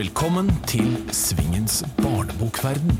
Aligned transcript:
Velkommen 0.00 0.46
til 0.64 0.94
Svingens 1.12 1.82
barnebokverden. 1.98 2.94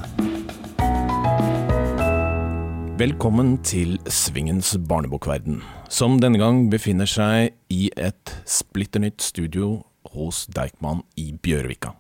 Velkommen 3.00 3.54
til 3.64 3.94
Svingens 4.04 4.74
barnebokverden, 4.84 5.62
som 5.88 6.18
denne 6.20 6.36
gang 6.42 6.66
befinner 6.68 7.08
seg 7.08 7.54
i 7.72 7.86
et 7.96 8.34
splitter 8.44 9.00
nytt 9.00 9.24
studio 9.24 9.70
hos 10.12 10.42
Deichman 10.52 11.00
i 11.16 11.30
Bjørvika. 11.32 11.94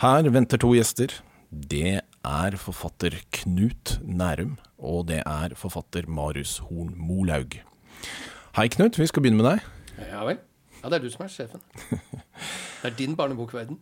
Her 0.00 0.30
venter 0.32 0.62
to 0.64 0.70
gjester. 0.78 1.12
Det 1.50 2.00
er 2.00 2.56
forfatter 2.56 3.18
Knut 3.36 3.98
Nærum, 4.00 4.54
og 4.80 5.10
det 5.10 5.20
er 5.26 5.52
forfatter 5.60 6.08
Marius 6.08 6.62
Horn 6.70 6.94
Molaug. 6.96 7.58
Hei, 8.56 8.70
Knut. 8.72 8.96
Vi 8.96 9.10
skal 9.12 9.26
begynne 9.26 9.42
med 9.42 9.50
deg. 9.50 9.68
Ja 10.08 10.24
vel. 10.24 10.40
Ja, 10.82 10.90
det 10.90 10.98
er 10.98 11.04
du 11.04 11.12
som 11.14 11.24
er 11.24 11.30
sjefen. 11.30 11.62
Det 12.82 12.90
er 12.90 12.94
din 12.98 13.12
barnebokverden. 13.14 13.76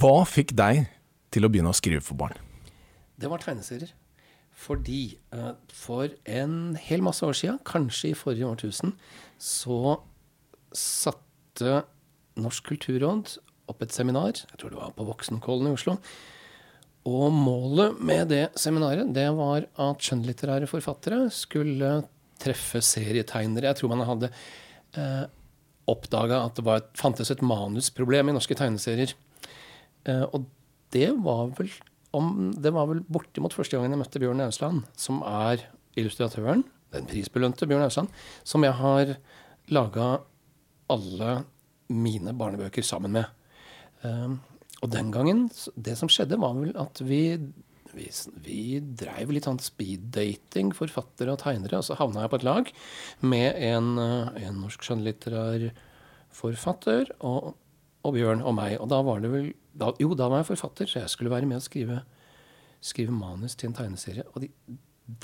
Hva 0.00 0.22
fikk 0.24 0.54
deg 0.56 0.86
til 1.28 1.44
å 1.44 1.50
begynne 1.52 1.68
å 1.68 1.76
skrive 1.76 2.00
for 2.00 2.16
barn? 2.16 2.38
Det 3.20 3.28
var 3.28 3.42
tegneserier. 3.42 3.92
Fordi 4.58 5.02
eh, 5.34 5.52
for 5.70 6.14
en 6.24 6.78
hel 6.80 7.04
masse 7.04 7.26
år 7.26 7.36
siden, 7.36 7.60
kanskje 7.68 8.10
i 8.10 8.16
forrige 8.16 8.48
årtusen, 8.48 8.94
så 9.36 9.98
satte 10.74 11.82
Norsk 12.38 12.72
kulturråd 12.72 13.36
opp 13.68 13.84
et 13.84 13.92
seminar, 13.92 14.32
jeg 14.40 14.58
tror 14.60 14.72
det 14.72 14.80
var 14.80 14.96
på 14.96 15.06
Voksenkollen 15.06 15.68
i 15.68 15.76
Oslo. 15.76 15.98
Og 17.08 17.32
målet 17.32 18.00
med 18.04 18.28
det 18.32 18.44
seminaret, 18.58 19.10
det 19.14 19.28
var 19.36 19.66
at 19.68 20.04
skjønnlitterære 20.04 20.68
forfattere 20.70 21.26
skulle 21.34 21.98
treffe 22.40 22.80
serietegnere. 22.84 23.70
Jeg 23.70 23.80
tror 23.80 23.92
man 23.92 24.06
hadde 24.08 24.30
eh, 24.96 25.26
oppdaga 25.88 26.42
at 26.46 26.58
det 26.58 26.64
var, 26.66 26.84
fantes 26.98 27.32
et 27.32 27.44
manusproblem 27.44 28.30
i 28.30 28.36
norske 28.36 28.56
tegneserier. 28.58 29.14
Eh, 30.08 30.24
og 30.24 30.48
det 30.94 31.10
var 31.24 31.52
vel 31.58 31.70
om, 32.16 32.50
det 32.56 32.72
var 32.72 32.88
vel 32.88 33.02
bortimot 33.04 33.52
første 33.52 33.76
gangen 33.76 33.92
jeg 33.94 34.00
møtte 34.00 34.20
Bjørn 34.22 34.40
Ausland, 34.46 34.84
som 34.96 35.20
er 35.28 35.66
illustratøren, 35.98 36.64
den 36.94 37.08
prisbelønte 37.08 37.68
Bjørn 37.68 37.84
Ausland, 37.84 38.12
som 38.48 38.64
jeg 38.64 38.76
har 38.78 39.16
laga 39.68 40.08
alle 40.88 41.42
mine 41.92 42.32
barnebøker 42.36 42.84
sammen 42.84 43.12
med. 43.18 43.28
Eh, 44.04 44.36
og 44.78 44.92
den 44.92 45.10
gangen, 45.12 45.48
det 45.74 45.96
som 45.98 46.10
skjedde, 46.12 46.38
var 46.40 46.56
vel 46.56 46.72
at 46.78 47.02
vi 47.04 47.22
vi, 47.98 48.08
vi 48.44 48.62
dreiv 49.00 49.32
litt 49.34 49.48
sånn 49.48 49.60
speed-dating, 49.62 50.72
forfattere 50.76 51.34
og 51.34 51.42
tegnere. 51.42 51.80
Og 51.80 51.86
så 51.86 51.98
havna 51.98 52.24
jeg 52.24 52.32
på 52.32 52.40
et 52.40 52.48
lag 52.48 52.72
med 53.20 53.62
en, 53.68 53.94
eh, 54.02 54.42
en 54.48 54.60
norsk 54.64 54.86
skjønnlitterær 54.86 55.70
forfatter 56.38 57.10
og, 57.18 57.54
og, 58.04 58.12
Bjørn 58.14 58.44
og 58.44 58.56
meg. 58.58 58.76
Og 58.82 58.90
da 58.92 59.02
var 59.06 59.24
det 59.24 59.32
vel 59.32 59.50
da, 59.78 59.92
Jo, 60.00 60.12
da 60.18 60.30
var 60.30 60.42
jeg 60.42 60.52
forfatter, 60.52 60.90
så 60.90 61.02
jeg 61.02 61.12
skulle 61.12 61.32
være 61.32 61.48
med 61.50 61.60
å 61.60 61.64
skrive, 61.64 62.02
skrive 62.84 63.14
manus 63.14 63.56
til 63.58 63.70
en 63.70 63.78
tegneserie. 63.78 64.26
Og 64.34 64.44
de, 64.44 64.52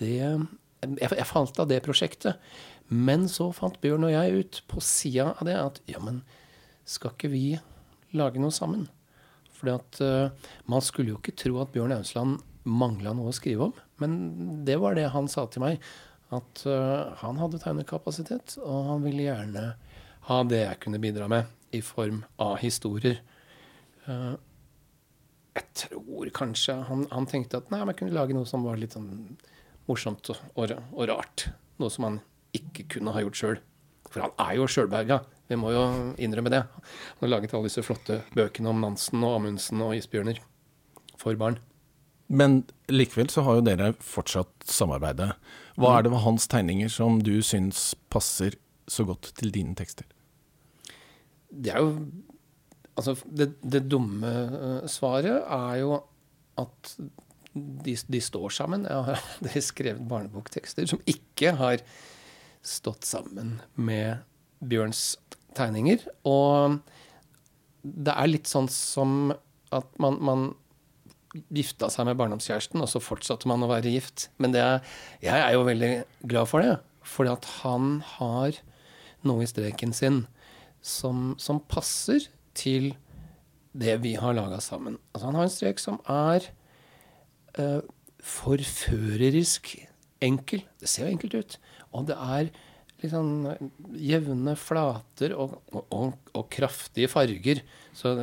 det 0.01 0.17
jeg, 0.21 1.11
jeg, 1.11 1.29
falt 1.29 1.59
av 1.63 1.69
det 1.71 1.83
prosjektet. 1.85 2.41
Men 2.89 3.29
så 3.33 3.49
fant 3.57 3.81
Bjørn 3.83 4.09
og 4.09 4.13
jeg 4.15 4.41
ut 4.43 4.61
på 4.71 4.83
sida 4.85 5.33
av 5.33 5.49
det 5.49 5.57
at 5.57 5.81
ja, 5.91 6.03
men 6.05 6.23
skal 6.89 7.15
ikke 7.15 7.33
vi 7.33 7.47
lage 8.15 8.43
noe 8.43 8.53
sammen? 8.55 8.87
Fordi 9.55 9.73
at 9.75 10.01
uh, 10.05 10.51
man 10.71 10.85
skulle 10.85 11.15
jo 11.15 11.21
ikke 11.21 11.37
tro 11.41 11.63
at 11.63 11.73
Bjørn 11.75 11.95
Ausland 11.97 12.43
mangla 12.65 13.13
noe 13.17 13.31
å 13.31 13.37
skrive 13.37 13.69
om. 13.69 13.75
Men 14.03 14.65
det 14.67 14.79
var 14.83 14.97
det 14.99 15.11
han 15.15 15.29
sa 15.31 15.47
til 15.51 15.65
meg. 15.65 15.85
At 16.35 16.65
uh, 16.67 17.13
han 17.21 17.39
hadde 17.39 17.61
tegnekapasitet, 17.63 18.57
og 18.65 18.89
han 18.89 19.05
ville 19.05 19.29
gjerne 19.29 19.67
ha 20.29 20.39
det 20.49 20.63
jeg 20.63 20.81
kunne 20.83 21.03
bidra 21.03 21.29
med 21.31 21.77
i 21.77 21.83
form 21.85 22.23
av 22.43 22.57
historier. 22.63 23.21
Uh, 24.09 24.35
jeg 25.55 25.69
tror 25.85 26.31
kanskje 26.35 26.79
han, 26.89 27.05
han, 27.13 27.29
tenkte 27.31 27.61
at 27.61 27.69
nei, 27.71 27.83
men 27.83 27.93
jeg 27.93 28.01
kunne 28.03 28.17
lage 28.17 28.35
noe 28.35 28.49
som 28.49 28.65
var 28.67 28.81
litt 28.81 28.97
sånn 28.97 29.37
morsomt 29.87 30.33
og, 30.33 30.41
og, 30.57 31.05
rart. 31.11 31.49
Noe 31.79 31.93
som 31.93 32.09
han 32.09 32.19
ikke 32.57 32.89
kunne 32.97 33.15
ha 33.15 33.23
gjort 33.23 33.39
sjøl. 33.39 33.61
For 34.11 34.25
han 34.25 34.35
er 34.43 34.57
jo 34.59 34.67
sjølberga. 34.71 35.21
Vi 35.51 35.59
må 35.61 35.71
jo 35.75 35.85
innrømme 36.23 36.53
det. 36.53 36.65
Han 36.65 37.27
har 37.27 37.35
laget 37.37 37.55
alle 37.55 37.69
disse 37.69 37.85
flotte 37.87 38.23
bøkene 38.35 38.73
om 38.73 38.83
Nansen 38.83 39.23
og 39.23 39.39
Amundsen 39.39 39.83
og 39.85 39.95
isbjørner 39.99 40.41
for 41.21 41.37
barn. 41.39 41.61
Men 42.27 42.63
likevel 42.89 43.29
så 43.33 43.45
har 43.45 43.59
jo 43.59 43.67
dere 43.67 43.93
fortsatt 44.01 44.69
samarbeidet. 44.71 45.35
Hva 45.81 45.99
er 45.99 46.07
det 46.07 46.15
ved 46.15 46.25
hans 46.25 46.47
tegninger 46.51 46.93
som 46.93 47.19
du 47.25 47.37
syns 47.45 47.93
passer 48.13 48.57
så 48.89 49.05
godt 49.09 49.33
til 49.39 49.53
dine 49.55 49.77
tekster? 49.79 50.07
Det 51.51 51.75
er 51.75 51.85
jo 51.85 51.99
Altså, 52.95 53.17
det, 53.27 53.57
det 53.59 53.89
dumme 53.91 54.29
uh, 54.31 54.85
svaret 54.87 55.41
er 55.43 55.79
jo 55.81 55.97
at 56.63 56.91
de, 57.55 57.95
de 57.97 58.21
står 58.23 58.53
sammen. 58.55 58.85
Jeg 58.87 59.07
har 59.09 59.19
aldri 59.33 59.63
skrevet 59.67 60.05
barneboktekster 60.07 60.87
som 60.87 61.03
ikke 61.11 61.57
har 61.59 61.83
stått 62.63 63.03
sammen 63.09 63.57
med 63.75 64.23
Bjørns 64.63 65.17
tegninger. 65.59 66.07
Og 66.23 66.79
det 67.83 68.15
er 68.15 68.31
litt 68.31 68.51
sånn 68.51 68.71
som 68.71 69.35
at 69.75 69.91
man, 69.99 70.21
man 70.23 70.47
gifta 71.55 71.91
seg 71.93 72.09
med 72.09 72.19
barndomskjæresten, 72.21 72.83
og 72.83 72.91
så 72.91 73.03
fortsatte 73.03 73.49
man 73.51 73.65
å 73.65 73.71
være 73.71 73.93
gift. 73.95 74.29
Men 74.43 74.55
er, 74.59 74.85
jeg 75.25 75.41
er 75.41 75.55
jo 75.57 75.67
veldig 75.67 75.93
glad 76.31 76.51
for 76.51 76.65
det. 76.65 76.77
Fordi 77.05 77.35
at 77.35 77.49
han 77.61 77.99
har 78.17 78.61
noe 79.27 79.45
i 79.45 79.49
streken 79.49 79.93
sin 79.97 80.25
som, 80.85 81.33
som 81.41 81.63
passer 81.71 82.29
til 82.57 82.93
det 83.75 83.97
vi 84.05 84.15
har 84.21 84.37
laga 84.37 84.61
sammen. 84.63 84.99
Altså 85.13 85.29
han 85.29 85.39
har 85.39 85.49
en 85.49 85.55
strek 85.55 85.83
som 85.83 85.99
er 86.11 86.47
uh, 87.59 87.81
forførerisk 88.23 89.75
enkel. 90.25 90.63
Det 90.81 90.91
ser 90.91 91.09
jo 91.09 91.17
enkelt 91.17 91.35
ut. 91.41 91.59
Og 91.93 92.07
det 92.09 92.19
er 92.21 92.53
liksom 93.03 93.49
jevne 94.01 94.55
flater 94.57 95.35
og, 95.37 95.59
og, 95.73 95.83
og, 95.91 96.31
og 96.37 96.47
kraftige 96.53 97.11
farger. 97.11 97.65
Så 97.97 98.15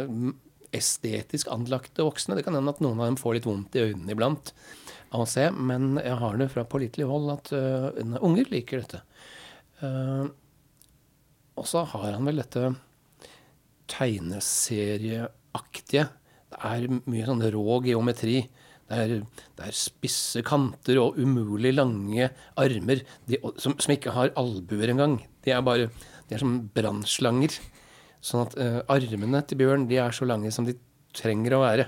estetisk 0.75 1.47
anlagte 1.51 2.03
voksne. 2.05 2.35
Det 2.37 2.45
kan 2.47 2.55
hende 2.57 2.73
at 2.73 2.81
noen 2.83 2.99
av 2.99 3.05
dem 3.09 3.19
får 3.19 3.31
litt 3.37 3.49
vondt 3.49 3.75
i 3.77 3.85
øynene 3.89 4.13
iblant 4.15 4.45
av 5.11 5.19
å 5.25 5.29
se, 5.29 5.45
men 5.51 5.99
jeg 5.99 6.15
har 6.21 6.33
det 6.39 6.53
fra 6.53 6.63
pålitelig 6.67 7.05
hold 7.09 7.27
at 7.33 7.47
uh, 7.51 7.89
unger 8.23 8.45
liker 8.51 8.77
dette. 8.83 8.99
Uh, 9.81 10.25
og 11.59 11.65
så 11.67 11.79
har 11.91 12.11
han 12.15 12.27
vel 12.27 12.39
dette 12.39 12.61
tegneserieaktige. 13.91 16.05
Det 16.51 16.59
er 16.67 16.81
mye 16.87 17.27
sånn 17.27 17.49
rå 17.53 17.65
geometri. 17.85 18.37
Det 18.91 18.97
er, 18.99 19.09
det 19.57 19.63
er, 19.67 19.73
spisse 19.75 20.41
kanter 20.43 20.95
og 20.99 21.17
umulig 21.19 21.73
lange 21.75 22.29
armer 22.59 22.99
de, 23.27 23.37
som, 23.55 23.75
som, 23.79 23.91
ikke 23.93 24.11
har 24.15 24.33
albuer 24.39 24.89
engang. 24.91 25.13
De 25.45 25.51
er 25.55 25.61
bare 25.63 25.89
de 26.27 26.35
er 26.35 26.39
som 26.43 26.69
brannslanger. 26.75 27.51
Sånn 28.21 28.45
at 28.45 28.57
uh, 28.59 28.81
armene 28.93 29.41
til 29.49 29.59
bjørn 29.63 29.87
de 29.89 29.97
er 30.01 30.13
så 30.13 30.27
lange 30.29 30.51
som 30.53 30.67
de 30.67 30.75
trenger 31.17 31.57
å 31.57 31.63
være. 31.63 31.87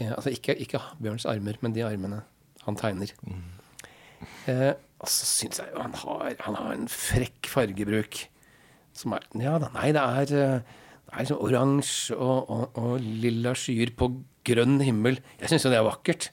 Uh, 0.00 0.14
altså 0.16 0.32
ikke, 0.32 0.56
ikke, 0.64 0.80
bjørns 1.04 1.26
armer, 1.30 1.58
men 1.60 1.74
de 1.76 1.84
armene 1.86 2.22
han 2.64 2.78
tegner. 2.80 3.12
Mm. 3.28 3.42
Uh, 4.48 4.70
og 5.04 5.10
så 5.12 5.28
syns 5.28 5.60
jeg 5.60 5.74
jo 5.74 5.82
han 5.82 5.96
har, 6.00 6.30
han 6.46 6.56
har 6.56 6.72
en 6.72 6.88
frekk 6.88 7.50
fargebruk. 7.52 8.24
Som 8.96 9.16
er 9.16 9.26
Ja 9.42 9.58
da, 9.60 9.68
nei, 9.74 9.90
det 9.92 10.00
er, 10.00 10.62
det 10.62 11.12
er 11.12 11.28
sånn 11.28 11.42
oransje 11.42 12.16
og, 12.16 12.48
og, 12.48 12.78
og, 12.78 12.94
lilla 13.02 13.52
skyer 13.58 13.92
på 13.98 14.12
grønn 14.46 14.78
himmel. 14.84 15.18
Jeg 15.42 15.50
syns 15.50 15.66
jo 15.66 15.72
det 15.74 15.80
er 15.80 15.88
vakkert. 15.88 16.30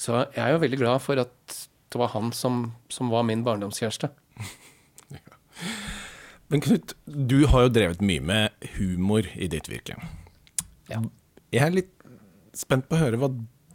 Så 0.00 0.24
jeg 0.32 0.40
er 0.46 0.54
jo 0.54 0.62
veldig 0.62 0.80
glad 0.80 1.02
for 1.04 1.20
at 1.20 1.58
det 1.92 2.00
var 2.00 2.14
han 2.14 2.32
som, 2.32 2.70
som 2.88 3.12
var 3.12 3.26
min 3.28 3.44
barndomskjæreste. 3.44 4.08
ja. 5.18 5.36
Men 6.52 6.60
Knut, 6.60 6.92
du 7.06 7.46
har 7.48 7.64
jo 7.64 7.72
drevet 7.72 8.02
mye 8.04 8.20
med 8.20 8.66
humor 8.74 9.24
i 9.40 9.46
ditt 9.48 9.70
virke. 9.72 9.96
Ja. 10.90 10.98
Jeg 11.48 11.64
er 11.64 11.72
litt 11.72 11.94
spent 12.56 12.90
på 12.90 12.98
å 12.98 13.00
høre 13.00 13.20
hva 13.22 13.30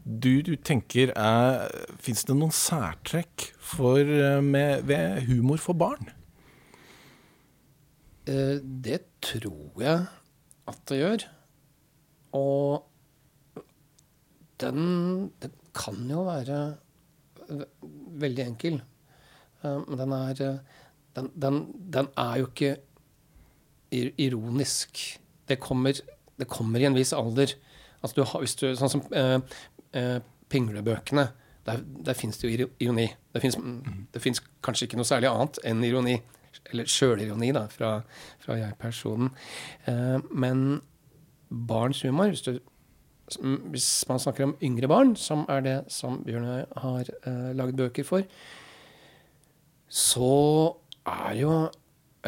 du, 0.07 0.43
du 0.45 0.53
tenker 0.55 1.09
er 1.17 1.65
Fins 1.99 2.21
det 2.27 2.35
noen 2.37 2.53
særtrekk 2.53 3.47
for, 3.57 3.97
eh, 3.97 4.37
med, 4.45 4.85
ved 4.87 5.25
humor 5.25 5.57
for 5.59 5.73
barn? 5.77 6.13
Eh, 8.29 8.61
det 8.61 9.01
tror 9.25 9.81
jeg 9.81 10.05
at 10.69 10.79
det 10.91 11.01
gjør. 11.01 11.25
Og 12.37 12.85
den, 14.61 15.31
den 15.41 15.57
kan 15.73 16.05
jo 16.13 16.27
være 16.29 16.61
veldig 18.21 18.45
enkel. 18.51 18.83
Eh, 19.65 19.81
men 19.81 20.03
den 20.05 20.19
er 20.21 20.45
den, 21.17 21.31
den, 21.35 21.59
den, 21.93 22.09
er 22.17 22.43
jo 22.43 22.51
ikke 22.51 22.75
ironisk. 23.91 25.01
Det 25.47 25.59
kommer, 25.59 25.97
det 26.37 26.47
kommer, 26.47 26.79
i 26.79 26.87
en 26.89 26.97
viss 26.97 27.13
alder. 27.13 27.55
Altså 28.01 28.19
du 28.19 28.23
har, 28.29 28.45
du, 28.45 28.67
sånn 28.77 28.93
som 28.93 29.03
eh, 29.17 29.37
eh, 29.97 30.17
pinglebøkene. 30.51 31.27
Der, 31.67 31.81
der 31.83 32.15
fins 32.15 32.39
det 32.39 32.47
jo 32.47 32.69
ironi. 32.79 33.07
Det 33.33 33.41
fins 34.23 34.43
kanskje 34.63 34.87
ikke 34.87 34.99
noe 34.99 35.07
særlig 35.09 35.31
annet 35.31 35.59
enn 35.67 35.83
ironi. 35.83 36.19
Eller 36.71 36.87
sjølironi, 36.89 37.51
da, 37.55 37.65
fra, 37.71 37.91
fra 38.43 38.57
jeg-personen. 38.59 39.33
Eh, 39.89 40.17
men 40.31 40.81
barns 41.47 42.01
humor 42.03 42.31
hvis, 42.31 42.43
du, 42.43 42.59
hvis, 43.71 43.89
man 44.09 44.19
snakker 44.19 44.47
om 44.47 44.55
yngre 44.63 44.89
barn, 44.91 45.15
som 45.19 45.45
er 45.51 45.63
det 45.63 45.77
som 45.93 46.21
Bjørnøy 46.27 46.65
har 46.83 47.11
eh, 47.23 47.51
lagd 47.55 47.77
bøker 47.79 48.07
for, 48.07 48.27
så 49.87 50.31
er 51.07 51.35
jo 51.39 51.51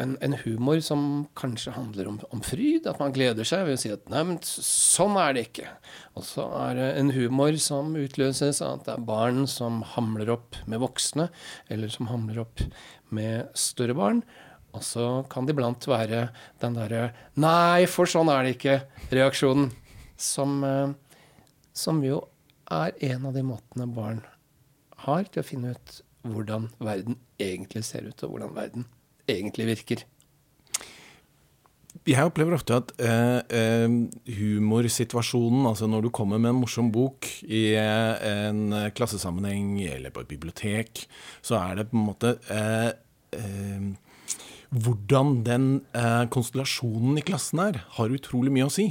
en, 0.00 0.14
en, 0.24 0.34
humor 0.44 0.80
som 0.84 1.02
kanskje 1.36 1.74
handler 1.74 2.08
om, 2.08 2.18
om, 2.32 2.42
fryd, 2.44 2.86
at 2.88 3.00
man 3.02 3.12
gleder 3.14 3.46
seg 3.46 3.66
ved 3.66 3.76
å 3.76 3.80
si 3.82 3.90
at 3.92 4.06
'nei, 4.08 4.22
men 4.26 4.38
sånn 4.44 5.18
er 5.20 5.34
det 5.36 5.46
ikke'. 5.48 5.72
Og 6.16 6.24
så 6.24 6.46
er 6.62 6.78
det 6.78 6.88
en 7.00 7.12
humor 7.16 7.58
som 7.60 7.92
utløses 7.98 8.62
av 8.64 8.78
at 8.78 8.86
det 8.88 8.94
er 8.94 9.08
barn 9.10 9.44
som 9.50 9.82
hamler 9.96 10.32
opp 10.36 10.58
med 10.70 10.80
voksne, 10.82 11.28
eller 11.68 11.92
som 11.92 12.08
hamler 12.12 12.40
opp 12.46 12.64
med 13.10 13.50
større 13.58 13.96
barn. 13.98 14.24
Og 14.70 14.84
så 14.86 15.06
kan 15.30 15.46
det 15.46 15.56
iblant 15.56 15.86
være 15.90 16.28
den 16.62 16.78
derre 16.78 17.12
'nei, 17.36 17.86
for 17.86 18.06
sånn 18.06 18.30
er 18.32 18.44
det 18.44 18.56
ikke'-reaksjonen. 18.58 19.72
Som, 20.20 20.62
eh, 20.64 20.92
som 21.72 22.02
jo 22.04 22.28
er 22.70 22.92
en 23.00 23.26
av 23.26 23.34
de 23.34 23.42
måtene 23.42 23.86
barn 23.88 24.20
har 25.04 25.24
til 25.24 25.42
å 25.42 25.46
finne 25.46 25.72
ut 25.72 26.02
hvordan 26.22 26.68
verden 26.80 27.18
egentlig 27.40 27.84
ser 27.86 28.08
ut, 28.08 28.22
og 28.24 28.34
hvordan 28.34 28.56
verden 28.56 28.88
egentlig 29.28 29.66
virker. 29.70 30.04
Jeg 32.08 32.24
opplever 32.24 32.54
ofte 32.54 32.76
at 32.78 32.92
eh, 33.02 33.40
eh, 33.50 33.94
humorsituasjonen, 34.38 35.66
altså 35.68 35.88
når 35.90 36.06
du 36.06 36.10
kommer 36.14 36.38
med 36.40 36.52
en 36.54 36.60
morsom 36.62 36.88
bok 36.94 37.26
i 37.44 37.74
eh, 37.76 38.46
en 38.46 38.72
klassesammenheng 38.96 39.74
eller 39.84 40.14
på 40.14 40.22
et 40.22 40.30
bibliotek, 40.30 41.04
så 41.42 41.58
er 41.58 41.80
det 41.80 41.90
på 41.90 41.98
en 41.98 42.06
måte 42.12 42.36
eh, 42.50 42.92
Hvordan 44.70 45.40
den 45.46 45.64
konstellasjonen 46.30 47.18
i 47.18 47.22
klassen 47.26 47.58
er, 47.62 47.80
har 47.96 48.12
utrolig 48.14 48.52
mye 48.54 48.68
å 48.68 48.70
si. 48.70 48.84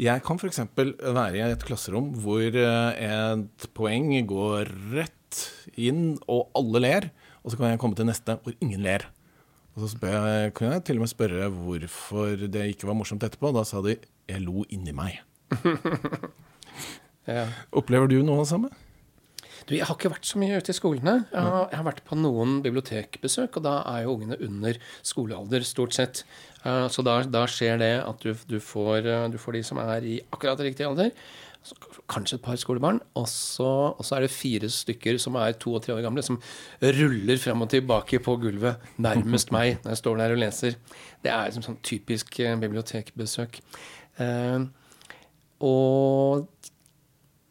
Jeg 0.00 0.24
kan 0.24 0.40
f.eks. 0.40 0.62
være 0.76 1.36
i 1.36 1.42
et 1.44 1.64
klasserom 1.64 2.10
hvor 2.24 2.56
et 2.56 3.66
poeng 3.76 4.14
går 4.28 4.72
rett 4.96 5.19
inn, 5.76 6.18
og 6.30 6.50
alle 6.58 6.82
ler. 6.82 7.08
Og 7.44 7.52
så 7.52 7.60
kan 7.60 7.72
jeg 7.72 7.80
komme 7.82 7.98
til 7.98 8.08
neste 8.08 8.36
hvor 8.42 8.54
ingen 8.60 8.84
ler. 8.84 9.06
Og 9.76 9.86
så 9.86 9.96
jeg, 10.02 10.52
kunne 10.56 10.76
jeg 10.76 10.84
til 10.84 10.98
og 10.98 11.06
med 11.06 11.12
spørre 11.12 11.48
hvorfor 11.54 12.46
det 12.50 12.66
ikke 12.72 12.88
var 12.90 12.98
morsomt 12.98 13.24
etterpå. 13.24 13.52
Da 13.54 13.64
sa 13.64 13.80
de 13.84 13.96
'jeg 14.28 14.40
lo 14.42 14.64
inni 14.68 14.92
meg'. 14.92 15.20
ja. 17.26 17.48
Opplever 17.72 18.06
du 18.06 18.22
noe 18.22 18.40
av 18.40 18.44
det 18.44 18.52
samme? 18.52 18.70
Du, 19.68 19.76
jeg 19.76 19.86
har 19.86 19.94
ikke 19.94 20.10
vært 20.10 20.26
så 20.26 20.38
mye 20.40 20.56
ute 20.58 20.72
i 20.72 20.74
skolene. 20.74 21.12
Jeg 21.30 21.42
har, 21.46 21.68
jeg 21.70 21.78
har, 21.78 21.86
vært 21.86 22.04
på 22.08 22.16
noen 22.18 22.56
bibliotekbesøk, 22.64 23.58
og 23.60 23.62
da 23.62 23.74
er 23.92 24.02
jo 24.02 24.14
ungene 24.16 24.38
under 24.42 24.78
skolealder, 25.06 25.62
stort 25.62 25.94
sett. 25.94 26.24
Uh, 26.64 26.88
så 26.90 27.04
da, 27.06 27.20
da, 27.22 27.44
skjer 27.46 27.78
det 27.78 27.92
at 28.02 28.24
du, 28.24 28.34
du, 28.50 28.58
får, 28.58 29.06
uh, 29.06 29.28
du, 29.30 29.38
får, 29.38 29.58
de 29.58 29.62
som 29.62 29.78
er 29.78 30.02
i 30.02 30.16
akkurat 30.32 30.58
riktig 30.64 30.88
alder 30.88 31.12
kanskje 32.10 32.38
et 32.38 32.44
par 32.44 32.58
skolebarn. 32.60 33.00
Og 33.18 33.28
så, 33.28 33.68
og 33.92 34.04
så, 34.04 34.16
er 34.16 34.26
det 34.26 34.32
fire 34.34 34.70
stykker 34.72 35.18
som 35.22 35.38
er 35.40 35.56
to 35.60 35.74
og 35.76 35.84
tre 35.84 35.94
år 35.94 36.04
gamle, 36.04 36.24
som 36.26 36.40
ruller 36.82 37.40
frem 37.40 37.64
og 37.64 37.70
tilbake 37.72 38.22
på 38.24 38.36
gulvet 38.42 38.80
nærmest 38.98 39.52
meg 39.56 39.80
når 39.82 39.94
jeg 39.94 40.02
står 40.02 40.20
der 40.22 40.36
og 40.36 40.42
leser. 40.42 40.78
Det 41.22 41.32
er 41.32 41.48
liksom 41.48 41.66
sånn 41.66 41.80
typisk 41.86 42.40
eh, 42.42 42.56
bibliotekbesøk. 42.60 43.60
Eh, 44.20 44.68
og 45.60 46.46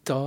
da 0.10 0.24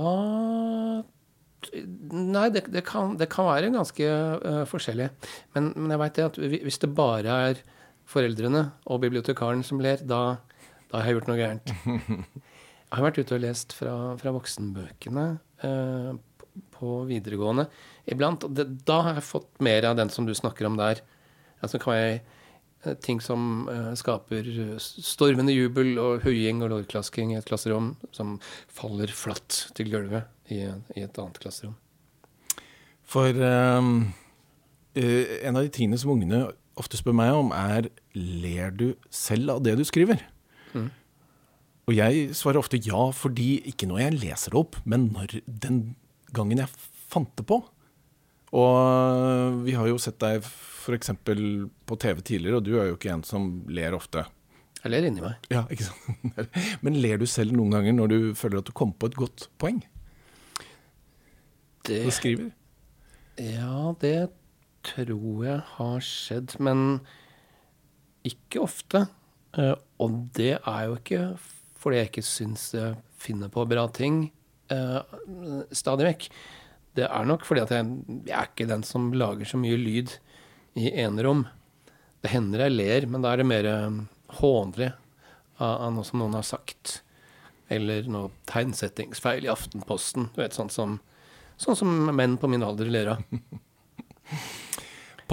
Nei, 1.73 2.49
det, 2.51 2.65
det, 2.73 2.81
kan, 2.83 3.13
det 3.15 3.29
kan, 3.31 3.47
være 3.47 3.69
ganske 3.71 4.03
uh, 4.03 4.65
forskjellig. 4.67 5.07
Men, 5.55 5.69
men 5.77 5.93
jeg 5.93 6.01
veit 6.01 6.19
at 6.19 6.39
hvis 6.43 6.81
det 6.83 6.89
bare 6.91 7.37
er 7.47 7.61
foreldrene 8.11 8.65
og 8.83 8.99
bibliotekaren 9.05 9.63
som 9.63 9.79
ler, 9.81 10.03
da, 10.03 10.43
da 10.91 10.99
har 10.99 11.07
jeg 11.07 11.17
gjort 11.17 11.31
noe 11.31 11.39
gærent. 11.39 11.71
Jeg 12.93 13.01
har 13.01 13.07
vært 13.07 13.23
ute 13.23 13.33
og 13.33 13.41
lest 13.41 13.73
fra, 13.73 13.93
fra 14.21 14.31
voksenbøkene 14.35 15.25
eh, 15.65 16.09
på 16.75 16.89
videregående 17.09 17.65
iblant. 18.13 18.45
Det, 18.53 18.67
da 18.85 18.99
har 19.07 19.15
jeg 19.17 19.25
fått 19.25 19.49
mer 19.65 19.87
av 19.89 19.97
den 19.97 20.11
som 20.13 20.27
du 20.27 20.33
snakker 20.37 20.67
om 20.69 20.77
der. 20.77 21.01
Altså 21.65 21.81
kan 21.81 21.97
jeg 21.97 22.19
eh, 22.21 22.93
Ting 23.01 23.17
som 23.23 23.65
eh, 23.71 23.93
skaper 23.97 24.45
stormende 24.77 25.55
jubel 25.55 25.95
og 25.97 26.27
høying 26.27 26.61
og 26.61 26.69
lårklasking 26.75 27.31
i 27.33 27.39
et 27.39 27.49
klasserom 27.49 27.95
som 28.13 28.35
faller 28.69 29.09
flatt 29.09 29.63
til 29.73 29.89
gulvet 29.89 30.29
i, 30.53 30.61
i 30.93 31.01
et 31.01 31.17
annet 31.17 31.39
klasserom. 31.41 31.73
For 33.09 33.33
eh, 33.33 33.89
en 34.93 35.57
av 35.57 35.63
de 35.65 35.73
tingene 35.73 35.97
som 35.97 36.13
ungene 36.13 36.45
ofte 36.77 37.01
spør 37.01 37.17
meg 37.17 37.33
om, 37.39 37.49
er 37.57 37.89
ler 38.13 38.69
du 38.77 38.91
selv 39.09 39.55
av 39.55 39.65
det 39.65 39.79
du 39.81 39.87
skriver? 39.89 40.21
Og 41.83 41.95
jeg 41.97 42.29
svarer 42.37 42.61
ofte 42.61 42.79
ja, 42.79 43.09
fordi 43.15 43.57
ikke 43.67 43.89
når 43.89 44.05
jeg 44.05 44.19
leser 44.21 44.53
det 44.53 44.59
opp, 44.61 44.77
men 44.87 45.09
når 45.11 45.39
den 45.47 45.81
gangen 46.35 46.61
jeg 46.63 46.71
fant 47.11 47.31
det 47.37 47.45
på. 47.49 47.59
Og 48.53 49.63
vi 49.65 49.75
har 49.75 49.89
jo 49.89 49.99
sett 50.01 50.19
deg 50.21 50.45
f.eks. 50.45 51.11
på 51.23 51.97
TV 51.99 52.21
tidligere, 52.21 52.59
og 52.59 52.65
du 52.67 52.77
er 52.77 52.91
jo 52.91 52.97
ikke 52.97 53.11
en 53.15 53.25
som 53.27 53.49
ler 53.73 53.97
ofte. 53.97 54.23
Jeg 54.83 54.91
ler 54.91 55.07
inni 55.07 55.23
meg. 55.23 55.47
Ja, 55.51 55.63
ikke 55.71 55.87
sant? 55.87 56.39
Men 56.83 56.99
ler 56.99 57.19
du 57.21 57.25
selv 57.29 57.55
noen 57.55 57.71
ganger 57.75 57.95
når 57.95 58.11
du 58.11 58.19
føler 58.37 58.59
at 58.59 58.67
du 58.67 58.75
kom 58.75 58.91
på 58.95 59.09
et 59.11 59.19
godt 59.19 59.47
poeng? 59.61 59.79
Det 61.87 62.03
Du 62.07 62.11
skriver? 62.15 62.51
Ja, 63.39 63.91
det 63.99 64.29
tror 64.87 65.43
jeg 65.43 65.59
har 65.77 66.03
skjedd, 66.05 66.53
men 66.61 67.01
ikke 68.27 68.61
ofte. 68.63 69.07
Eh, 69.57 69.73
og 70.03 70.17
det 70.37 70.57
er 70.59 70.81
jo 70.87 70.97
ikke 70.99 71.23
fordi 71.83 71.99
jeg 71.99 72.11
ikke 72.11 72.25
syns 72.25 72.69
jeg 72.75 72.95
finner 73.19 73.51
på 73.51 73.65
bra 73.67 73.85
ting 73.91 74.25
eh, 74.71 74.99
stadig 75.75 76.07
vekk. 76.07 76.27
Det 76.93 77.07
er 77.07 77.27
nok 77.27 77.45
fordi 77.47 77.63
at 77.63 77.73
jeg, 77.73 77.89
jeg, 78.27 78.35
er 78.37 78.49
ikke 78.49 78.69
den 78.69 78.85
som 78.87 79.11
lager 79.17 79.49
så 79.49 79.59
mye 79.59 79.79
lyd 79.79 80.15
i 80.79 80.91
enerom. 81.03 81.45
Det 82.23 82.31
hender 82.31 82.65
jeg 82.65 82.75
ler, 82.77 83.07
men 83.09 83.23
da 83.23 83.33
er 83.33 83.41
det 83.41 83.49
mer 83.49 83.67
uh, 83.67 83.97
hånlig 84.39 84.91
av, 85.57 85.73
av, 85.73 85.89
noe 85.95 86.05
som 86.07 86.21
noen 86.21 86.37
har 86.37 86.45
sagt. 86.47 87.01
Eller 87.73 88.07
noe 88.11 88.31
tegnsettingsfeil 88.49 89.47
i 89.47 89.51
Aftenposten. 89.51 90.29
Du 90.35 90.39
vet, 90.43 90.55
sånn 90.55 90.71
som, 90.73 90.99
sånn 91.59 91.79
som 91.79 91.91
menn 92.15 92.37
på 92.39 92.49
min 92.51 92.65
alder 92.65 92.91
ler 92.93 93.15
av. 93.15 93.25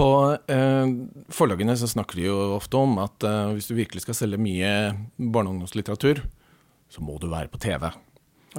På 0.01 0.07
eh, 0.33 0.91
forlagene 1.29 1.75
så 1.77 1.89
snakker 1.89 2.17
de 2.17 2.29
jo 2.29 2.37
ofte 2.55 2.79
om 2.79 2.95
at 3.03 3.25
eh, 3.27 3.53
hvis 3.57 3.67
du 3.69 3.75
virkelig 3.77 4.05
skal 4.05 4.17
selge 4.17 4.39
mye 4.41 4.71
barne- 5.17 5.51
og 5.51 5.57
ungdomslitteratur, 5.57 6.23
så 6.91 7.03
må 7.03 7.17
du 7.21 7.29
være 7.31 7.51
på 7.51 7.59
TV. 7.61 7.87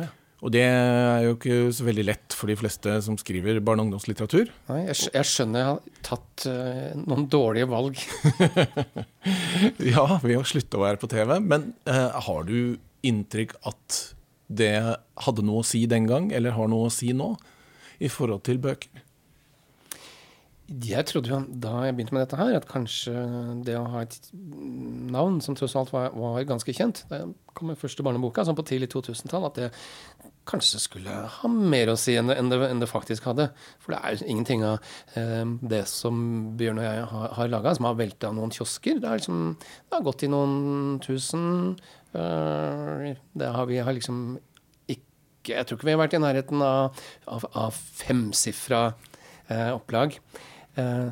Ja. 0.01 0.09
Og 0.43 0.51
det 0.51 0.63
er 0.67 1.27
jo 1.27 1.37
ikke 1.37 1.59
så 1.75 1.85
veldig 1.87 2.05
lett 2.09 2.35
for 2.35 2.51
de 2.51 2.57
fleste 2.59 2.97
som 3.07 3.19
skriver 3.21 3.61
barne- 3.63 3.85
og 3.85 3.91
ungdomslitteratur. 3.91 4.51
Nei, 4.73 4.81
jeg, 4.89 4.99
jeg, 5.13 5.29
skjønner 5.31 5.63
jeg 5.63 5.69
har 5.69 6.01
tatt 6.09 6.47
uh, 6.51 6.89
noen 6.99 7.29
dårlige 7.31 7.69
valg. 7.71 8.01
ja, 9.93 10.07
ved 10.25 10.41
å 10.41 10.49
slutte 10.49 10.81
å 10.81 10.83
være 10.83 10.99
på 11.03 11.11
TV. 11.13 11.37
Men 11.45 11.71
uh, 11.87 12.19
har 12.27 12.49
du 12.49 12.75
inntrykk 13.07 13.55
at 13.71 14.01
det 14.53 14.75
hadde 15.23 15.47
noe 15.47 15.63
å 15.63 15.67
si 15.67 15.85
den 15.91 16.09
gang, 16.11 16.33
eller 16.35 16.57
har 16.57 16.69
noe 16.71 16.91
å 16.91 16.93
si 16.93 17.13
nå, 17.17 17.37
i 18.03 18.11
forhold 18.11 18.43
til 18.49 18.59
bøker? 18.63 19.05
Jeg 20.73 21.05
trodde 21.11 21.29
jo 21.29 21.39
da 21.61 21.83
jeg 21.85 21.97
begynte 21.97 22.15
med 22.17 22.23
dette 22.25 22.39
her, 22.39 22.55
at 22.57 22.69
kanskje 22.71 23.13
det 23.67 23.75
å 23.77 23.89
ha 23.93 24.05
et 24.07 24.15
navn 24.33 25.41
som 25.45 25.57
tross 25.59 25.75
alt 25.77 25.91
var, 25.93 26.15
var 26.17 26.47
ganske 26.49 26.73
kjent 26.73 27.03
Da 27.11 27.27
kom 27.53 27.69
med 27.69 27.81
første 27.81 28.05
barneboka, 28.07 28.45
sånn 28.47 28.57
på 28.57 28.65
tidlig 28.65 28.89
2000-tall, 28.95 29.45
at 29.51 29.59
det 29.59 29.69
kanskje 30.49 30.81
skulle 30.83 31.17
ha 31.35 31.51
mer 31.51 31.93
å 31.93 31.97
si 32.01 32.15
enn 32.19 32.31
det, 32.31 32.39
enn 32.41 32.49
det, 32.51 32.59
det 32.81 32.89
faktisk 32.91 33.27
hadde. 33.29 33.51
For 33.83 33.95
det 33.95 34.01
er 34.01 34.23
ingenting 34.25 34.65
av 34.67 34.95
eh, 35.19 35.45
det 35.75 35.83
som 35.91 36.23
Bjørn 36.59 36.81
og 36.81 36.87
jeg 36.87 37.03
har, 37.11 37.27
har 37.39 37.51
laga, 37.53 37.75
som 37.77 37.89
har 37.91 37.99
velta 37.99 38.33
noen 38.35 38.55
kiosker. 38.55 39.03
Det, 39.03 39.19
liksom, 39.21 39.43
det, 39.61 39.93
har 39.93 40.07
gått 40.07 40.25
i 40.25 40.31
noen 40.33 40.97
tusen. 41.05 41.45
Øh, 42.17 43.13
det 43.39 43.53
har 43.59 43.69
vi 43.69 43.83
har 43.83 43.99
liksom 43.99 44.25
ikke 44.91 45.57
Jeg 45.57 45.67
tror 45.67 45.79
ikke 45.79 45.89
vi 45.89 45.95
har 45.97 46.03
vært 46.05 46.15
i 46.15 46.23
nærheten 46.23 46.61
av, 46.63 47.05
av, 47.27 47.47
av 47.67 47.77
femsifra 47.77 48.83
eh, 49.51 49.71
opplag. 49.75 50.19
Eh, 50.81 51.11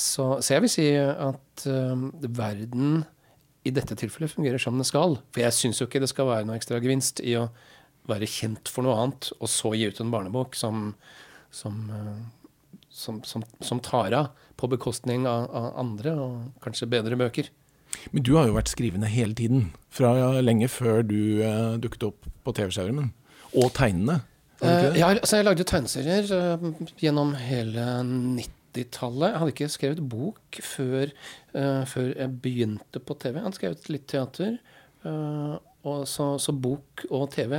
så, 0.00 0.26
så, 0.40 0.54
jeg 0.54 0.64
vil 0.64 0.72
si 0.72 0.86
at 0.96 1.64
uh, 1.66 2.04
verden 2.22 3.02
i 3.66 3.72
dette 3.74 3.96
tilfellet 3.98 4.32
fungerer 4.32 4.62
som 4.62 4.78
den 4.78 4.86
skal. 4.86 5.18
For 5.34 5.42
jeg 5.42 5.56
syns 5.56 5.80
jo 5.80 5.88
ikke 5.88 6.00
det 6.02 6.10
skal 6.12 6.30
være 6.30 6.46
noe 6.48 6.56
ekstra 6.60 6.80
gevinst 6.80 7.20
i 7.24 7.34
å 7.36 7.48
være 8.08 8.28
kjent 8.30 8.70
for 8.72 8.86
noe 8.86 8.96
annet, 8.96 9.32
og 9.36 9.50
så 9.50 9.74
gi 9.76 9.90
ut 9.90 10.00
en 10.00 10.12
barnebok 10.12 10.56
som, 10.56 10.92
som, 11.54 11.82
uh, 11.90 12.78
som, 12.88 13.20
som 13.26 13.82
tar 13.84 14.16
av 14.16 14.30
på 14.60 14.70
bekostning 14.70 15.26
av, 15.28 15.48
av, 15.56 15.70
andre 15.80 16.14
og 16.20 16.64
kanskje 16.64 16.88
bedre 16.90 17.18
bøker. 17.20 17.50
Men 18.14 18.24
du 18.24 18.34
har 18.38 18.46
jo 18.46 18.56
vært 18.56 18.70
skrivende 18.70 19.10
hele 19.10 19.34
tiden, 19.36 19.72
fra 19.90 20.14
lenge 20.40 20.70
før 20.70 21.02
du 21.04 21.42
uh, 21.42 21.76
dukket 21.82 22.06
opp 22.12 22.30
på 22.46 22.54
TV-skjermen. 22.56 23.10
Og 23.50 23.72
tegnende. 23.74 24.20
Uh, 24.62 24.94
ja, 24.94 25.10
altså 25.10 25.40
jeg 25.40 25.48
lagde 25.48 25.66
tegneserier 25.66 26.30
gjennom 27.00 27.34
hele 27.40 27.90
90 28.06 28.59
80-tallet. 28.70 29.32
Jeg 29.32 29.40
hadde 29.42 29.54
ikke 29.54 29.72
skrevet 29.72 30.04
bok 30.12 30.60
før, 30.64 31.12
uh, 31.56 31.82
før, 31.88 32.12
jeg 32.14 32.38
begynte 32.44 33.02
på 33.02 33.16
TV. 33.20 33.38
Jeg 33.38 33.46
hadde 33.46 33.58
skrevet 33.60 33.90
litt 33.92 34.06
teater. 34.10 34.56
Uh, 35.04 35.58
så, 36.08 36.34
så 36.42 36.52
bok 36.52 37.06
og 37.08 37.30
TV, 37.32 37.56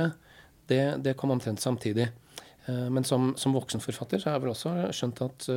det, 0.70 0.82
det 1.04 1.16
kom 1.18 1.34
omtrent 1.34 1.62
samtidig. 1.62 2.08
Uh, 2.68 2.88
men 2.94 3.04
som, 3.06 3.32
som 3.40 3.54
voksenforfatter 3.56 4.22
så 4.22 4.30
har 4.30 4.38
jeg 4.38 4.44
vel 4.44 4.54
også 4.54 4.74
skjønt 4.94 5.24
at 5.26 5.48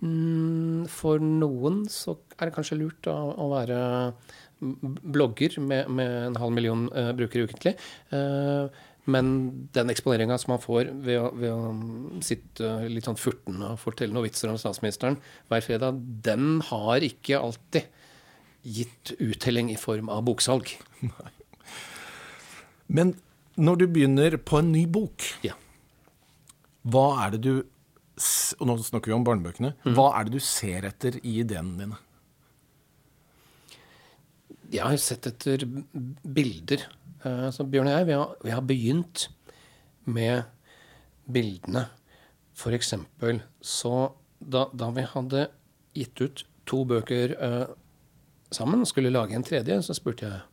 mm, 0.00 0.88
for 0.92 1.22
noen 1.22 1.84
så 1.92 2.16
er 2.38 2.48
det 2.48 2.56
kanskje 2.56 2.80
lurt 2.80 3.10
å, 3.12 3.18
å 3.36 3.50
være 3.52 3.80
blogger 4.58 5.58
med, 5.62 5.90
med, 5.90 6.14
en 6.28 6.38
halv 6.40 6.54
million 6.54 6.86
uh, 6.92 7.12
brukere 7.16 7.48
ukentlig. 7.48 7.74
Uh, 8.12 8.68
men 9.08 9.28
den 9.72 9.88
eksponeringa 9.92 10.36
som 10.40 10.52
man 10.52 10.60
får 10.62 10.90
ved 11.04 11.20
å, 11.20 11.28
ved 11.32 11.54
å 11.54 12.22
sitte 12.24 12.74
litt 12.90 13.08
sånn 13.08 13.16
furten 13.20 13.62
og 13.64 13.78
fortelle 13.80 14.12
noen 14.12 14.26
vitser 14.26 14.50
om 14.52 14.58
statsministeren 14.60 15.16
hver 15.48 15.64
fredag, 15.64 16.02
den 16.26 16.58
har 16.68 17.06
ikke 17.06 17.40
alltid 17.40 17.88
gitt 18.68 19.14
uttelling 19.16 19.70
i 19.72 19.78
form 19.80 20.10
av 20.12 20.26
boksalg. 20.28 20.74
Nei. 21.08 21.32
Men 22.88 23.14
når 23.58 23.80
du 23.80 23.86
begynner 23.94 24.36
på 24.40 24.60
en 24.60 24.70
ny 24.74 24.84
bok, 24.90 25.24
ja. 25.44 25.56
hva 26.88 27.10
er 27.24 27.36
det 27.36 27.42
du 27.46 27.52
Og 28.58 28.66
nå 28.66 28.74
snakker 28.82 29.12
vi 29.12 29.14
om 29.14 29.22
barnebøkene. 29.22 29.68
Mm. 29.84 29.92
Hva 29.94 30.08
er 30.18 30.26
det 30.26 30.40
du 30.40 30.42
ser 30.42 30.82
etter 30.88 31.20
i 31.20 31.36
ideene 31.38 31.76
dine? 31.78 31.98
Jeg 34.68 34.84
har 34.84 35.00
sett 35.00 35.26
etter 35.30 35.64
bilder. 36.22 36.84
Eh, 37.24 37.48
så 37.54 37.64
Bjørn 37.64 37.88
og 37.88 37.94
jeg, 37.96 38.08
vi 38.08 38.16
har, 38.16 38.34
vi 38.44 38.54
har 38.54 38.64
begynt 38.68 39.28
med 40.08 40.48
bildene. 41.28 41.86
For 42.58 42.74
eksempel 42.74 43.42
så 43.62 44.10
da, 44.38 44.66
da, 44.72 44.90
vi 44.94 45.04
hadde 45.06 45.48
gitt 45.96 46.20
ut 46.22 46.44
to 46.68 46.82
bøker 46.86 47.34
uh, 47.40 47.70
sammen, 48.54 48.84
skulle 48.86 49.12
lage 49.14 49.34
en 49.34 49.46
tredje, 49.46 49.80
så 49.82 49.96
spurte 49.96 50.28
jeg 50.28 50.44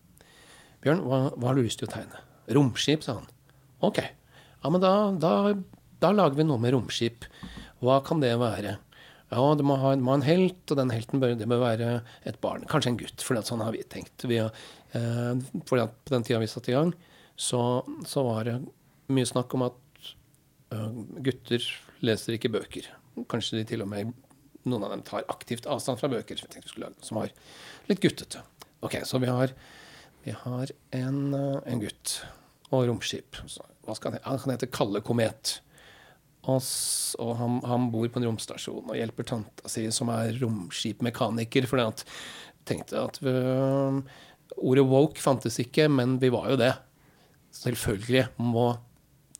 Bjørn, 0.85 1.01
hva, 1.05 1.19
hva, 1.33 1.49
har 1.49 1.57
du 1.57 1.65
lyst 1.65 1.81
til 1.81 1.89
å 1.89 1.93
tegne? 1.95 2.21
Romskip, 2.53 3.01
sa 3.05 3.17
han. 3.17 3.29
Ok. 3.85 3.99
Ja, 4.01 4.69
men 4.69 4.83
da, 4.83 4.91
da, 5.17 5.31
da, 6.01 6.11
lager 6.13 6.37
vi 6.37 6.45
noe 6.45 6.61
med 6.61 6.75
romskip. 6.75 7.25
Hva 7.81 7.99
kan 8.05 8.21
det 8.21 8.35
være? 8.37 8.75
Ja, 9.31 9.41
det 9.57 9.65
må 9.65 9.77
ha, 9.81 9.95
må 9.97 10.13
ha 10.13 10.19
en 10.19 10.27
helt, 10.27 10.61
og 10.69 10.77
den 10.79 10.93
helten 10.93 11.21
bør, 11.21 11.33
det 11.37 11.47
bør 11.49 11.63
være 11.63 11.89
et 12.29 12.37
barn. 12.43 12.65
Kanskje 12.69 12.93
en 12.93 12.99
gutt, 12.99 13.23
for 13.25 13.39
sånn 13.45 13.63
har 13.65 13.73
vi 13.75 13.81
tenkt. 13.89 14.27
Vi, 14.29 14.37
eh, 14.37 15.31
for 15.65 15.81
på 15.81 16.13
den 16.13 16.27
tida 16.27 16.41
vi 16.43 16.49
satte 16.51 16.73
i 16.73 16.77
gang, 16.77 16.93
så, 17.35 17.61
så, 18.07 18.23
var 18.27 18.45
det 18.47 18.59
mye 19.11 19.27
snakk 19.27 19.51
om 19.57 19.65
at 19.65 20.11
uh, 20.71 20.91
gutter 21.25 21.65
leser 22.05 22.37
ikke 22.37 22.53
bøker. 22.53 22.87
Kanskje 23.31 23.59
de 23.59 23.65
til 23.73 23.83
og 23.83 23.89
med 23.91 24.13
noen 24.65 24.85
av 24.87 24.93
dem 24.93 25.03
tar 25.05 25.27
aktivt 25.29 25.67
avstand 25.69 25.99
fra 25.99 26.09
bøker 26.09 26.39
som 26.39 27.19
har 27.19 27.33
litt 27.89 28.01
guttete. 28.01 28.39
Ok, 28.85 29.01
Så 29.03 29.19
vi 29.19 29.27
har 29.27 29.51
vi 30.25 30.31
har 30.31 30.71
en, 30.91 31.33
eh, 31.33 31.59
en 31.65 31.79
gutt 31.79 32.23
og 32.71 32.87
romskip. 32.87 33.37
hva 33.85 33.93
skal 33.95 34.15
han, 34.15 34.21
han 34.23 34.39
kan 34.39 34.55
hete 34.55 34.71
Kalle 34.73 35.01
Komet. 35.05 35.59
Og, 36.51 37.31
han, 37.39 37.59
han, 37.65 37.89
bor 37.93 38.07
på 38.11 38.21
en 38.21 38.27
romstasjon 38.29 38.91
og 38.91 38.97
hjelper 38.97 39.27
tanta 39.29 39.71
si, 39.71 39.85
som 39.93 40.11
er 40.13 40.35
romskipmekaniker. 40.41 41.67
For 41.69 41.81
jeg 41.81 42.05
tenkte 42.69 43.05
at 43.07 43.21
vi, 43.23 43.35
Ordet 44.55 44.85
woke 44.87 45.19
fantes 45.19 45.57
ikke, 45.59 45.87
men 45.91 46.19
vi 46.21 46.29
var 46.31 46.51
jo 46.51 46.59
det. 46.59 46.71
Selvfølgelig 47.55 48.27
må 48.39 48.69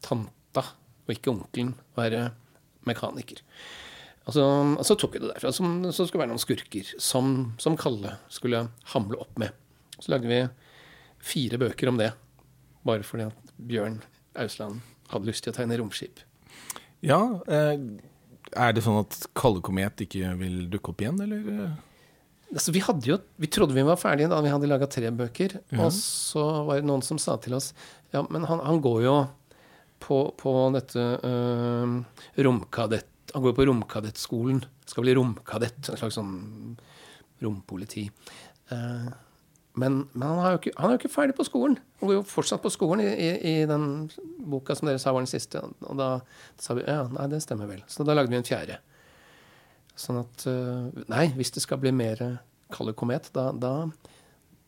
tanta 0.04 0.64
og 1.06 1.14
ikke 1.14 1.32
onkelen 1.32 1.76
være 1.96 2.30
mekaniker. 2.90 3.42
Og 4.26 4.34
så, 4.34 4.44
og 4.44 4.86
så 4.88 4.98
tok 4.98 5.16
vi 5.16 5.22
det 5.22 5.30
derfra. 5.30 5.52
Som, 5.54 5.78
så 5.94 6.08
skulle 6.08 6.24
være 6.24 6.34
noen 6.34 6.42
skurker 6.42 6.90
som, 6.98 7.36
som 7.62 7.78
Kalle 7.78 8.16
skulle 8.34 8.66
hamle 8.96 9.20
opp 9.22 9.38
med. 9.42 9.54
Så 10.00 10.12
lagde 10.12 10.32
vi 10.32 10.42
fire 11.22 11.62
bøker 11.62 11.92
om 11.92 12.02
det. 12.02 12.12
Bare 12.86 13.06
fordi 13.06 13.30
at 13.30 13.54
Bjørn 13.70 14.02
Ausland 14.42 14.82
hadde 15.12 15.30
lyst 15.30 15.46
til 15.46 15.54
å 15.54 15.58
tegne 15.60 15.78
romskip. 15.80 16.24
Ja, 17.06 17.22
eh, 17.48 17.80
Er 18.56 18.76
det 18.76 18.84
sånn 18.86 19.02
at 19.02 19.18
Kalle 19.36 19.62
Komet 19.66 20.06
ikke 20.06 20.32
vil 20.40 20.66
dukke 20.72 20.94
opp 20.94 21.02
igjen, 21.04 21.20
eller? 21.22 21.74
Altså, 22.54 22.72
vi, 22.72 22.82
jo, 23.04 23.18
vi 23.42 23.50
trodde 23.52 23.76
vi 23.76 23.84
var 23.84 24.00
ferdige 24.00 24.30
da 24.32 24.38
vi 24.46 24.52
hadde 24.54 24.70
laga 24.70 24.88
tre 24.88 25.10
bøker. 25.12 25.58
Ja. 25.74 25.86
Og 25.86 25.92
så 25.96 26.44
var 26.68 26.80
det 26.80 26.88
noen 26.88 27.04
som 27.04 27.20
sa 27.22 27.36
til 27.42 27.58
oss 27.58 27.74
ja, 28.14 28.22
men 28.32 28.46
han, 28.48 28.62
han 28.64 28.80
går 28.84 29.02
jo 29.04 29.16
på, 30.00 30.20
på 30.40 30.54
dette 30.76 31.02
øh, 31.26 31.98
romkadett 32.46 33.34
Han 33.34 33.44
går 33.44 33.56
på 33.58 33.66
romkadettskolen. 33.68 34.62
Skal 34.88 35.04
bli 35.04 35.16
romkadett. 35.18 35.90
En 35.92 36.00
slags 36.00 36.16
sånn 36.16 36.78
rompoliti. 37.44 38.06
Uh, 38.72 39.10
men, 39.76 40.06
men 40.14 40.26
han, 40.30 40.40
er 40.40 40.58
ikke, 40.58 40.72
han, 40.78 40.88
er 40.88 40.96
jo 40.96 41.02
ikke, 41.02 41.12
ferdig 41.12 41.36
på 41.36 41.46
skolen. 41.48 41.78
Han 42.00 42.10
går 42.10 42.18
jo 42.20 42.26
fortsatt 42.30 42.64
på 42.64 42.72
skolen 42.72 43.04
i, 43.04 43.12
i, 43.12 43.30
i, 43.52 43.54
den 43.68 44.08
boka 44.48 44.76
som 44.78 44.88
dere 44.88 45.02
sa 45.04 45.12
var 45.16 45.26
den 45.26 45.32
siste. 45.32 45.60
Og 45.84 46.00
da 46.00 46.10
sa 46.62 46.78
vi 46.78 46.86
ja, 46.88 47.02
nei, 47.12 47.28
det 47.32 47.42
stemmer 47.44 47.68
vel. 47.68 47.82
Så 47.92 48.08
da 48.08 48.16
lagde 48.16 48.32
vi 48.32 48.40
en 48.40 48.48
fjerde. 48.48 48.80
Sånn 50.00 50.20
at 50.22 50.46
eh, 50.52 51.04
Nei, 51.12 51.26
hvis 51.36 51.54
det 51.56 51.64
skal 51.64 51.80
bli 51.84 51.92
mer 51.96 52.24
Kalle 52.74 52.96
Komet, 52.98 53.30
da, 53.36 53.50
da, 53.52 53.74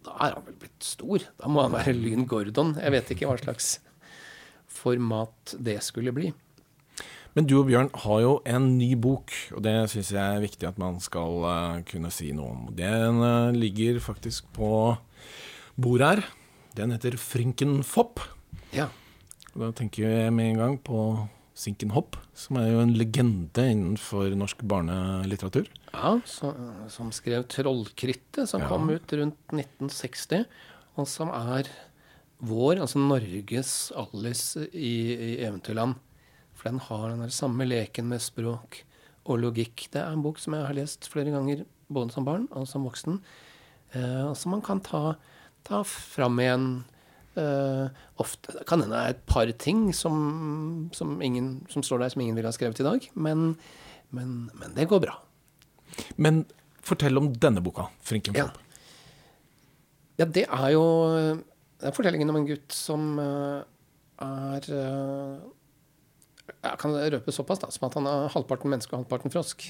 da, 0.05 0.13
er 0.27 0.37
han 0.37 0.45
vel 0.47 0.59
blitt 0.63 0.87
stor. 0.87 1.23
Da 1.39 1.51
må 1.51 1.63
han 1.63 1.75
være 1.75 1.95
Lyn 1.95 2.27
Gordon. 2.29 2.75
Jeg 2.79 2.95
vet 2.95 3.15
ikke 3.15 3.31
hva 3.31 3.39
slags 3.39 3.77
format 4.71 5.55
det 5.63 5.79
skulle 5.87 6.13
bli. 6.15 6.33
Men 7.36 7.48
du 7.50 7.57
og 7.60 7.67
Bjørn 7.69 7.89
har 8.03 8.22
jo 8.24 8.34
en 8.50 8.69
ny 8.77 8.91
bok, 9.00 9.34
og 9.55 9.63
det 9.65 9.75
syns 9.91 10.13
jeg 10.15 10.22
er 10.22 10.43
viktig 10.43 10.69
at 10.69 10.79
man 10.81 11.00
skal 11.03 11.43
uh, 11.46 11.79
kunne 11.89 12.12
si 12.13 12.31
noe 12.36 12.53
om. 12.53 12.67
Den 12.77 13.22
uh, 13.22 13.55
ligger 13.55 14.00
faktisk 14.03 14.48
på 14.55 14.96
bordet 15.77 16.12
her. 16.12 16.24
Den 16.77 16.93
heter 16.96 17.17
Frinken 17.22 17.81
Fopp. 17.86 18.22
Ja. 18.74 18.88
Da 19.57 19.72
tenker 19.74 20.05
jeg 20.05 20.34
med 20.34 20.51
en 20.51 20.62
gang 20.62 20.77
på 20.86 21.01
Sinken 21.57 21.89
Hopp, 21.96 22.19
som 22.38 22.60
er 22.62 22.67
jo 22.69 22.81
en 22.84 22.93
legende 22.93 23.63
innenfor 23.65 24.29
norsk 24.38 24.62
barnelitteratur. 24.69 25.65
Ja, 25.89 26.12
som, 26.29 26.53
som 26.93 27.10
skrev 27.15 27.48
'Trollkrittet', 27.50 28.46
som 28.46 28.62
ja. 28.62 28.69
kom 28.69 28.91
ut 28.93 29.13
rundt 29.17 29.55
1960, 29.55 30.46
og 30.98 31.10
som 31.10 31.34
er 31.34 31.69
vår, 32.46 32.84
altså 32.84 33.01
Norges 33.01 33.91
Alice 33.98 34.67
i, 34.69 34.93
i 35.17 35.31
eventyrland. 35.48 35.98
Den 36.67 36.81
har 36.83 37.09
den 37.09 37.24
der 37.24 37.33
samme 37.33 37.67
leken 37.67 38.09
med 38.12 38.24
språk 38.24 38.81
og 39.27 39.39
logikk. 39.39 39.88
Det 39.93 40.01
er 40.01 40.12
en 40.12 40.24
bok 40.25 40.39
som 40.41 40.55
jeg 40.55 40.67
har 40.67 40.75
lest 40.75 41.07
flere 41.12 41.31
ganger, 41.31 41.63
både 41.88 42.12
som 42.15 42.27
barn 42.27 42.47
og 42.51 42.67
som 42.67 42.86
voksen. 42.88 43.21
Eh, 43.95 44.33
som 44.36 44.55
man 44.55 44.63
kan 44.65 44.83
ta, 44.83 45.15
ta 45.67 45.83
fram 45.88 46.39
igjen. 46.43 46.69
Uh, 47.38 47.93
ofte 48.17 48.63
kan 48.65 48.81
hende 48.81 48.97
det 48.97 49.00
er 49.05 49.12
et 49.13 49.19
par 49.29 49.50
ting 49.62 49.91
som, 49.93 50.89
som, 50.89 51.12
ingen, 51.21 51.67
som, 51.69 51.83
står 51.86 52.01
der 52.01 52.09
som 52.09 52.24
ingen 52.24 52.33
ville 52.33 52.50
ha 52.50 52.55
skrevet 52.55 52.81
i 52.81 52.86
dag. 52.88 53.03
Men, 53.13 53.51
men, 54.09 54.31
men, 54.57 54.74
det 54.74 54.88
går 54.89 55.03
bra. 55.03 55.13
Men 56.17 56.47
fortell 56.81 57.21
om 57.21 57.29
denne 57.38 57.62
boka, 57.62 57.91
'Frinken 58.01 58.33
Ja. 58.33 58.47
ja, 60.17 60.25
det 60.25 60.47
er 60.50 60.71
jo 60.74 60.88
det 61.77 61.91
er 61.91 61.93
fortellingen 61.93 62.33
om 62.33 62.39
en 62.41 62.50
gutt 62.50 62.74
som 62.74 63.05
uh, 63.21 63.62
er 64.25 64.69
uh, 64.74 65.38
jeg 66.47 66.79
kan 66.81 66.95
røpe 66.95 67.33
såpass 67.33 67.61
da, 67.63 67.69
som 67.73 67.87
at 67.89 67.97
han 67.99 68.07
er 68.09 68.31
halvparten 68.33 68.71
menneske 68.71 68.93
og 68.93 69.03
halvparten 69.03 69.33
frosk. 69.33 69.67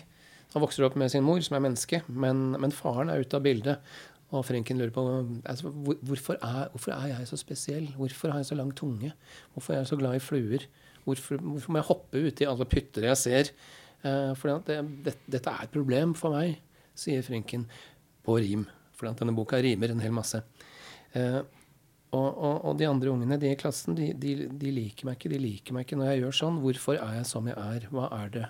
Han 0.54 0.64
vokser 0.64 0.86
opp 0.88 0.96
med 1.00 1.12
sin 1.12 1.26
mor, 1.26 1.42
som 1.44 1.58
er 1.58 1.64
menneske, 1.66 2.02
men, 2.08 2.54
men 2.62 2.76
faren 2.76 3.12
er 3.12 3.24
ute 3.24 3.38
av 3.38 3.44
bildet. 3.46 3.90
Og 4.36 4.44
Frenken 4.44 4.80
lurer 4.80 4.92
på 4.92 5.04
altså, 5.48 5.72
hvor, 5.72 5.98
hvorfor, 6.04 6.38
er, 6.44 6.68
hvorfor, 6.74 6.92
er, 6.92 7.14
jeg 7.14 7.28
så 7.30 7.40
spesiell? 7.40 7.88
Hvorfor 7.96 8.34
har 8.34 8.44
jeg 8.44 8.50
så 8.50 8.58
lang 8.60 8.74
tunge? 8.76 9.14
Hvorfor 9.54 9.74
er 9.74 9.82
jeg 9.82 9.92
så 9.92 10.00
glad 10.00 10.18
i 10.18 10.24
fluer? 10.24 10.66
Hvorfor, 11.06 11.40
hvorfor 11.40 11.72
må 11.72 11.80
jeg 11.80 11.88
hoppe 11.88 12.24
uti 12.28 12.48
alle 12.48 12.68
pytter 12.68 13.08
jeg 13.08 13.22
ser? 13.22 13.52
Eh, 14.04 14.34
for 14.36 14.60
det, 14.68 14.82
det, 15.06 15.16
dette 15.32 15.54
er 15.54 15.68
et 15.68 15.72
problem 15.74 16.16
for 16.18 16.36
meg, 16.36 16.60
sier 16.98 17.24
Frenken 17.24 17.64
på 18.28 18.36
rim. 18.44 18.66
For 18.98 19.08
denne 19.16 19.36
boka 19.38 19.62
rimer 19.64 19.94
en 19.94 20.04
hel 20.04 20.16
masse. 20.16 20.42
Uh, 21.16 21.40
og, 22.16 22.28
og, 22.38 22.54
og, 22.64 22.76
de 22.80 22.88
andre 22.88 23.12
ungene 23.12 23.38
de 23.42 23.50
i 23.52 23.58
klassen, 23.60 23.96
de, 23.98 24.14
de, 24.16 24.48
de, 24.48 24.72
liker 24.72 25.10
meg 25.10 25.18
ikke. 25.18 25.32
De 25.34 25.40
liker 25.42 25.76
meg 25.76 25.84
ikke 25.84 25.98
når 26.00 26.12
jeg 26.12 26.22
gjør 26.22 26.38
sånn. 26.40 26.62
Hvorfor 26.64 27.00
er 27.02 27.18
jeg 27.20 27.28
som 27.28 27.50
jeg 27.52 27.58
er? 27.60 27.88
Hva 27.92 28.08
er 28.16 28.32
det? 28.32 28.46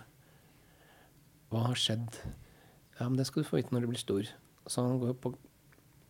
Hva 1.49 1.63
har 1.69 1.81
skjedd? 1.81 2.19
Ja, 2.99 3.07
men 3.07 3.17
det 3.17 3.25
skal 3.29 3.41
du 3.41 3.49
få 3.49 3.57
vite 3.57 3.73
når 3.73 3.87
du 3.87 3.91
blir 3.93 4.03
stor. 4.03 4.29
Så 4.69 4.85
han 4.85 5.01
går 5.01 5.17
på 5.23 5.33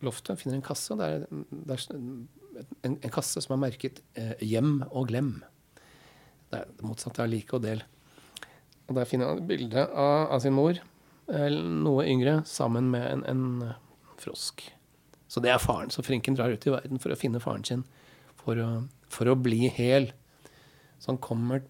loftet 0.04 0.34
og 0.34 0.42
finner 0.42 0.58
en 0.58 0.66
kasse. 0.66 0.92
Og 0.92 1.00
det 1.00 1.08
er, 1.08 1.26
det 1.48 1.78
er 1.78 1.86
en, 1.96 2.98
en, 2.98 3.12
kasse 3.14 3.40
som 3.44 3.56
er 3.56 3.64
merket 3.64 4.02
eh, 4.18 4.36
'Hjem 4.44 4.82
og 4.90 5.08
glem'. 5.08 5.38
Det 6.48 6.60
er 6.60 6.68
det 6.68 6.84
motsatte 6.84 7.24
av 7.24 7.32
like 7.32 7.56
og 7.56 7.64
del. 7.64 7.84
Og 8.88 8.96
der 8.96 9.08
finner 9.08 9.32
han 9.32 9.40
et 9.40 9.48
bilde 9.48 9.84
av, 9.88 10.32
av 10.36 10.40
sin 10.44 10.56
mor, 10.56 10.80
eh, 11.32 11.48
noe 11.52 12.04
yngre, 12.08 12.42
sammen 12.48 12.92
med 12.92 13.08
en, 13.08 13.24
en 13.28 13.72
frosk. 14.20 14.68
Så 15.28 15.42
det 15.44 15.50
er 15.52 15.60
faren. 15.60 15.90
Så 15.92 16.02
Frinken 16.06 16.36
drar 16.38 16.52
ut 16.54 16.66
i 16.66 16.72
verden 16.72 17.00
for 17.02 17.12
å 17.12 17.18
finne 17.20 17.40
faren 17.42 17.64
sin. 17.68 17.84
For 18.40 18.56
å, 18.64 18.68
for 19.12 19.28
å 19.28 19.36
bli 19.36 19.68
hel. 19.76 20.10
Så 20.98 21.12
han 21.12 21.18
kommer 21.22 21.62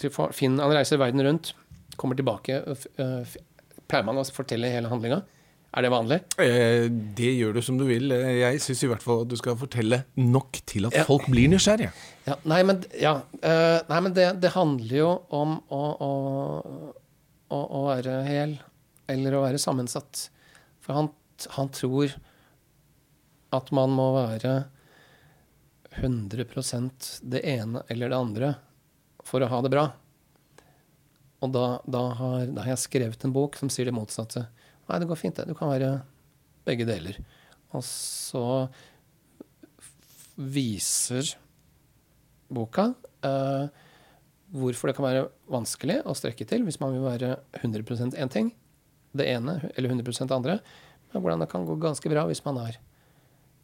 til 0.00 0.12
far, 0.12 0.32
Finn, 0.36 0.58
Han 0.60 0.74
reiser 0.76 1.00
verden 1.00 1.22
rundt, 1.24 1.54
kommer 1.98 2.16
tilbake. 2.18 2.60
Øh, 3.00 3.36
pleier 3.88 4.04
man 4.06 4.20
å 4.20 4.24
fortelle 4.28 4.70
hele 4.70 4.90
handlinga? 4.92 5.22
Er 5.76 5.84
det 5.84 5.90
vanlig? 5.92 6.16
Eh, 6.40 6.86
det 7.18 7.32
gjør 7.36 7.56
du 7.58 7.60
som 7.64 7.76
du 7.76 7.84
vil. 7.88 8.12
Eh, 8.14 8.38
Jeg 8.40 8.60
syns 8.64 8.84
i 8.86 8.88
hvert 8.88 9.02
fall 9.04 9.24
at 9.26 9.28
du 9.28 9.36
skal 9.36 9.58
fortelle 9.60 10.04
nok 10.16 10.60
til 10.64 10.86
at 10.88 10.94
Ja. 10.96 11.04
folk 11.04 11.26
blir 11.28 11.50
nysgjerrige. 11.52 11.90
Ja, 12.26 12.36
nei, 12.48 12.62
men, 12.62 12.80
ja, 12.98 13.16
uh, 13.42 13.80
nei, 13.90 14.00
men 14.00 14.14
det, 14.16 14.40
det 14.40 14.52
handler 14.54 14.96
jo 14.96 15.10
om 15.36 15.58
å, 15.68 15.82
å, 16.00 16.12
å, 17.50 17.58
å 17.60 17.82
være 17.90 18.22
hel, 18.24 18.56
eller 19.12 19.36
å 19.36 19.42
være 19.44 19.60
sammensatt. 19.60 20.28
For 20.80 20.96
han, 20.96 21.10
han 21.58 21.68
tror 21.76 22.14
at 23.56 23.72
man 23.74 23.92
må 23.96 24.10
være 24.16 24.56
100% 25.96 27.12
det 27.24 27.42
ene 27.48 27.82
eller 27.92 28.12
det 28.12 28.18
andre 28.18 28.50
for 29.26 29.42
å 29.42 29.48
ha 29.50 29.62
det 29.64 29.72
bra. 29.72 29.86
Og 31.44 31.52
da, 31.52 31.66
da, 31.84 32.02
har, 32.18 32.50
da 32.52 32.64
har 32.64 32.74
jeg 32.74 32.84
skrevet 32.86 33.24
en 33.26 33.34
bok 33.34 33.56
som 33.58 33.70
sier 33.72 33.88
det 33.88 33.96
motsatte. 33.96 34.46
Nei, 34.86 35.00
det 35.02 35.08
går 35.10 35.20
fint, 35.20 35.36
det. 35.36 35.48
Du 35.50 35.58
kan 35.58 35.72
være 35.72 35.98
begge 36.66 36.86
deler. 36.88 37.18
Og 37.74 37.84
så 37.86 38.44
viser 40.36 41.32
boka 42.52 42.90
eh, 43.24 43.68
hvorfor 44.54 44.90
det 44.90 44.96
kan 44.98 45.06
være 45.06 45.28
vanskelig 45.50 46.02
å 46.06 46.14
strekke 46.16 46.46
til 46.48 46.66
hvis 46.66 46.78
man 46.82 46.94
vil 46.94 47.06
være 47.06 47.32
100% 47.62 48.18
én 48.20 48.32
ting, 48.32 48.52
det 49.16 49.26
ene, 49.32 49.58
eller 49.74 49.94
100% 49.96 50.34
andre, 50.34 50.58
men 51.12 51.22
hvordan 51.22 51.42
det 51.42 51.50
kan 51.50 51.64
gå 51.66 51.78
ganske 51.80 52.10
bra 52.12 52.26
hvis 52.28 52.44
man 52.44 52.60
er 52.66 52.76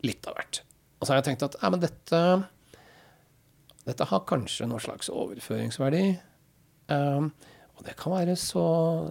litt 0.07 0.27
av 0.29 0.37
hvert. 0.39 0.63
Og 0.99 1.07
så 1.07 1.13
har 1.13 1.21
jeg 1.21 1.31
tenkt 1.31 1.47
at 1.47 1.57
ja, 1.59 1.71
dette, 1.83 2.21
dette 3.89 4.11
har 4.11 4.29
kanskje 4.29 4.69
noen 4.71 4.83
slags 4.83 5.11
overføringsverdi. 5.13 6.05
Um, 6.93 7.33
og 7.79 7.87
det 7.87 7.97
kan 7.99 8.15
være 8.15 8.37
så, 8.39 8.67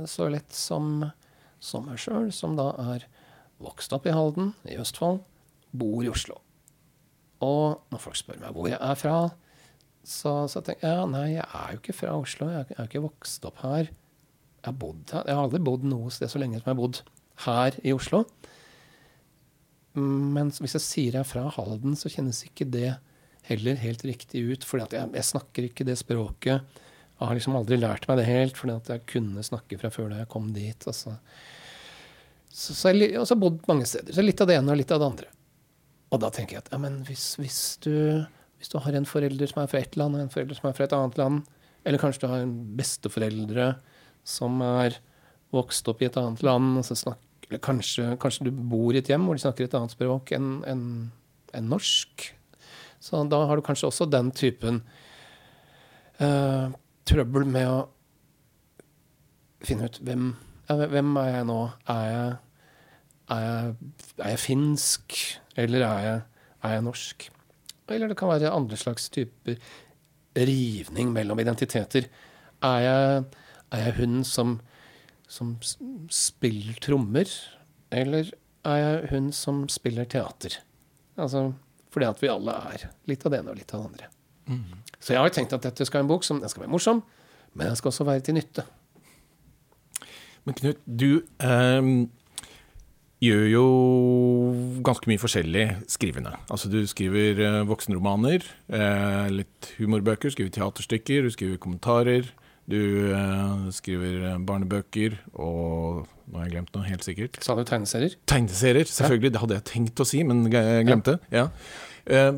så 0.07 0.29
lett 0.31 0.55
som, 0.55 1.01
som 1.59 1.87
meg 1.89 1.99
sjøl, 1.99 2.29
som 2.35 2.55
da 2.59 2.69
er 2.93 3.07
vokst 3.61 3.93
opp 3.95 4.07
i 4.07 4.15
Halden 4.15 4.53
i 4.69 4.77
Østfold, 4.81 5.21
bor 5.75 6.03
i 6.03 6.11
Oslo. 6.11 6.39
Og 7.41 7.81
når 7.91 8.03
folk 8.03 8.19
spør 8.19 8.39
meg 8.43 8.55
hvor 8.55 8.69
jeg 8.69 8.79
er 8.79 8.99
fra, 8.99 9.17
så, 10.01 10.47
så 10.49 10.61
tenker 10.65 10.87
jeg 10.87 10.97
ja, 10.97 11.07
nei, 11.09 11.27
jeg 11.35 11.45
er 11.45 11.73
jo 11.73 11.81
ikke 11.81 11.97
fra 11.97 12.15
Oslo. 12.17 12.47
Jeg 12.49 12.63
er, 12.63 12.71
jeg 12.71 12.79
er 12.79 12.89
ikke 12.89 13.03
vokst 13.05 13.45
opp 13.49 13.61
her. 13.65 13.91
Jeg 14.61 14.69
har, 14.69 14.77
bodd 14.77 15.13
her. 15.13 15.25
jeg 15.27 15.37
har 15.37 15.43
aldri 15.43 15.61
bodd 15.65 15.85
noe 15.89 16.13
sted 16.13 16.29
så 16.29 16.41
lenge 16.41 16.61
som 16.61 16.69
jeg 16.69 16.75
har 16.75 16.81
bodd 16.81 17.01
her 17.45 17.77
i 17.83 17.93
Oslo. 17.95 18.23
Men 19.97 20.51
hvis 20.55 20.77
jeg 20.77 20.85
sier 20.85 21.17
jeg 21.17 21.23
er 21.23 21.27
fra 21.27 21.47
Halden, 21.51 21.97
så 21.99 22.11
kjennes 22.11 22.43
ikke 22.47 22.67
det 22.71 22.93
heller 23.47 23.79
helt 23.81 24.05
riktig 24.07 24.43
ut. 24.47 24.67
For 24.67 24.83
jeg, 24.83 25.09
jeg 25.17 25.27
snakker 25.27 25.67
ikke 25.67 25.87
det 25.87 25.97
språket. 25.99 26.79
Jeg 27.21 27.29
har 27.29 27.37
liksom 27.37 27.57
aldri 27.59 27.77
lært 27.77 28.07
meg 28.09 28.21
det 28.21 28.29
helt, 28.29 28.57
fordi 28.57 28.77
jeg 28.95 29.05
kunne 29.09 29.43
snakke 29.45 29.77
fra 29.81 29.91
før 29.93 30.09
da 30.13 30.21
jeg 30.23 30.31
kom 30.31 30.51
dit. 30.55 30.87
Altså. 30.89 31.17
Så, 32.51 32.73
jeg, 32.89 33.13
og 33.19 33.27
så 33.27 33.35
har 33.35 33.37
jeg 33.37 33.43
bodd 33.43 33.59
mange 33.69 33.87
steder. 33.89 34.15
Så 34.15 34.25
litt 34.25 34.41
av 34.41 34.49
det 34.49 34.57
ene 34.59 34.73
og 34.73 34.79
litt 34.79 34.93
av 34.93 35.03
det 35.03 35.09
andre. 35.11 35.29
Og 36.11 36.19
da 36.23 36.31
tenker 36.33 36.57
jeg 36.57 36.65
at 36.65 36.73
ja, 36.73 36.91
hvis, 37.07 37.25
hvis, 37.39 37.59
du, 37.85 37.93
hvis 38.59 38.71
du 38.71 38.79
har 38.83 38.97
en 38.97 39.07
forelder 39.07 39.51
som 39.51 39.61
er 39.61 39.69
fra 39.71 39.79
ett 39.79 39.95
land, 39.99 40.17
og 40.17 40.25
en 40.25 40.33
forelder 40.33 40.59
som 40.59 40.67
er 40.67 40.75
fra 40.75 40.87
et 40.87 40.95
annet 40.97 41.19
land, 41.21 41.43
eller 41.87 42.01
kanskje 42.01 42.25
du 42.25 42.31
har 42.33 42.43
en 42.43 42.57
besteforeldre 42.77 43.69
som 44.27 44.59
er 44.65 44.99
vokst 45.55 45.87
opp 45.91 46.03
i 46.03 46.07
et 46.09 46.19
annet 46.19 46.43
land, 46.45 46.75
og 46.79 46.85
så 46.87 46.97
snakker, 46.99 47.30
eller 47.51 47.59
kanskje, 47.59 48.13
kanskje 48.21 48.47
du 48.47 48.51
bor 48.71 48.95
i 48.95 49.01
et 49.01 49.09
hjem 49.11 49.25
hvor 49.27 49.35
de 49.35 49.43
snakker 49.43 49.67
et 49.67 49.73
annet 49.75 49.91
språk 49.91 50.31
enn 50.37 50.61
en, 50.71 50.83
en 51.57 51.67
norsk, 51.67 52.29
så 53.03 53.25
da 53.27 53.41
har 53.49 53.59
du 53.59 53.65
kanskje 53.65 53.89
også 53.89 54.07
den 54.07 54.29
typen 54.31 54.79
uh, 56.21 56.71
trøbbel 57.09 57.49
med 57.49 57.67
å 57.67 57.81
finne 59.67 59.89
ut 59.89 59.99
hvem, 60.05 60.31
ja, 60.69 60.77
hvem 60.93 61.11
er 61.19 61.29
jeg 61.33 61.49
nå? 61.49 61.59
Er 61.91 62.07
jeg, 62.07 62.31
er 63.35 63.43
jeg, 63.43 63.75
er 64.21 64.31
jeg 64.31 64.41
finsk, 64.45 65.19
eller 65.59 65.85
er 65.89 66.07
jeg, 66.07 66.25
er 66.63 66.75
jeg 66.77 66.87
norsk? 66.87 67.29
Eller 67.91 68.07
det 68.07 68.17
kan 68.21 68.31
være 68.31 68.53
andre 68.55 68.79
slags 68.79 69.09
typer 69.11 69.59
rivning 70.37 71.11
mellom 71.11 71.41
identiteter. 71.43 72.07
Er 72.63 72.85
jeg, 72.85 73.23
er 73.75 73.97
hun 73.97 74.21
som, 74.23 74.59
som 75.31 75.55
spiller 76.11 76.77
trommer, 76.83 77.29
eller 77.91 78.33
er 78.67 78.81
jeg 78.81 79.11
hun 79.13 79.31
som 79.35 79.63
spiller 79.71 80.09
teater? 80.09 80.59
Altså, 81.19 81.51
fordi 81.91 82.07
at 82.07 82.21
vi 82.23 82.31
alle 82.31 82.55
er 82.71 82.89
litt 83.09 83.23
av 83.25 83.33
det 83.33 83.41
ene 83.41 83.53
og 83.53 83.59
litt 83.59 83.73
av 83.73 83.83
det 83.83 83.91
andre. 83.91 84.11
Så 85.01 85.15
jeg 85.15 85.21
har 85.21 85.33
tenkt 85.33 85.53
at 85.55 85.65
dette 85.65 85.85
skal 85.87 86.01
være 86.01 86.07
en 86.07 86.13
bok 86.13 86.25
som 86.27 86.39
den 86.41 86.51
skal 86.51 86.65
være 86.65 86.73
morsom, 86.73 87.01
men 87.53 87.69
den 87.71 87.77
skal 87.79 87.91
også 87.91 88.07
være 88.07 88.25
til 88.27 88.37
nytte. 88.37 88.65
Men 90.47 90.57
Knut, 90.57 90.81
du 90.85 91.21
eh, 91.45 91.89
gjør 93.21 93.45
jo 93.51 93.65
ganske 94.85 95.09
mye 95.09 95.21
forskjellig 95.21 95.65
skrivende. 95.91 96.33
Altså 96.49 96.71
Du 96.71 96.79
skriver 96.89 97.41
eh, 97.45 97.61
voksenromaner, 97.69 98.45
eh, 98.73 99.27
litt 99.33 99.73
humorbøker, 99.77 100.33
skriver 100.33 100.53
teaterstykker, 100.57 101.27
du 101.27 101.33
skriver 101.33 101.61
kommentarer. 101.61 102.31
Du 102.71 103.11
eh, 103.11 103.67
skriver 103.75 104.31
eh, 104.31 104.41
barnebøker 104.47 105.19
og 105.35 106.07
Nå 106.31 106.39
har 106.39 106.45
jeg 106.47 106.53
glemt 106.53 106.77
noe, 106.77 106.87
helt 106.87 107.03
sikkert. 107.03 107.37
Sa 107.43 107.57
du 107.57 107.65
tegneserier? 107.67 108.13
Tegneserier, 108.31 108.87
selvfølgelig. 108.87 109.33
Det 109.35 109.39
hadde 109.41 109.55
jeg 109.57 109.65
tenkt 109.67 109.99
å 109.99 110.05
si, 110.07 110.21
men 110.23 110.45
jeg 110.47 110.85
glemte. 110.87 111.17
Ja. 111.33 111.49
Eh, 112.07 112.31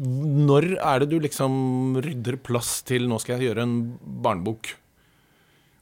når 0.00 0.68
er 0.78 1.02
det 1.02 1.10
du 1.10 1.18
liksom 1.20 1.52
rydder 2.00 2.38
plass 2.40 2.80
til 2.88 3.04
'nå 3.08 3.18
skal 3.20 3.36
jeg 3.36 3.50
gjøre 3.50 3.66
en 3.66 3.76
barnebok'? 4.24 4.72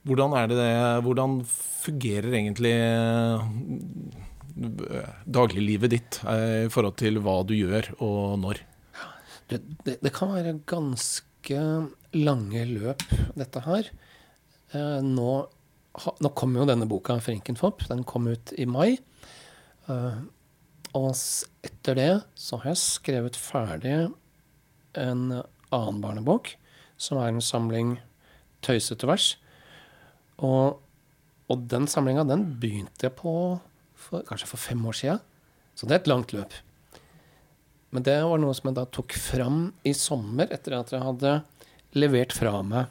Hvordan 0.02 0.34
er 0.34 0.48
det 0.50 0.56
det 0.58 1.04
Hvordan 1.04 1.44
fungerer 1.46 2.34
egentlig 2.34 2.74
eh, 2.74 3.38
dagliglivet 5.30 5.90
ditt 5.94 6.20
eh, 6.26 6.66
i 6.66 6.72
forhold 6.72 6.96
til 6.98 7.22
hva 7.22 7.46
du 7.46 7.54
gjør, 7.54 7.94
og 8.02 8.38
når? 8.42 8.64
Det, 9.46 9.62
det, 9.86 9.98
det 10.02 10.12
kan 10.14 10.34
være 10.34 10.58
ganske 10.66 11.60
lange 12.16 12.64
løp, 12.68 13.04
dette 13.38 13.62
her. 13.64 13.90
Eh, 14.74 14.98
nå, 15.04 15.30
nå 16.22 16.32
kom 16.38 16.56
jo 16.58 16.66
denne 16.68 16.88
boka, 16.90 17.18
'Frinkenfopp', 17.20 17.86
den 17.90 18.04
kom 18.04 18.28
ut 18.30 18.52
i 18.58 18.66
mai. 18.66 18.98
Eh, 19.88 20.20
og 20.94 21.10
etter 21.62 21.94
det 21.94 22.12
så 22.34 22.58
har 22.60 22.72
jeg 22.72 22.82
skrevet 22.82 23.38
ferdig 23.38 24.10
en 24.98 25.22
annen 25.70 26.00
barnebok, 26.02 26.56
som 26.98 27.20
er 27.20 27.30
en 27.30 27.42
samling 27.44 27.98
tøysete 28.66 29.06
vers. 29.06 29.36
Og, 30.42 30.80
og 31.48 31.68
den 31.70 31.86
samlinga, 31.86 32.24
den 32.26 32.58
begynte 32.60 33.06
jeg 33.06 33.14
på 33.18 33.32
for, 33.94 34.24
kanskje 34.26 34.50
for 34.50 34.60
fem 34.60 34.82
år 34.88 34.98
sia. 34.98 35.18
Så 35.76 35.86
det 35.86 35.94
er 35.94 36.02
et 36.02 36.10
langt 36.10 36.34
løp. 36.34 36.56
Men 37.94 38.04
det 38.06 38.18
var 38.22 38.38
noe 38.38 38.54
som 38.54 38.70
jeg 38.70 38.78
da 38.78 38.86
tok 38.90 39.14
fram 39.18 39.62
i 39.86 39.94
sommer, 39.96 40.50
etter 40.52 40.78
at 40.78 40.92
jeg 40.94 41.02
hadde 41.02 41.40
levert 41.96 42.34
fra 42.36 42.60
meg 42.66 42.90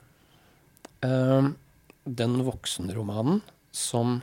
uh, 1.06 1.52
den 2.04 2.40
voksenromanen 2.46 3.42
som, 3.76 4.20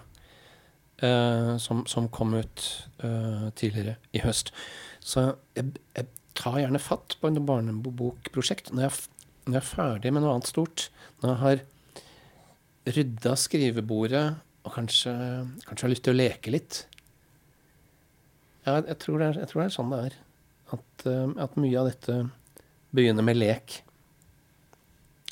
uh, 1.03 1.55
som, 1.63 1.85
som 1.89 2.09
kom 2.13 2.35
ut 2.37 2.67
uh, 3.05 3.49
tidligere 3.57 3.97
i 4.17 4.23
høst. 4.25 4.53
Så 5.01 5.31
jeg, 5.57 5.71
jeg 5.97 6.09
tar 6.37 6.61
gjerne 6.61 6.83
fatt 6.83 7.17
på 7.21 7.31
en 7.31 7.45
barnebokprosjekt 7.49 8.73
når 8.75 8.89
jeg, 8.89 9.07
når 9.47 9.59
jeg 9.59 9.63
er 9.63 9.71
ferdig 9.71 10.13
med 10.13 10.25
noe 10.25 10.37
annet 10.37 10.51
stort. 10.51 10.89
Når 11.23 11.33
jeg 11.33 11.43
har 11.45 11.65
rydda 12.97 13.33
skrivebordet 13.41 14.27
og 14.67 14.75
kanskje, 14.75 15.15
kanskje 15.67 15.87
har 15.87 15.93
lyst 15.93 16.05
til 16.07 16.15
å 16.15 16.19
leke 16.21 16.53
litt. 16.53 16.83
Ja, 18.67 18.81
jeg 18.81 18.99
tror 19.03 19.23
er, 19.23 19.39
jeg 19.39 19.49
tror 19.51 19.63
det 19.63 19.67
er 19.69 19.75
sånn 19.77 19.93
det 19.95 20.01
er. 20.09 20.17
At, 20.75 21.05
at 21.39 21.59
mye 21.63 21.79
av 21.79 21.87
dette 21.87 22.17
begynner 22.97 23.27
med 23.27 23.39
lek. 23.39 23.77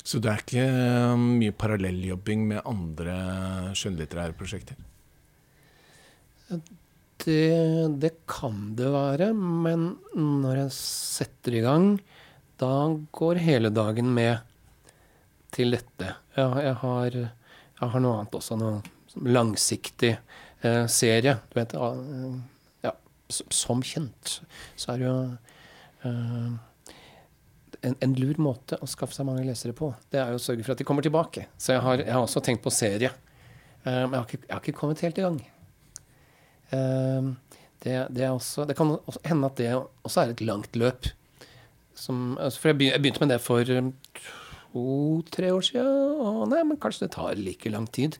Så 0.05 0.21
det 0.21 0.29
er 0.31 0.43
ikke 0.43 0.65
eh, 0.65 1.15
mye 1.17 1.53
parallelljobbing 1.57 2.43
med 2.51 2.65
andre 2.69 3.15
skjønnlitterære 3.77 4.35
prosjekter? 4.37 4.77
Det, 7.25 7.53
det 8.01 8.11
kan 8.29 8.75
det 8.77 8.91
være, 8.93 9.31
men 9.33 9.95
når 10.13 10.59
jeg 10.59 10.75
setter 10.77 11.57
i 11.57 11.63
gang, 11.65 11.87
da 12.61 12.69
går 13.17 13.41
hele 13.41 13.71
dagen 13.73 14.11
med 14.13 14.45
til 15.55 15.73
dette. 15.73 16.11
Jeg, 16.35 16.51
jeg, 16.67 16.75
har, 16.83 17.17
jeg 17.17 17.89
har 17.95 18.03
noe 18.03 18.19
annet 18.19 18.37
også, 18.37 18.59
noe 18.59 19.25
langsiktig 19.25 20.13
eh, 20.13 20.85
serie. 20.91 21.37
Du 21.49 21.57
vet, 21.57 21.75
ja, 22.85 22.93
som 23.31 23.81
kjent 23.81 24.37
så 24.75 24.93
er 24.93 25.01
det 25.01 25.09
jo 25.09 25.17
eh, 26.05 26.55
en, 27.85 27.95
en 28.03 28.13
lur 28.17 28.37
måte 28.41 28.77
å 28.81 28.87
skaffe 28.89 29.15
seg 29.15 29.27
mange 29.27 29.43
lesere 29.47 29.73
på. 29.77 29.91
Det 30.11 30.19
er 30.21 30.33
jo 30.33 30.39
å 30.39 30.43
sørge 30.43 30.65
for 30.65 30.73
at 30.75 30.81
de 30.81 30.87
kommer 30.87 31.05
tilbake. 31.05 31.45
Så 31.61 31.75
jeg 31.75 31.83
har, 31.85 32.01
jeg 32.03 32.11
har 32.13 32.23
også 32.25 32.41
tenkt 32.45 32.63
på 32.65 32.73
serie. 32.73 33.11
Eh, 33.85 34.03
men 34.05 34.15
jeg 34.15 34.19
har, 34.19 34.27
ikke, 34.29 34.41
jeg 34.47 34.53
har 34.55 34.63
ikke 34.63 34.79
kommet 34.79 35.03
helt 35.05 35.21
i 35.21 35.25
gang. 35.25 35.39
Eh, 36.75 37.29
det, 37.85 37.97
det, 38.17 38.29
også, 38.31 38.65
det 38.69 38.75
kan 38.79 38.95
også 38.97 39.21
hende 39.29 39.51
at 39.51 39.59
det 39.61 39.71
også 39.77 40.23
er 40.25 40.33
et 40.33 40.41
langt 40.47 40.75
løp. 40.81 41.11
Som, 41.95 42.33
altså 42.41 42.59
for 42.63 42.73
jeg 42.73 42.79
begy- 42.81 42.91
jeg 42.95 43.03
begynte 43.05 43.21
med 43.23 43.31
det 43.35 43.41
for 43.45 43.69
to-tre 44.75 45.51
år 45.55 45.63
siden. 45.63 45.91
Og 46.25 46.47
nei, 46.51 46.63
men 46.67 46.79
kanskje 46.81 47.05
det 47.05 47.13
tar 47.15 47.37
like 47.39 47.69
lang 47.71 47.85
tid. 47.95 48.17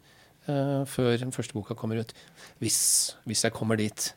uh, 0.47 0.83
før 0.85 1.15
den 1.17 1.33
første 1.33 1.55
boka 1.57 1.73
kommer 1.77 1.99
ut. 2.03 2.13
Hvis, 2.61 3.15
hvis 3.25 3.43
jeg 3.45 3.53
kommer 3.55 3.79
dit. 3.81 4.11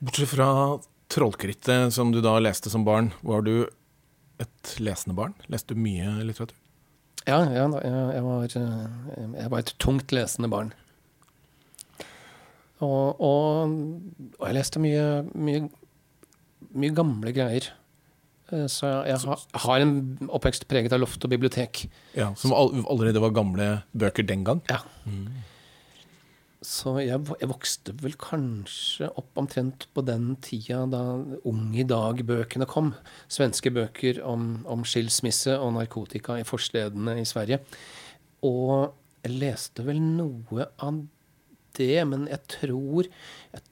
Bortsett 0.00 0.30
fra 0.32 0.48
Trollkrittet, 1.10 1.92
som 1.94 2.12
du 2.14 2.20
da 2.22 2.36
leste 2.42 2.70
som 2.70 2.84
barn, 2.86 3.10
var 3.26 3.42
du 3.46 3.66
et 4.40 4.74
lesende 4.80 5.16
barn? 5.18 5.34
Leste 5.50 5.74
du 5.74 5.80
mye 5.82 6.12
litteratur? 6.24 6.54
Ja, 7.26 7.42
ja 7.50 7.66
jeg, 7.66 8.22
var, 8.24 8.46
eh, 8.46 9.34
jeg 9.42 9.50
var 9.52 9.58
et 9.64 9.74
tungt 9.82 10.14
lesende 10.14 10.48
barn. 10.52 10.70
Og, 12.80 13.20
og, 13.20 13.74
og 14.38 14.46
jeg 14.48 14.56
leste 14.56 14.80
mye, 14.80 15.04
mye, 15.36 15.66
mye 16.72 16.94
gamle 16.96 17.34
greier. 17.36 17.68
Eh, 18.50 18.64
Så 18.72 18.88
jeg, 18.88 19.10
jeg 19.12 19.28
har, 19.28 19.44
har 19.66 19.84
en 19.84 19.94
oppvekst 20.32 20.64
preget 20.70 20.94
av 20.96 21.02
loft 21.02 21.26
og 21.26 21.32
bibliotek. 21.34 21.84
Ja, 22.16 22.30
Som 22.40 22.54
all, 22.56 22.72
allerede 22.88 23.20
var 23.22 23.34
gamle 23.36 23.68
bøker 23.92 24.24
den 24.26 24.46
gang? 24.48 24.62
Ja. 24.72 24.80
Så 26.60 26.98
jeg, 27.00 27.16
jeg 27.40 27.48
vokste 27.48 27.94
vel 28.02 28.12
kanskje 28.20 29.08
opp 29.16 29.38
omtrent 29.40 29.86
på 29.96 30.02
den 30.04 30.34
tida 30.44 30.82
da 30.92 31.00
Ung 31.48 31.70
i 31.72 31.86
dag-bøkene 31.88 32.68
kom. 32.68 32.92
Svenske 33.32 33.72
bøker 33.72 34.20
om, 34.28 34.66
om 34.68 34.84
skilsmisse 34.84 35.54
og 35.56 35.72
narkotika 35.78 36.36
i 36.36 36.44
forstedene 36.44 37.16
i 37.22 37.24
Sverige. 37.28 37.62
Og 38.44 38.92
jeg 39.24 39.38
leste 39.40 39.86
vel 39.86 40.02
noe 40.04 40.68
av 40.84 41.00
det, 41.78 41.96
men 42.08 42.28
jeg 42.28 42.44
tror 42.58 43.08
jeg, 43.08 43.64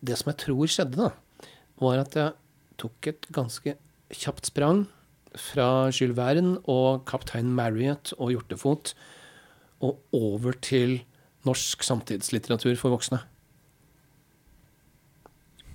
Det 0.00 0.14
som 0.18 0.30
jeg 0.30 0.38
tror 0.42 0.70
skjedde, 0.70 1.08
da, 1.08 1.48
var 1.82 2.02
at 2.02 2.14
jeg 2.18 2.34
tok 2.78 3.08
et 3.10 3.26
ganske 3.34 3.74
kjapt 4.14 4.50
sprang 4.50 4.84
fra 5.38 5.90
Jules 5.90 6.16
Verne 6.18 6.56
og 6.70 7.04
kaptein 7.06 7.50
Marriott 7.54 8.12
og 8.18 8.30
Hjortefot 8.32 8.94
og 9.82 9.98
over 10.14 10.54
til 10.62 11.00
norsk 11.48 11.82
samtidslitteratur 11.86 12.76
for 12.80 12.94
voksne. 12.94 13.22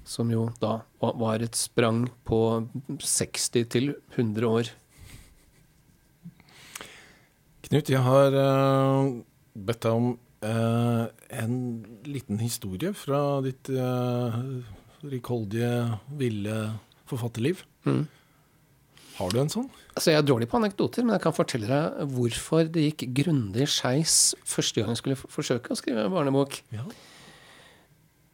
Som 0.07 0.31
jo 0.33 0.47
da 0.61 0.77
var 0.99 1.43
et 1.43 1.57
sprang 1.57 2.05
på 2.27 2.39
60 3.01 3.67
til 3.71 3.93
100 4.15 4.49
år. 4.49 4.71
Knut, 7.63 7.89
jeg 7.89 8.03
har 8.05 8.35
eh, 8.37 9.11
bedt 9.55 9.85
deg 9.85 9.97
om 9.97 10.09
eh, 10.45 11.05
en 11.39 11.55
liten 12.05 12.41
historie 12.43 12.91
fra 12.93 13.39
ditt 13.45 13.71
uh, 13.71 14.35
rikholdige, 15.07 15.71
ville 16.19 16.57
forfatterliv. 17.09 17.63
Mm. 17.87 18.03
Har 19.17 19.33
du 19.33 19.39
en 19.41 19.51
sånn? 19.51 19.71
Altså, 19.93 20.11
Jeg 20.11 20.19
er 20.19 20.25
dårlig 20.25 20.47
på 20.49 20.57
anekdoter, 20.57 21.05
men 21.05 21.13
jeg 21.13 21.21
kan 21.21 21.35
fortelle 21.37 21.69
deg 21.69 22.13
hvorfor 22.15 22.69
det 22.73 22.85
gikk 22.87 23.03
grundig 23.21 23.67
skeis 23.69 24.33
første 24.47 24.81
gang 24.81 24.93
jeg 24.93 25.01
skulle 25.03 25.17
forsøke 25.21 25.73
å 25.73 25.77
skrive 25.77 26.07
en 26.07 26.13
barnebok. 26.13 26.57
Ja. 26.73 26.85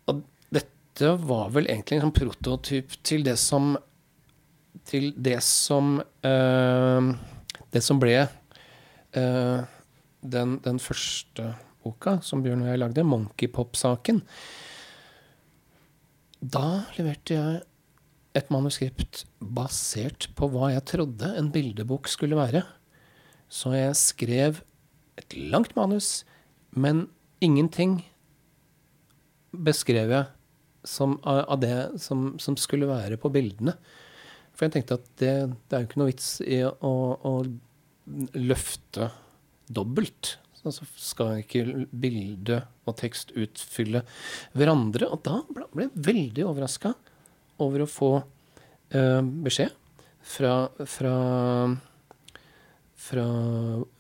Og 0.08 0.22
dette 0.56 1.14
var 1.28 1.52
vel 1.56 1.68
egentlig 1.68 2.00
en 2.00 2.08
sånn 2.08 2.16
prototyp 2.16 2.96
til 3.04 3.28
det 3.28 3.38
som 3.42 3.76
Til 4.90 5.12
det 5.18 5.42
som 5.44 6.00
eh, 6.26 7.10
Det 7.74 7.82
som 7.84 8.00
ble 8.00 8.16
eh, 8.22 9.60
den, 10.22 10.56
den 10.64 10.80
første 10.80 11.54
boka 11.84 12.20
som 12.24 12.44
Bjørn 12.44 12.64
og 12.64 12.72
jeg 12.72 12.80
lagde, 12.82 13.06
Monkeypop-saken. 13.08 14.22
Da 16.40 16.66
leverte 16.98 17.36
jeg 17.36 17.62
et 18.38 18.50
manuskript 18.54 19.24
basert 19.42 20.30
på 20.38 20.50
hva 20.54 20.72
jeg 20.76 20.86
trodde 20.92 21.32
en 21.40 21.50
bildebok 21.54 22.10
skulle 22.12 22.38
være. 22.38 22.64
Så 23.50 23.74
jeg 23.74 23.96
skrev 23.98 24.62
et 25.20 25.36
langt 25.50 25.74
manus, 25.78 26.24
men 26.70 27.08
ingenting 27.42 28.04
beskrev 29.50 30.14
jeg 30.14 30.28
som, 30.88 31.18
av 31.26 31.58
det 31.60 32.00
som, 32.02 32.36
som 32.40 32.58
skulle 32.60 32.88
være 32.90 33.18
på 33.20 33.32
bildene. 33.34 33.74
For 34.54 34.68
jeg 34.68 34.78
tenkte 34.78 35.00
at 35.00 35.10
det, 35.22 35.34
det 35.68 35.76
er 35.76 35.82
jo 35.82 35.90
ikke 35.90 36.02
noe 36.02 36.12
vits 36.12 36.30
i 36.46 36.62
å, 36.68 36.94
å 37.16 37.34
løfte 38.38 39.10
dobbelt. 39.70 40.38
Altså 40.60 40.86
skal 41.00 41.42
ikke 41.42 41.88
bilde 41.96 42.62
og 42.84 42.98
tekst 43.00 43.32
utfylle 43.40 44.04
hverandre. 44.58 45.08
Og 45.08 45.24
da 45.26 45.40
ble 45.48 45.88
jeg 45.88 46.06
veldig 46.10 46.46
overraska 46.50 46.94
over 47.64 47.84
å 47.84 47.90
få 47.90 48.12
uh, 48.22 49.22
beskjed 49.46 49.76
fra, 50.30 50.54
fra, 50.90 51.14
fra 53.00 53.28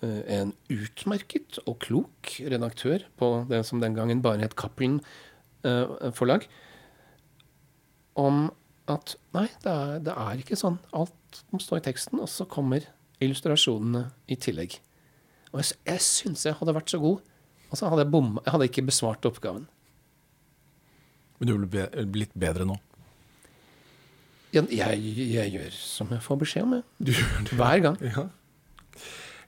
uh, 0.03 0.21
en 0.39 0.53
utmerket 0.73 1.61
og 1.65 1.79
klok 1.85 2.35
redaktør 2.51 3.05
på 3.19 3.31
det 3.49 3.63
som 3.67 3.81
den 3.83 3.97
gangen 3.97 4.23
bare 4.25 4.43
het 4.45 4.57
Cappelen 4.59 4.99
uh, 5.65 6.11
forlag, 6.15 6.47
om 8.19 8.49
at 8.89 9.15
nei, 9.37 9.47
det 9.63 9.71
er, 9.71 9.97
det 10.03 10.15
er 10.17 10.41
ikke 10.41 10.57
sånn. 10.59 10.79
Alt 10.97 11.43
må 11.53 11.61
stå 11.61 11.77
i 11.77 11.85
teksten, 11.85 12.19
og 12.23 12.29
så 12.31 12.47
kommer 12.49 12.87
illustrasjonene 13.21 14.07
i 14.31 14.37
tillegg. 14.39 14.79
Og 15.53 15.61
jeg, 15.61 15.77
jeg 15.87 16.05
syns 16.05 16.45
jeg 16.47 16.57
hadde 16.57 16.75
vært 16.75 16.91
så 16.91 16.99
god, 17.01 17.21
og 17.69 17.77
så 17.77 17.89
hadde 17.89 18.05
jeg 18.05 18.13
bomma. 18.13 18.41
Jeg 18.45 18.55
hadde 18.55 18.69
ikke 18.71 18.87
besvart 18.89 19.27
oppgaven. 19.29 19.67
Men 21.39 21.51
du 21.51 21.77
er 21.79 22.09
blitt 22.09 22.33
bedre 22.37 22.65
nå? 22.67 22.75
Jeg, 24.53 24.65
jeg, 24.73 25.01
jeg 25.35 25.51
gjør 25.53 25.73
som 25.77 26.09
jeg 26.15 26.23
får 26.25 26.37
beskjed 26.41 26.65
om, 26.65 26.71
jeg. 26.79 26.85
Du, 27.05 27.11
du, 27.49 27.55
Hver 27.59 27.83
gang. 27.85 27.97
ja. 28.01 28.23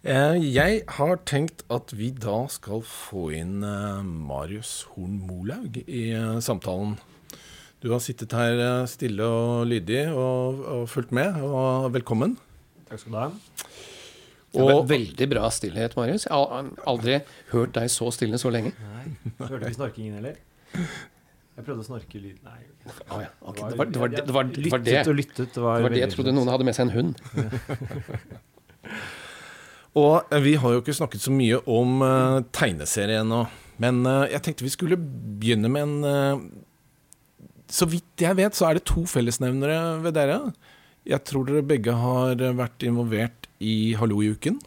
Eh, 0.02 0.36
Jeg 0.56 0.82
har 0.98 1.16
tenkt 1.30 1.62
at 1.74 1.92
vi 1.94 2.10
da 2.14 2.44
skal 2.50 2.82
få 2.86 3.28
inn 3.38 3.62
eh, 3.66 4.02
Marius 4.06 4.88
Horn 4.94 5.20
Molaug 5.28 5.78
i 5.86 6.08
eh, 6.18 6.40
samtalen. 6.42 6.96
Du 7.82 7.90
har 7.94 8.02
sittet 8.02 8.34
her 8.38 8.86
stille 8.90 9.26
og 9.26 9.66
lydig 9.70 10.04
og, 10.14 10.62
og 10.70 10.84
fulgt 10.90 11.14
med, 11.18 11.38
og 11.42 11.88
velkommen. 11.96 12.36
Takk 12.90 13.02
skal 13.02 13.14
du 13.14 13.18
ha. 13.22 13.30
Og, 14.62 14.84
veldig 14.90 15.26
bra 15.32 15.48
stillhet, 15.54 15.94
Marius. 15.98 16.26
Jeg 16.28 16.36
har 16.36 16.68
aldri 16.92 17.20
hørt 17.54 17.74
deg 17.78 17.90
så 17.94 18.10
stille 18.14 18.38
så 18.42 18.52
lenge. 18.54 18.74
Nei, 18.78 19.06
hørte 19.40 19.70
ikke 19.70 19.78
snorkingen 19.80 20.18
heller. 20.20 20.38
Jeg 21.62 21.68
prøvde 21.68 21.84
å 21.84 21.86
snorke 21.86 22.18
lyd 22.18 22.38
Nei. 22.42 22.60
Å 23.14 23.18
ja, 23.22 23.28
okay. 23.46 23.68
Det 23.70 23.78
var 23.78 23.78
det. 23.78 23.78
Var, 23.78 23.90
det, 23.94 24.00
var, 24.02 24.14
det, 24.16 24.34
var 24.34 24.48
det. 24.50 24.62
Lyttet 24.66 25.10
og 25.12 25.18
lyttet. 25.20 25.52
Det 25.54 25.62
var, 25.62 25.78
Det 25.78 25.86
var 25.86 25.94
det 25.94 26.00
jeg 26.02 26.14
trodde 26.16 26.34
noen 26.34 26.50
hadde 26.50 26.66
med 26.66 26.74
seg 26.74 26.88
en 26.88 26.94
hund. 26.96 27.20
og 30.02 30.34
eh, 30.34 30.42
vi 30.42 30.56
har 30.64 30.74
jo 30.74 30.82
ikke 30.82 30.96
snakket 30.98 31.22
så 31.22 31.34
mye 31.36 31.60
om 31.70 32.02
uh, 32.02 32.40
tegneserie 32.58 33.20
ennå, 33.22 33.44
men 33.84 34.02
uh, 34.10 34.26
jeg 34.32 34.42
tenkte 34.48 34.66
vi 34.66 34.74
skulle 34.74 34.98
begynne 34.98 35.70
med 35.70 35.86
en 35.86 35.94
uh, 36.02 37.46
Så 37.70 37.86
vidt 37.92 38.26
jeg 38.26 38.40
vet, 38.42 38.58
så 38.58 38.72
er 38.72 38.80
det 38.80 38.88
to 38.90 39.06
fellesnevnere 39.06 40.02
ved 40.02 40.18
dere. 40.18 40.40
Jeg 41.06 41.22
tror 41.30 41.46
dere 41.46 41.62
begge 41.66 41.94
har 41.94 42.42
vært 42.58 42.90
involvert 42.90 43.46
i 43.62 43.94
Hallo 44.02 44.24
i 44.26 44.34
uken. 44.34 44.58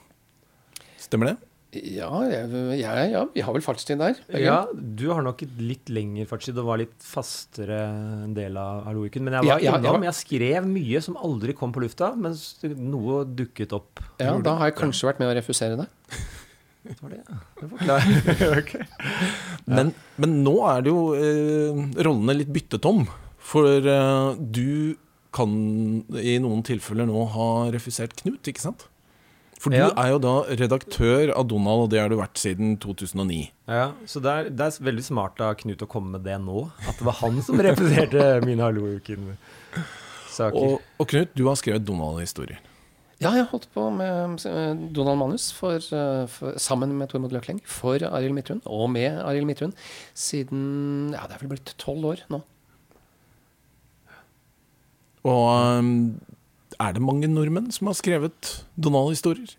Stemmer 1.03 1.33
det? 1.33 1.37
Ja, 1.75 2.09
jeg, 2.31 2.51
jeg, 2.79 3.11
ja, 3.13 3.23
vi 3.35 3.43
har 3.43 3.53
vel 3.57 3.63
fartstid 3.65 3.99
der. 3.99 4.19
Ja, 4.39 4.61
du 4.73 5.09
har 5.13 5.23
nok 5.27 5.43
et 5.43 5.55
litt 5.59 5.91
lengre 5.91 6.27
fartstid 6.31 6.59
og 6.63 6.69
var 6.69 6.79
litt 6.83 6.95
fastere 7.03 7.79
en 8.25 8.35
del 8.37 8.57
av 8.61 8.85
Hallouiken. 8.89 9.25
Men 9.27 9.35
jeg 9.39 9.45
var 9.49 9.51
Ja, 9.51 9.59
ja, 9.73 9.77
jeg 9.81 9.83
var- 9.91 10.05
Jeg 10.05 10.15
skrev 10.21 10.67
mye 10.69 11.03
som 11.03 11.17
aldri 11.17 11.55
kom 11.57 11.73
på 11.73 11.83
lufta, 11.83 12.13
mens 12.17 12.57
noe 12.77 13.25
dukket 13.25 13.73
opp. 13.73 14.01
ja, 14.21 14.37
da 14.39 14.57
har 14.61 14.71
jeg 14.71 14.77
kanskje 14.83 15.09
vært 15.11 15.19
med 15.25 15.33
å 15.33 15.37
refusere 15.41 15.77
det. 15.83 15.89
Det 16.85 16.99
var 17.01 17.11
det, 17.15 17.23
ja. 17.25 17.37
Det 17.61 17.69
forklarer. 17.71 18.89
Men, 19.67 19.95
men 20.21 20.35
nå 20.45 20.53
er 20.69 20.83
det 20.85 20.91
jo 20.93 21.15
eh, 21.17 22.03
rollene 22.05 22.35
litt 22.37 22.51
byttet 22.53 22.85
om. 22.85 23.07
For 23.41 23.65
eh, 23.89 24.35
du 24.37 24.95
kan 25.33 25.49
i 26.21 26.35
noen 26.45 26.61
tilfeller 26.63 27.09
nå 27.09 27.25
ha 27.33 27.47
refusert 27.73 28.13
Knut, 28.21 28.45
ikke 28.53 28.61
sant? 28.61 28.85
For 29.65 29.73
du 29.73 29.79
Ja. 29.79 29.87
er 29.97 30.11
jo 30.13 30.19
da 30.21 30.33
redaktør 30.61 31.31
av 31.33 31.47
Donald, 31.49 31.87
og 31.87 31.91
det 31.95 32.01
har 32.03 32.11
du 32.13 32.19
vært 32.19 32.37
siden 32.37 32.75
2009. 32.77 33.47
Ja, 33.67 33.93
så 34.05 34.21
det 34.21 34.31
er, 34.35 34.51
det 34.53 34.61
er 34.61 34.77
veldig 34.85 35.05
smart 35.07 35.41
av 35.41 35.55
Knut 35.63 35.81
å 35.81 35.89
komme 35.89 36.19
med 36.19 36.27
det 36.27 36.37
nå. 36.43 36.67
At 36.85 36.99
det 37.01 37.07
var 37.09 37.17
han 37.23 37.41
som 37.47 37.57
representerte 37.65 38.27
mine 38.49 38.61
Hallouken-saker. 38.61 40.61
Og, 40.61 40.85
og 41.01 41.09
Knut, 41.09 41.33
du 41.33 41.47
har 41.49 41.57
skrevet 41.57 41.87
Donald-historier. 41.89 42.61
Ja, 43.23 43.31
jeg 43.31 43.47
har 43.47 43.51
holdt 43.55 43.71
på 43.73 43.87
med 43.95 44.45
Donald 44.93 45.17
Manus 45.23 45.47
for, 45.57 45.79
eh, 45.81 46.27
for, 46.29 46.59
sammen 46.61 46.93
med 46.99 47.09
Tormod 47.09 47.33
Løkleng 47.33 47.63
for 47.65 47.97
Arild 48.05 48.35
Midthun, 48.37 48.61
og 48.67 48.91
med 48.93 49.17
Arild 49.23 49.47
Midthun, 49.49 49.73
siden 50.13 51.15
Ja, 51.15 51.25
det 51.31 51.39
er 51.39 51.47
vel 51.47 51.55
blitt 51.55 51.73
tolv 51.81 52.05
år 52.11 52.27
nå. 52.29 52.43
Og 55.25 55.79
um, 55.79 56.21
er 56.81 56.95
det 56.97 57.03
mange 57.05 57.29
nordmenn 57.31 57.71
som 57.75 57.91
har 57.91 57.97
skrevet 57.99 58.53
Donald-historier? 58.77 59.55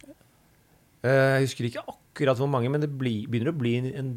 Eh, 1.06 1.36
Jeg 1.40 1.50
husker 1.50 1.70
ikke 1.70 1.86
akkurat 1.88 2.40
hvor 2.40 2.50
mange, 2.52 2.72
men 2.72 2.84
det 2.84 2.92
bli, 2.98 3.26
begynner 3.30 3.54
å 3.54 3.60
bli 3.60 3.76
en 3.94 4.16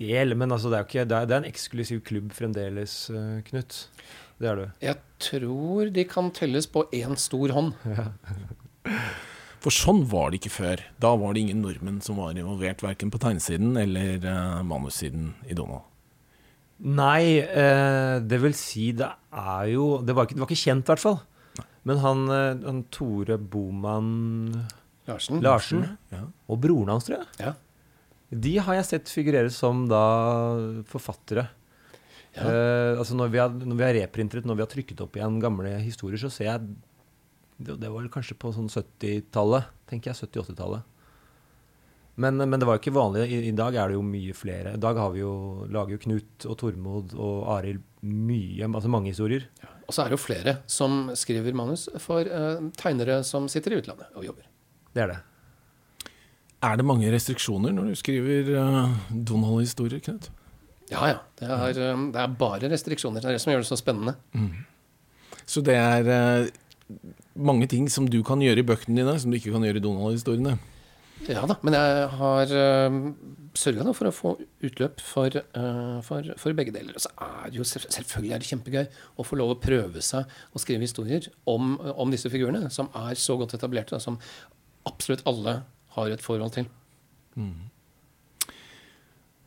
del. 0.00 0.36
Men 0.36 0.52
altså, 0.52 0.70
det, 0.72 0.78
er 0.78 0.88
ikke, 0.88 1.08
det, 1.08 1.18
er, 1.18 1.36
en 1.40 1.50
eksklusiv 1.50 2.02
klubb 2.06 2.32
fremdeles, 2.36 3.02
eh, 3.10 3.40
Knut. 3.48 3.82
Det 4.40 4.48
er 4.48 4.56
det. 4.56 4.68
Jeg 4.80 4.96
tror 5.20 5.90
de 5.92 6.06
kan 6.08 6.30
telles 6.32 6.68
på 6.70 6.86
én 6.96 7.18
stor 7.20 7.52
hånd. 7.52 7.74
For 9.60 9.74
sånn 9.74 10.06
var 10.08 10.30
det 10.32 10.40
ikke 10.40 10.54
før. 10.54 10.82
Da 11.02 11.12
var 11.20 11.36
det 11.36 11.42
ingen 11.44 11.60
nordmenn 11.60 12.00
som 12.00 12.16
var 12.16 12.32
involvert 12.32 12.80
verken 12.80 13.12
på 13.12 13.20
tegnesiden 13.20 13.76
eller 13.76 14.24
uh, 14.24 14.62
manussiden 14.64 15.34
i 15.44 15.56
Donald. 15.58 15.84
Nei, 16.80 17.44
eh, 17.44 18.16
det 18.24 18.38
vil 18.40 18.54
si 18.56 18.86
det 18.96 19.10
er 19.36 19.66
jo 19.68 19.98
Det 20.00 20.14
var 20.16 20.24
ikke, 20.24 20.38
det 20.38 20.40
var 20.40 20.48
ikke 20.48 20.62
kjent, 20.62 20.86
i 20.86 20.88
hvert 20.88 21.02
fall. 21.02 21.18
Men 21.88 22.00
han, 22.02 22.24
eh, 22.28 22.60
han 22.66 22.82
Tore 22.92 23.38
Boman 23.38 24.66
Larsen. 25.08 25.40
Larsen 25.42 25.86
Ja. 26.12 26.24
og 26.48 26.60
broren 26.60 26.88
hans, 26.92 27.04
tror 27.08 27.18
jeg. 27.22 27.26
Ja. 27.40 27.54
De 28.30 28.52
har 28.62 28.74
jeg 28.78 28.84
sett 28.86 29.08
figurere 29.10 29.50
som 29.50 29.86
da 29.90 30.02
forfattere. 30.86 31.48
Ja. 32.36 32.44
Eh, 32.46 32.98
altså 33.00 33.16
når 33.18 33.30
vi, 33.32 33.38
har, 33.42 33.48
når 33.50 33.76
vi 33.80 33.82
har 33.88 33.96
reprintet, 34.06 34.44
når 34.46 34.54
vi 34.60 34.62
har 34.62 34.70
trykket 34.70 35.00
opp 35.02 35.16
igjen 35.18 35.40
gamle 35.42 35.72
historier, 35.82 36.20
så 36.20 36.30
ser 36.30 36.44
jeg 36.52 36.68
Det, 37.60 37.74
det 37.76 37.90
var 37.92 38.06
kanskje 38.08 38.38
på 38.40 38.52
sånn 38.56 38.70
70-tallet, 38.72 39.66
tenker 39.90 40.14
jeg. 40.14 40.30
70-80-tallet. 40.30 40.80
Men, 42.16 42.36
men 42.48 42.56
det 42.60 42.64
var 42.68 42.78
jo 42.78 42.80
ikke 42.80 42.94
vanlig. 42.96 43.26
I, 43.32 43.40
I 43.50 43.52
dag 43.52 43.74
er 43.76 43.88
det 43.90 43.98
jo 43.98 44.02
mye 44.06 44.32
flere. 44.36 44.72
I 44.76 44.80
dag 44.80 44.96
har 44.96 45.10
vi 45.12 45.20
jo, 45.20 45.66
lager 45.68 45.92
jo 45.96 46.00
Knut 46.06 46.46
og 46.48 46.56
Tormod 46.60 47.12
og 47.20 47.44
Arild 47.58 47.82
mye, 48.00 48.64
altså 48.64 48.88
mange 48.88 49.12
historier. 49.12 49.44
Og 49.90 49.94
så 49.96 50.04
er 50.04 50.12
det 50.12 50.14
jo 50.14 50.22
flere 50.22 50.52
som 50.70 51.08
skriver 51.18 51.56
manus 51.58 51.88
for 51.98 52.22
eh, 52.22 52.60
tegnere 52.78 53.24
som 53.26 53.48
sitter 53.50 53.74
i 53.74 53.80
utlandet 53.80 54.12
og 54.14 54.22
jobber. 54.28 54.46
Det 54.94 55.02
er 55.02 55.10
det. 55.10 55.16
Er 56.62 56.76
det 56.78 56.84
mange 56.86 57.10
restriksjoner 57.10 57.74
når 57.74 57.88
du 57.90 57.98
skriver 57.98 58.52
uh, 58.54 58.92
Donald-historier, 59.10 59.98
Knut? 60.04 60.28
Ja, 60.92 61.08
ja. 61.08 61.16
Det 61.40 61.48
er, 61.48 61.80
eh, 61.88 62.04
det 62.14 62.22
er 62.22 62.36
bare 62.38 62.70
restriksjoner. 62.70 63.24
Det 63.24 63.32
er 63.32 63.38
det 63.38 63.42
som 63.42 63.50
gjør 63.50 63.64
det 63.64 63.70
så 63.72 63.80
spennende. 63.80 64.14
Så 65.42 65.64
det 65.66 65.74
er 65.74 66.06
uh, 66.06 66.94
mange 67.34 67.66
ting 67.66 67.90
som 67.90 68.06
du 68.06 68.20
kan 68.22 68.44
gjøre 68.44 68.62
i 68.62 68.68
bøkene 68.70 69.00
dine, 69.00 69.16
som 69.18 69.32
du 69.32 69.40
ikke 69.40 69.56
kan 69.56 69.66
gjøre 69.66 69.82
i 69.82 69.86
Donald-historiene. 69.88 70.54
Ja 71.28 71.42
da, 71.46 71.56
men 71.66 71.74
jeg 71.76 72.04
har 72.16 72.52
uh, 72.56 72.94
sørga 73.58 73.92
for 73.96 74.08
å 74.08 74.12
få 74.14 74.30
utløp 74.66 75.02
for, 75.04 75.34
uh, 75.56 75.98
for, 76.06 76.30
for 76.40 76.56
begge 76.56 76.72
deler. 76.74 76.96
Og 76.96 77.04
så 77.04 77.10
er 77.26 77.50
det 77.52 77.60
jo 77.60 77.66
selv- 77.68 77.90
selvfølgelig 77.92 78.32
er 78.34 78.42
det 78.42 78.48
kjempegøy 78.48 78.86
å 79.20 79.26
få 79.26 79.38
lov 79.38 79.52
å 79.54 79.58
prøve 79.60 80.02
seg 80.04 80.24
å 80.56 80.62
skrive 80.62 80.86
historier 80.86 81.28
om, 81.50 81.74
om 81.92 82.10
disse 82.14 82.30
figurene, 82.32 82.70
som 82.72 82.88
er 82.96 83.20
så 83.20 83.36
godt 83.40 83.54
etablerte, 83.58 83.98
og 83.98 84.04
som 84.04 84.16
absolutt 84.88 85.26
alle 85.28 85.58
har 85.96 86.14
et 86.14 86.24
forhold 86.24 86.56
til. 86.56 86.70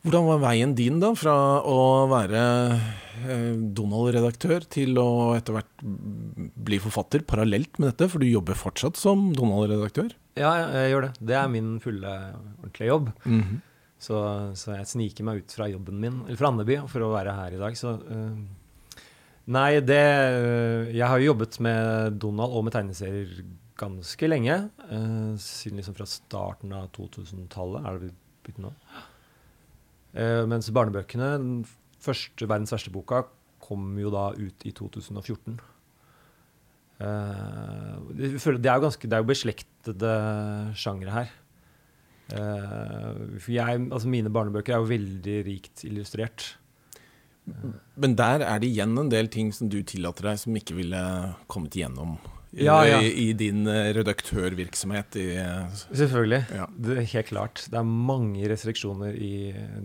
Hvordan 0.04 0.26
var 0.28 0.40
veien 0.42 0.74
din 0.76 0.98
da, 1.00 1.14
fra 1.16 1.34
å 1.64 2.04
være 2.10 2.40
eh, 3.24 3.54
Donald-redaktør 3.76 4.66
til 4.68 4.98
å 5.00 5.32
etter 5.32 5.56
hvert 5.56 5.84
bli 5.84 6.76
forfatter 6.82 7.24
parallelt 7.24 7.78
med 7.80 7.88
dette? 7.88 8.10
For 8.12 8.20
du 8.20 8.28
jobber 8.28 8.58
fortsatt 8.58 9.00
som 9.00 9.30
Donald-redaktør. 9.32 10.12
Ja, 10.36 10.50
jeg, 10.60 10.90
gjør 10.92 11.06
det. 11.06 11.12
Det 11.30 11.38
er 11.40 11.48
min 11.48 11.78
fulle, 11.80 12.12
ordentlige 12.60 12.90
jobb. 12.90 13.08
Mhm. 13.24 13.62
Så, 14.04 14.18
så 14.60 14.74
jeg 14.74 14.90
sniker 14.90 15.24
meg 15.24 15.40
ut 15.40 15.54
fra 15.56 15.70
jobben 15.70 15.96
min, 16.02 16.18
eller 16.26 16.36
fra 16.36 16.50
Andeby, 16.50 16.76
for 16.92 17.06
å 17.06 17.12
være 17.14 17.32
her 17.38 17.54
i 17.56 17.60
dag. 17.62 17.78
Så 17.78 17.94
uh, 18.04 19.00
Nei, 19.54 19.80
det 19.84 20.00
øh, 20.00 20.90
Jeg 20.92 21.08
har 21.08 21.20
jo 21.20 21.30
jobbet 21.30 21.56
med 21.64 22.18
Donald 22.20 22.52
og 22.52 22.66
med 22.66 22.74
tegneserier 22.76 23.32
ganske 23.80 24.28
lenge. 24.28 24.58
Uh, 24.90 25.32
siden 25.40 25.80
liksom 25.80 25.96
fra 25.96 26.08
starten 26.10 26.76
av 26.76 26.90
2000-tallet 26.96 27.80
er 27.88 27.96
det 27.96 28.10
vi 28.10 28.14
begynte 28.44 28.66
nå. 28.66 28.74
Eh, 28.74 29.10
mens 30.14 30.68
barnebøkene, 30.70 31.30
den 31.42 31.54
første, 31.98 32.46
verdens 32.46 32.70
verste 32.74 32.92
boka, 32.94 33.24
kom 33.64 33.96
jo 33.98 34.12
da 34.14 34.28
ut 34.36 34.66
i 34.68 34.72
2014. 34.76 35.56
Eh, 37.02 37.94
det 38.14 38.34
er 38.36 38.76
jo 38.76 38.84
ganske, 38.86 39.08
det 39.08 39.16
er 39.16 39.22
jo 39.22 39.30
beslektede 39.30 40.12
sjangre 40.78 41.14
her. 41.14 41.32
Eh, 42.34 43.48
jeg, 43.52 43.80
altså 43.90 44.10
mine 44.10 44.32
barnebøker 44.32 44.76
er 44.76 44.82
jo 44.82 44.92
veldig 44.92 45.38
rikt 45.48 45.84
illustrert. 45.88 46.54
Men 48.00 48.14
der 48.16 48.46
er 48.46 48.60
det 48.62 48.70
igjen 48.70 48.96
en 48.96 49.10
del 49.12 49.28
ting 49.28 49.50
som 49.52 49.68
du 49.68 49.82
tillater 49.84 50.30
deg, 50.30 50.40
som 50.40 50.56
ikke 50.56 50.78
ville 50.78 51.02
kommet 51.50 51.76
igjennom 51.76 52.16
Ja, 52.60 52.76
ja. 52.86 53.00
i, 53.02 53.10
i 53.24 53.26
din 53.36 53.64
eh, 53.70 53.90
redaktørvirksomhet. 53.96 55.16
I, 55.20 55.26
eh, 55.40 55.82
Selvfølgelig. 55.90 56.40
Ja. 56.54 56.66
Det 56.70 57.06
helt 57.12 57.30
klart. 57.30 57.64
Det 57.70 57.78
er 57.80 57.86
mange 57.86 58.46
restriksjoner 58.50 59.16
i 59.16 59.34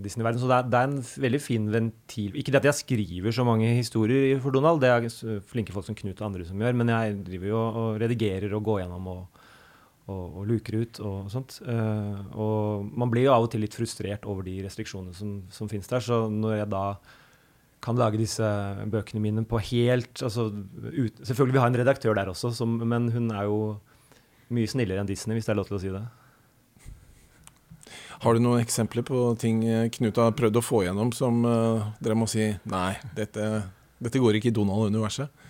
Disney-verdenen. 0.04 0.44
Så 0.44 0.50
det 0.52 0.58
er, 0.58 0.70
det 0.70 0.80
er 0.80 0.90
en 0.90 1.24
veldig 1.26 1.42
fin 1.42 1.70
ventil. 1.74 2.38
Ikke 2.40 2.54
det 2.54 2.62
at 2.62 2.70
jeg 2.72 2.80
skriver 2.82 3.36
så 3.36 3.46
mange 3.48 3.72
historier 3.74 4.42
for 4.44 4.56
Donald, 4.56 4.84
det 4.84 4.92
er 4.92 5.42
flinke 5.50 5.74
folk 5.76 5.88
som 5.88 5.98
Knut 5.98 6.22
og 6.22 6.30
andre 6.30 6.46
som 6.48 6.62
gjør, 6.62 6.78
men 6.80 6.92
jeg 6.94 7.16
driver 7.28 7.52
jo 7.52 7.60
og 7.60 8.02
redigerer 8.02 8.54
og 8.56 8.66
går 8.68 8.84
gjennom 8.84 9.08
og, 9.12 9.40
og, 10.10 10.26
og 10.42 10.50
luker 10.50 10.80
ut 10.84 11.02
og 11.06 11.32
sånt. 11.34 11.60
Eh, 11.66 12.20
og 12.38 12.92
man 12.94 13.12
blir 13.12 13.28
jo 13.28 13.34
av 13.36 13.48
og 13.48 13.54
til 13.54 13.66
litt 13.66 13.78
frustrert 13.78 14.28
over 14.30 14.46
de 14.48 14.60
restriksjonene 14.68 15.18
som, 15.18 15.40
som 15.54 15.72
finnes 15.72 15.90
der. 15.90 16.06
Så 16.06 16.28
når 16.32 16.62
jeg 16.62 16.72
da 16.76 16.86
kan 17.84 18.00
lage 18.00 18.20
disse 18.20 18.46
bøkene 18.92 19.22
mine 19.24 19.46
på 19.48 19.62
helt 19.72 20.24
altså, 20.26 20.50
ut, 20.50 21.22
Selvfølgelig 21.24 21.56
vi 21.56 21.62
har 21.64 21.72
en 21.72 21.80
redaktør 21.80 22.18
der 22.18 22.32
også, 22.32 22.52
som, 22.56 22.80
men 22.84 23.08
hun 23.14 23.32
er 23.32 23.48
jo 23.48 23.60
mye 24.54 24.70
snillere 24.70 25.02
enn 25.02 25.10
Disney, 25.10 25.38
hvis 25.38 25.48
det 25.48 25.54
er 25.54 25.60
lov 25.60 25.70
til 25.70 25.78
å 25.78 25.82
si 25.84 25.94
det. 25.94 26.06
har 28.26 28.34
du 28.36 28.44
noen 28.44 28.64
eksempler 28.64 29.06
på 29.06 29.22
ting 29.40 29.62
eh, 29.64 29.90
Knut 29.96 30.18
har 30.20 30.36
prøvd 30.36 30.60
å 30.60 30.66
få 30.66 30.84
gjennom 30.88 31.14
som 31.16 31.44
uh, 31.46 31.92
dere 32.04 32.18
må 32.18 32.28
si 32.28 32.50
nei, 32.68 32.94
dette, 33.16 33.46
dette 34.02 34.20
går 34.20 34.40
ikke 34.40 34.52
i 34.52 34.58
Donald-universet? 34.58 35.48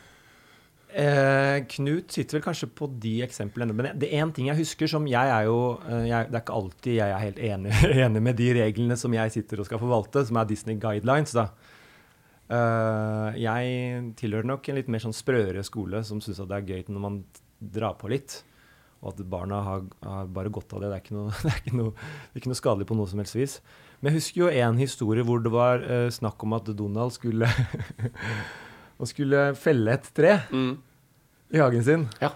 Eh, 0.89 1.59
Knut 1.69 2.09
sitter 2.09 2.39
vel 2.39 2.43
kanskje 2.47 2.69
på 2.73 2.87
de 3.01 3.19
eksemplene. 3.21 3.75
Men 3.77 3.91
det 3.99 4.09
er 4.09 4.23
én 4.23 4.31
ting 4.33 4.49
jeg 4.49 4.57
husker 4.57 4.89
som 4.89 5.05
jeg 5.09 5.33
er 5.33 5.45
jo 5.45 5.77
eh, 5.85 6.07
jeg, 6.09 6.31
Det 6.31 6.39
er 6.39 6.43
ikke 6.43 6.55
alltid 6.57 6.95
jeg 6.95 7.13
er 7.13 7.25
helt 7.25 7.41
enig, 7.51 7.73
enig 8.05 8.23
med 8.25 8.39
de 8.39 8.47
reglene 8.57 8.97
som 8.97 9.13
jeg 9.13 9.35
sitter 9.35 9.61
og 9.61 9.69
skal 9.69 9.81
forvalte, 9.81 10.25
som 10.25 10.39
er 10.41 10.49
Disney 10.49 10.79
Guidelines. 10.81 11.35
da. 11.37 11.49
Eh, 12.49 13.39
jeg 13.43 14.13
tilhører 14.17 14.47
nok 14.49 14.69
en 14.71 14.77
litt 14.79 14.87
mer 14.89 15.03
sånn 15.03 15.13
sprøere 15.13 15.61
skole 15.67 16.01
som 16.07 16.21
syns 16.23 16.41
det 16.41 16.55
er 16.57 16.65
gøy 16.65 16.87
når 16.89 17.03
man 17.03 17.19
drar 17.59 17.97
på 17.99 18.09
litt. 18.09 18.39
Og 18.99 19.13
at 19.13 19.21
barna 19.31 19.61
har, 19.63 19.83
har 20.03 20.31
bare 20.33 20.51
godt 20.51 20.73
av 20.75 20.81
det. 20.83 20.89
Det 20.91 20.97
er, 20.97 21.03
ikke 21.05 21.15
noe, 21.15 21.35
det, 21.45 21.53
er 21.71 21.77
noe, 21.77 21.93
det 21.93 22.35
er 22.35 22.41
ikke 22.41 22.51
noe 22.51 22.59
skadelig 22.59 22.89
på 22.89 22.97
noe 22.99 23.11
som 23.11 23.21
helst 23.21 23.37
vis. 23.37 23.59
Men 23.99 24.11
jeg 24.11 24.21
husker 24.21 24.41
jo 24.41 24.49
en 24.65 24.79
historie 24.79 25.23
hvor 25.27 25.41
det 25.43 25.51
var 25.53 25.83
uh, 25.83 26.09
snakk 26.11 26.43
om 26.47 26.55
at 26.57 26.67
Donald 26.75 27.11
skulle 27.15 27.47
skulle 29.11 29.49
felle 29.59 29.95
et 29.95 30.07
tre 30.15 30.37
Mm. 30.51 30.73
i 31.55 31.59
hagen 31.61 31.83
sin. 31.85 32.07
Ja. 32.23 32.33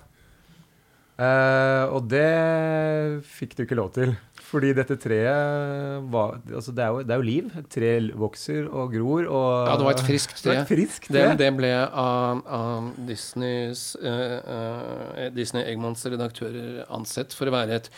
Uh, 1.13 1.93
og 1.93 2.07
det 2.09 3.23
fikk 3.27 3.57
du 3.57 3.63
ikke 3.65 3.77
lov 3.77 3.91
til. 3.95 4.15
Fordi 4.53 4.69
dette 4.77 4.93
treet 5.01 6.03
var 6.13 6.35
Altså, 6.53 6.69
det 6.77 6.83
er 6.85 6.91
jo, 6.93 6.99
det 7.01 7.15
er 7.15 7.21
jo 7.21 7.25
liv. 7.25 7.47
Et 7.57 7.69
tre 7.73 7.89
vokser 8.21 8.67
og 8.69 8.91
gror 8.93 9.25
og 9.25 9.47
Ja, 9.67 9.75
det 9.79 9.87
var 9.87 9.95
et 9.97 10.03
friskt 10.05 10.35
Det 10.37 10.45
tre. 10.45 10.55
et 10.61 10.69
frisk 10.69 11.07
Det, 11.09 11.23
tre. 11.25 11.35
det 11.41 11.49
ble 11.57 11.71
av, 11.89 12.43
av 12.45 12.91
Disneys 13.09 13.83
uh, 13.97 14.37
uh, 14.45 15.25
Disney 15.33 15.65
Eggmans 15.73 16.05
redaktører 16.05 16.83
ansett 16.93 17.33
for 17.33 17.49
å 17.49 17.55
være, 17.57 17.81
et, 17.81 17.89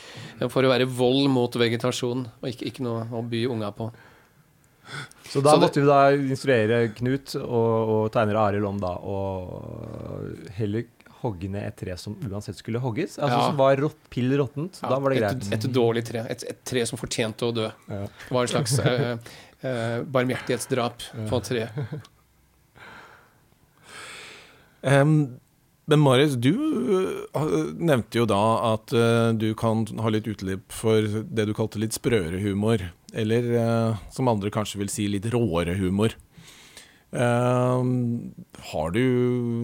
for 0.48 0.64
å 0.64 0.72
være 0.72 0.88
vold 0.88 1.28
mot 1.36 1.60
vegetasjon, 1.60 2.24
og 2.40 2.48
ikke, 2.54 2.72
ikke 2.72 2.88
noe 2.88 3.04
å 3.12 3.22
by 3.28 3.44
unga 3.52 3.74
på. 3.76 3.92
Så 5.28 5.42
da 5.42 5.52
Så 5.52 5.60
det- 5.60 5.64
måtte 5.66 5.82
vi 5.82 5.88
da 5.90 6.02
instruere 6.14 6.80
Knut 6.96 7.36
og, 7.42 7.90
og 7.90 8.12
tegner 8.14 8.38
Arild 8.38 8.68
om 8.70 8.80
da 8.80 8.96
å 9.02 9.20
heller 10.56 10.86
hogge 11.26 11.50
ned 11.52 11.66
et 11.68 11.76
tre 11.82 11.98
som 12.00 12.16
uansett 12.30 12.58
skulle 12.62 12.80
hogges. 12.80 13.18
Altså 13.20 13.36
Ja. 13.36 13.46
Som 13.50 13.60
var 13.60 13.76
rått, 13.82 14.00
pill 14.14 14.32
råttent. 14.40 14.80
Ja, 14.82 14.94
da 14.94 15.00
var 15.04 15.12
det 15.12 15.20
greit. 15.22 15.48
Et, 15.50 15.54
et 15.58 15.72
dårlig 15.74 16.06
tre. 16.08 16.24
Et, 16.32 16.46
et 16.54 16.60
tre 16.64 16.86
som 16.88 17.02
fortjente 17.02 17.50
å 17.50 17.54
dø. 17.56 17.70
Ja. 17.90 18.04
Det 18.08 18.34
var 18.38 18.46
en 18.46 18.54
slags 18.54 18.80
uh, 18.80 19.16
uh, 19.66 20.04
barmhjertighetsdrap 20.16 21.08
på 21.30 21.40
et 21.42 21.50
tre. 21.52 21.64
Um, 24.86 25.16
men 25.90 26.02
Marius, 26.02 26.36
du 26.42 26.54
nevnte 27.78 28.18
jo 28.18 28.26
da 28.30 28.42
at 28.74 28.90
du 29.38 29.48
kan 29.58 29.86
ha 30.02 30.10
litt 30.14 30.26
utlipp 30.30 30.74
for 30.74 31.02
det 31.06 31.46
du 31.46 31.54
kalte 31.58 31.82
litt 31.82 31.94
sprøere 31.94 32.42
humor. 32.42 32.82
Eller 33.14 33.46
som 34.14 34.28
andre 34.32 34.50
kanskje 34.54 34.82
vil 34.82 34.90
si 34.90 35.06
litt 35.14 35.30
råere 35.30 35.78
humor. 35.78 36.18
Har 37.14 38.92
du 38.98 39.06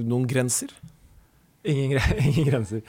noen 0.05 0.29
grenser? 0.29 0.69
Ingen, 1.63 1.93
gre 1.93 2.17
ingen 2.27 2.49
grenser. 2.49 2.81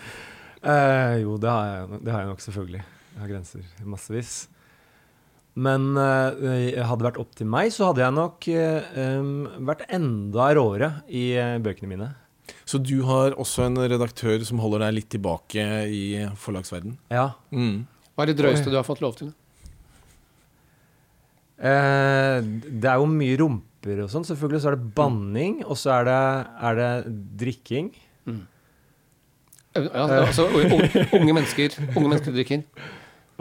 Eh, 0.62 1.20
jo, 1.24 1.36
det 1.42 1.50
har, 1.50 1.68
jeg, 1.68 2.00
det 2.06 2.14
har 2.14 2.24
jeg 2.24 2.32
nok 2.32 2.44
selvfølgelig. 2.46 2.82
Jeg 3.12 3.20
har 3.20 3.30
grenser 3.34 3.68
massevis. 3.84 4.32
Men 5.52 5.90
eh, 6.00 6.80
hadde 6.80 7.02
det 7.02 7.08
vært 7.10 7.20
opp 7.20 7.34
til 7.36 7.48
meg, 7.52 7.68
så 7.74 7.90
hadde 7.90 8.04
jeg 8.06 8.16
nok 8.16 8.48
eh, 8.48 9.32
vært 9.68 9.84
enda 9.92 10.48
råere 10.56 10.92
i 11.12 11.26
eh, 11.36 11.58
bøkene 11.60 11.90
mine. 11.90 12.08
Så 12.68 12.80
du 12.80 13.02
har 13.04 13.36
også 13.40 13.66
en 13.66 13.76
redaktør 13.76 14.42
som 14.48 14.62
holder 14.62 14.86
deg 14.86 14.96
litt 14.96 15.10
tilbake 15.12 15.66
i 15.92 16.04
forlagsverden? 16.40 16.96
Ja. 17.12 17.32
Mm. 17.52 17.84
Hva 18.12 18.24
er 18.24 18.32
det 18.32 18.38
drøyeste 18.40 18.72
du 18.72 18.78
har 18.78 18.86
fått 18.86 19.02
lov 19.04 19.18
til? 19.20 19.32
Eh, 21.62 22.38
det 22.42 22.88
er 22.88 22.98
jo 22.98 23.10
mye 23.10 23.36
rumper 23.40 24.02
og 24.04 24.10
sånn. 24.12 24.24
Selvfølgelig 24.26 24.62
så 24.64 24.72
er 24.72 24.78
det 24.78 24.94
banning, 24.96 25.60
og 25.66 25.78
så 25.80 25.98
er 25.98 26.08
det, 26.08 26.22
er 26.70 26.80
det 26.80 26.90
drikking. 27.44 27.92
Mm. 28.24 28.42
Ja, 29.76 30.06
altså, 30.22 30.46
unge, 30.48 30.80
unge, 31.16 31.32
mennesker, 31.32 31.76
unge 31.96 32.08
mennesker 32.08 32.34
drikker. 32.34 32.64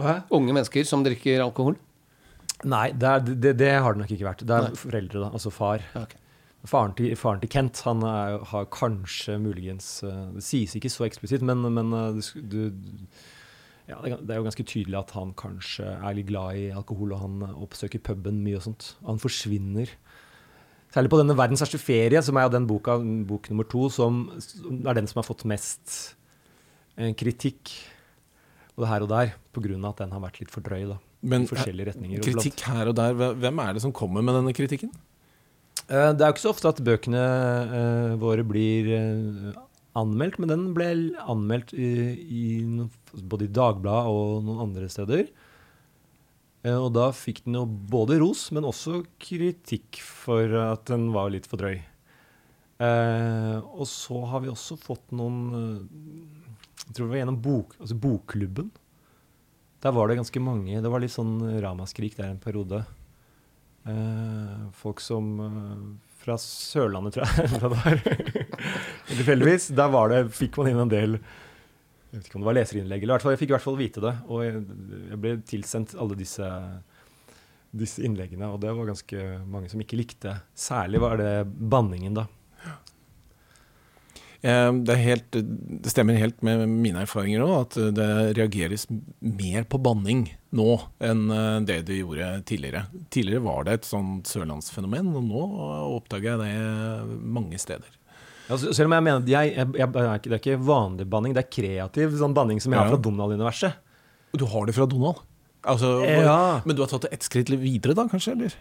Hæ? 0.02 0.14
Unge 0.32 0.54
mennesker 0.56 0.88
som 0.88 1.04
drikker 1.04 1.44
alkohol? 1.44 1.76
Nei, 2.64 2.92
det, 2.94 3.10
er, 3.10 3.26
det, 3.26 3.54
det 3.60 3.72
har 3.82 3.96
det 3.96 4.04
nok 4.04 4.14
ikke 4.16 4.28
vært. 4.30 4.44
Det 4.46 4.56
er 4.56 4.68
Nei. 4.70 4.80
foreldre, 4.80 5.24
da. 5.26 5.32
Altså 5.34 5.52
far. 5.54 5.84
Okay. 5.98 6.20
Faren 6.70 6.94
til, 6.94 7.16
faren 7.18 7.42
til, 7.42 7.50
Kent 7.50 7.82
han 7.88 8.04
er, 8.06 8.38
har 8.52 8.68
kanskje 8.70 9.40
muligens 9.42 10.04
eh, 10.06 10.28
Det 10.36 10.44
sies 10.46 10.76
ikke 10.78 10.92
så 10.94 11.08
eksplisitt, 11.08 11.42
men, 11.42 11.64
men 11.74 11.90
eh, 11.98 12.20
du, 12.38 12.60
ja, 13.90 13.98
det 13.98 14.30
er 14.30 14.38
jo 14.38 14.46
ganske 14.46 14.66
tydelig 14.70 15.00
at 15.00 15.16
han 15.18 15.34
kanskje 15.38 15.88
er 15.90 16.16
litt 16.16 16.30
glad 16.30 16.60
i 16.60 16.68
alkohol, 16.70 17.16
og 17.16 17.24
han 17.24 17.42
oppsøker 17.66 18.04
puben 18.06 18.44
mye 18.46 18.60
og 18.60 18.68
sånt. 18.68 18.92
Han 19.08 19.20
forsvinner. 19.22 19.90
Særlig 20.94 21.10
på 21.10 21.18
denne 21.22 21.36
'Verdens 21.40 21.64
verste 21.64 21.82
ferie', 21.82 22.22
som 22.22 22.38
er 22.38 22.50
den 22.52 22.68
boka, 22.68 23.00
bok 23.28 23.50
nummer 23.50 23.66
to, 23.66 23.90
som 23.90 24.28
er 24.86 24.94
den 24.94 25.08
som 25.08 25.24
har 25.24 25.28
fått 25.28 25.48
mest 25.50 25.88
eh, 25.90 26.21
kritikk 27.18 27.72
og 28.80 28.88
her 28.90 29.06
og 29.06 29.12
der, 29.12 29.34
pga. 29.54 29.78
at 29.90 30.04
den 30.04 30.14
har 30.16 30.24
vært 30.24 30.40
litt 30.42 30.52
for 30.52 30.64
drøy. 30.66 30.88
da, 30.90 30.98
Men 31.22 31.44
i 31.44 31.50
forskjellige 31.50 31.92
retninger. 31.92 32.24
Kritikk 32.26 32.64
her 32.68 32.92
og 32.92 32.96
der, 32.96 33.14
hvem 33.14 33.60
er 33.60 33.74
det 33.74 33.84
som 33.84 33.94
kommer 33.94 34.22
med 34.22 34.36
denne 34.36 34.54
kritikken? 34.54 34.92
Eh, 35.88 36.12
det 36.16 36.24
er 36.24 36.30
jo 36.30 36.34
ikke 36.36 36.46
så 36.48 36.54
ofte 36.54 36.72
at 36.72 36.82
bøkene 36.84 37.22
uh, 37.22 38.16
våre 38.22 38.46
blir 38.48 38.90
anmeldt, 39.98 40.40
men 40.40 40.52
den 40.52 40.66
ble 40.76 40.90
anmeldt 41.20 41.74
i, 41.76 41.92
i, 42.22 42.44
både 43.14 43.48
i 43.48 43.52
Dagbladet 43.52 44.12
og 44.12 44.46
noen 44.48 44.68
andre 44.70 44.88
steder. 44.90 45.32
Og 46.62 46.92
da 46.94 47.08
fikk 47.10 47.40
den 47.48 47.56
jo 47.58 47.64
både 47.66 48.20
ros, 48.22 48.52
men 48.54 48.68
også 48.70 49.00
kritikk 49.18 49.98
for 50.06 50.46
at 50.62 50.86
den 50.92 51.08
var 51.10 51.32
litt 51.34 51.48
for 51.50 51.58
drøy. 51.58 51.80
og 53.66 53.88
så 53.90 54.20
har 54.30 54.44
vi 54.44 54.52
også 54.52 54.78
fått 54.78 55.10
noen 55.10 55.40
Jeg 56.92 56.98
tror 56.98 57.08
det 57.08 57.14
var 57.14 57.22
gjennom 57.22 57.40
bok, 57.40 57.76
altså 57.80 57.96
Bokklubben. 57.96 58.72
Der 59.80 59.94
var 59.96 60.10
det 60.10 60.18
ganske 60.20 60.42
mange. 60.44 60.82
Det 60.84 60.90
var 60.92 61.00
litt 61.00 61.14
sånn 61.14 61.38
ramaskrik 61.64 62.18
der 62.18 62.34
en 62.34 62.42
periode. 62.44 62.82
Eh, 63.88 64.58
folk 64.76 65.00
som 65.00 65.30
eh, 65.40 65.86
Fra 66.20 66.36
Sørlandet, 66.36 67.16
tror 67.16 67.32
jeg. 67.32 67.48
det 67.64 67.70
var. 67.72 68.04
Tilfeldigvis. 69.08 69.70
Der 69.80 69.94
var 69.96 70.12
det, 70.12 70.20
fikk 70.36 70.60
man 70.60 70.74
inn 70.74 70.84
en 70.84 70.92
del 70.92 71.16
Jeg 71.16 72.12
vet 72.12 72.28
ikke 72.28 72.42
om 72.42 72.44
det 72.44 72.50
var 72.52 72.60
leserinnlegg, 72.60 73.08
eller 73.08 73.24
jeg 73.32 73.40
fikk 73.40 73.54
i 73.54 73.56
hvert 73.56 73.68
fall 73.70 73.80
vite 73.80 74.04
det. 74.04 74.14
Og 74.28 74.44
jeg, 74.44 74.68
jeg 75.14 75.24
ble 75.24 75.34
tilsendt 75.48 75.96
alle 75.96 76.20
disse, 76.20 76.52
disse 77.72 78.04
innleggene, 78.04 78.52
og 78.52 78.60
det 78.68 78.76
var 78.76 78.92
ganske 78.92 79.26
mange 79.48 79.72
som 79.72 79.80
ikke 79.80 80.04
likte. 80.04 80.36
Særlig 80.52 81.00
var 81.08 81.16
det 81.24 81.34
banningen, 81.48 82.20
da. 82.20 82.28
Eh, 84.42 84.74
det, 84.74 84.98
helt, 84.98 85.28
det, 85.32 85.90
stemmer 85.94 86.18
helt 86.18 86.42
med 86.46 86.64
mine 86.70 87.04
erfaringer 87.04 87.44
òg, 87.46 87.56
at 87.60 87.76
det 87.94 88.10
reageres 88.40 88.88
mer 88.90 89.68
på 89.70 89.78
banning 89.82 90.26
nå 90.58 90.80
enn 91.04 91.28
eh, 91.30 91.58
det 91.68 91.82
det 91.90 92.00
gjorde 92.00 92.32
tidligere. 92.50 92.88
Tidligere 93.14 93.46
var 93.46 93.68
det 93.68 93.78
et 93.78 93.90
sånt 93.90 94.30
sørlandsfenomen, 94.32 95.14
og 95.18 95.28
nå 95.30 95.44
oppdager 96.00 96.34
jeg 96.34 96.42
det 96.42 97.20
mange 97.22 97.62
steder. 97.62 98.00
Ja, 98.50 98.58
selv 98.58 98.90
om 98.90 98.98
jeg 98.98 99.06
mener 99.06 99.30
jeg, 99.30 99.54
jeg, 99.56 99.68
jeg, 99.80 99.92
Det 100.26 100.34
er 100.34 100.42
ikke 100.42 100.58
vanlig 100.66 101.06
banning, 101.08 101.36
det 101.38 101.46
er 101.46 101.54
kreativ 101.54 102.18
sånn 102.20 102.34
banning 102.36 102.60
som 102.60 102.74
jeg 102.74 102.82
har 102.82 102.90
fra 102.92 103.00
Donald-universet. 103.00 103.78
Du 104.36 104.48
har 104.50 104.68
det 104.68 104.76
fra 104.76 104.88
Donald? 104.90 105.22
Altså, 105.62 106.00
ja. 106.08 106.42
Men 106.66 106.76
du 106.76 106.82
har 106.82 106.90
tatt 106.90 107.06
det 107.06 107.14
ett 107.14 107.28
skritt 107.28 107.52
videre, 107.54 107.94
da, 107.96 108.08
kanskje? 108.10 108.34
eller? 108.34 108.58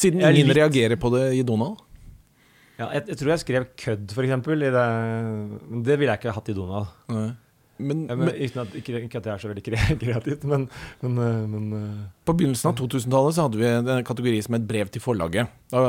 Siden 0.00 0.22
ingen 0.24 0.48
litt... 0.48 0.56
reagerer 0.56 0.96
på 0.96 1.12
det 1.12 1.26
i 1.36 1.44
Donald? 1.46 1.82
Ja, 2.80 2.88
jeg, 2.96 3.04
jeg, 3.10 3.20
tror 3.20 3.34
jeg 3.34 3.42
skrev 3.42 3.68
kødd, 3.76 4.12
f.eks. 4.16 4.34
Det, 4.48 4.82
det 5.84 6.00
ville 6.00 6.12
jeg 6.14 6.20
ikke 6.22 6.36
hatt 6.36 6.50
i 6.50 6.56
Donald. 6.56 6.92
Men, 7.80 8.04
ja, 8.08 8.16
men, 8.18 8.30
ikke, 8.36 8.60
at, 8.62 8.74
ikke, 8.76 9.02
ikke, 9.06 9.20
at, 9.20 9.24
det 9.24 9.32
er 9.32 9.40
så 9.40 9.50
veldig 9.50 9.64
kreativt, 10.02 10.44
men, 10.48 10.66
men, 11.00 11.18
eh, 11.24 11.42
men 11.48 11.66
eh, 11.78 11.98
På 12.28 12.34
begynnelsen 12.36 12.70
av 12.70 12.76
2000-tallet 12.80 13.36
så 13.36 13.46
hadde 13.46 13.60
vi 13.60 13.68
en 13.70 14.06
kategori 14.06 14.42
som 14.44 14.56
het 14.58 14.66
brev 14.68 14.92
til 14.92 15.04
forlaget. 15.04 15.52
Da 15.72 15.82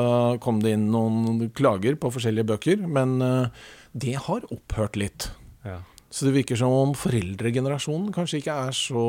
kom 0.43 0.61
det 0.63 0.75
inn 0.77 0.89
noen 0.93 1.49
klager 1.57 1.99
på 1.99 2.13
forskjellige 2.15 2.47
bøker, 2.53 2.83
men 2.87 3.17
eh, 3.25 3.65
det 3.91 4.17
har 4.27 4.47
opphørt 4.53 4.99
litt. 4.99 5.29
Ja. 5.67 5.81
Så 6.11 6.27
det 6.27 6.35
virker 6.35 6.59
som 6.59 6.73
om 6.75 6.95
foreldregenerasjonen 6.97 8.11
kanskje 8.15 8.41
ikke 8.41 8.55
er 8.67 8.75
så 8.75 9.05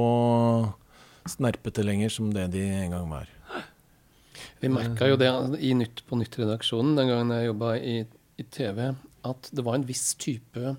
snerpete 1.31 1.85
lenger 1.87 2.11
som 2.15 2.31
det 2.35 2.49
de 2.55 2.63
en 2.83 2.97
gang 2.97 3.09
var. 3.11 3.31
Vi 4.63 4.71
merka 4.71 5.09
jo 5.11 5.17
det 5.19 5.29
i 5.59 5.73
Nytt 5.75 6.05
på 6.07 6.17
Nytt-redaksjonen 6.21 6.95
den 6.95 7.09
gangen 7.11 7.35
jeg 7.35 7.49
jobba 7.49 7.73
i, 7.83 7.97
i, 8.39 8.45
TV, 8.47 8.93
at 9.27 9.49
det 9.51 9.65
var 9.67 9.75
en 9.75 9.87
viss 9.89 10.13
type 10.23 10.75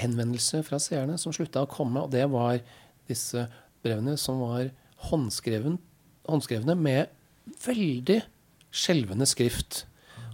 henvendelse 0.00 0.62
fra 0.64 0.78
seerne 0.80 1.18
som 1.20 1.34
slutta 1.36 1.66
å 1.66 1.68
komme. 1.68 2.06
Og 2.06 2.14
det 2.14 2.24
var 2.32 2.62
disse 3.10 3.44
brevene 3.84 4.16
som 4.20 4.40
var 4.40 4.70
håndskrevne 5.10 6.76
med 6.80 7.12
veldig 7.66 8.20
skjelvende 8.72 9.28
skrift. 9.28 9.82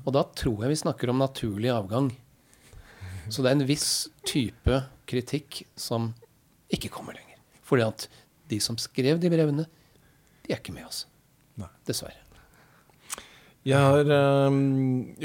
Og 0.04 0.14
da 0.14 0.22
tror 0.38 0.62
jeg 0.62 0.74
vi 0.76 0.82
snakker 0.84 1.10
om 1.10 1.18
naturlig 1.22 1.72
avgang. 1.74 2.12
Så 3.26 3.42
det 3.42 3.50
er 3.50 3.58
en 3.58 3.66
viss 3.66 4.06
type 4.26 4.84
kritikk 5.10 5.64
som 5.74 6.12
ikke 6.70 6.92
kommer 6.94 7.18
lenger. 7.18 7.42
Fordi 7.66 7.88
at 7.88 8.06
de 8.46 8.60
som 8.62 8.78
skrev 8.78 9.18
de 9.18 9.32
brevene, 9.34 9.66
de 10.46 10.54
er 10.54 10.62
ikke 10.62 10.76
med 10.76 10.86
oss. 10.86 11.08
Dessverre. 11.86 12.25
Jeg 13.66 13.82
har 13.82 14.06
um, 14.46 14.58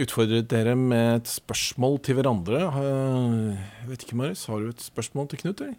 utfordret 0.02 0.48
dere 0.50 0.74
med 0.74 1.20
et 1.20 1.30
spørsmål 1.30 2.00
til 2.02 2.18
hverandre. 2.18 2.62
Uh, 2.74 3.52
jeg 3.54 3.90
vet 3.92 4.06
ikke, 4.08 4.16
Marius, 4.18 4.46
Har 4.50 4.64
du 4.64 4.70
et 4.72 4.82
spørsmål 4.82 5.28
til 5.30 5.44
Knut? 5.44 5.60
Eller? 5.62 5.76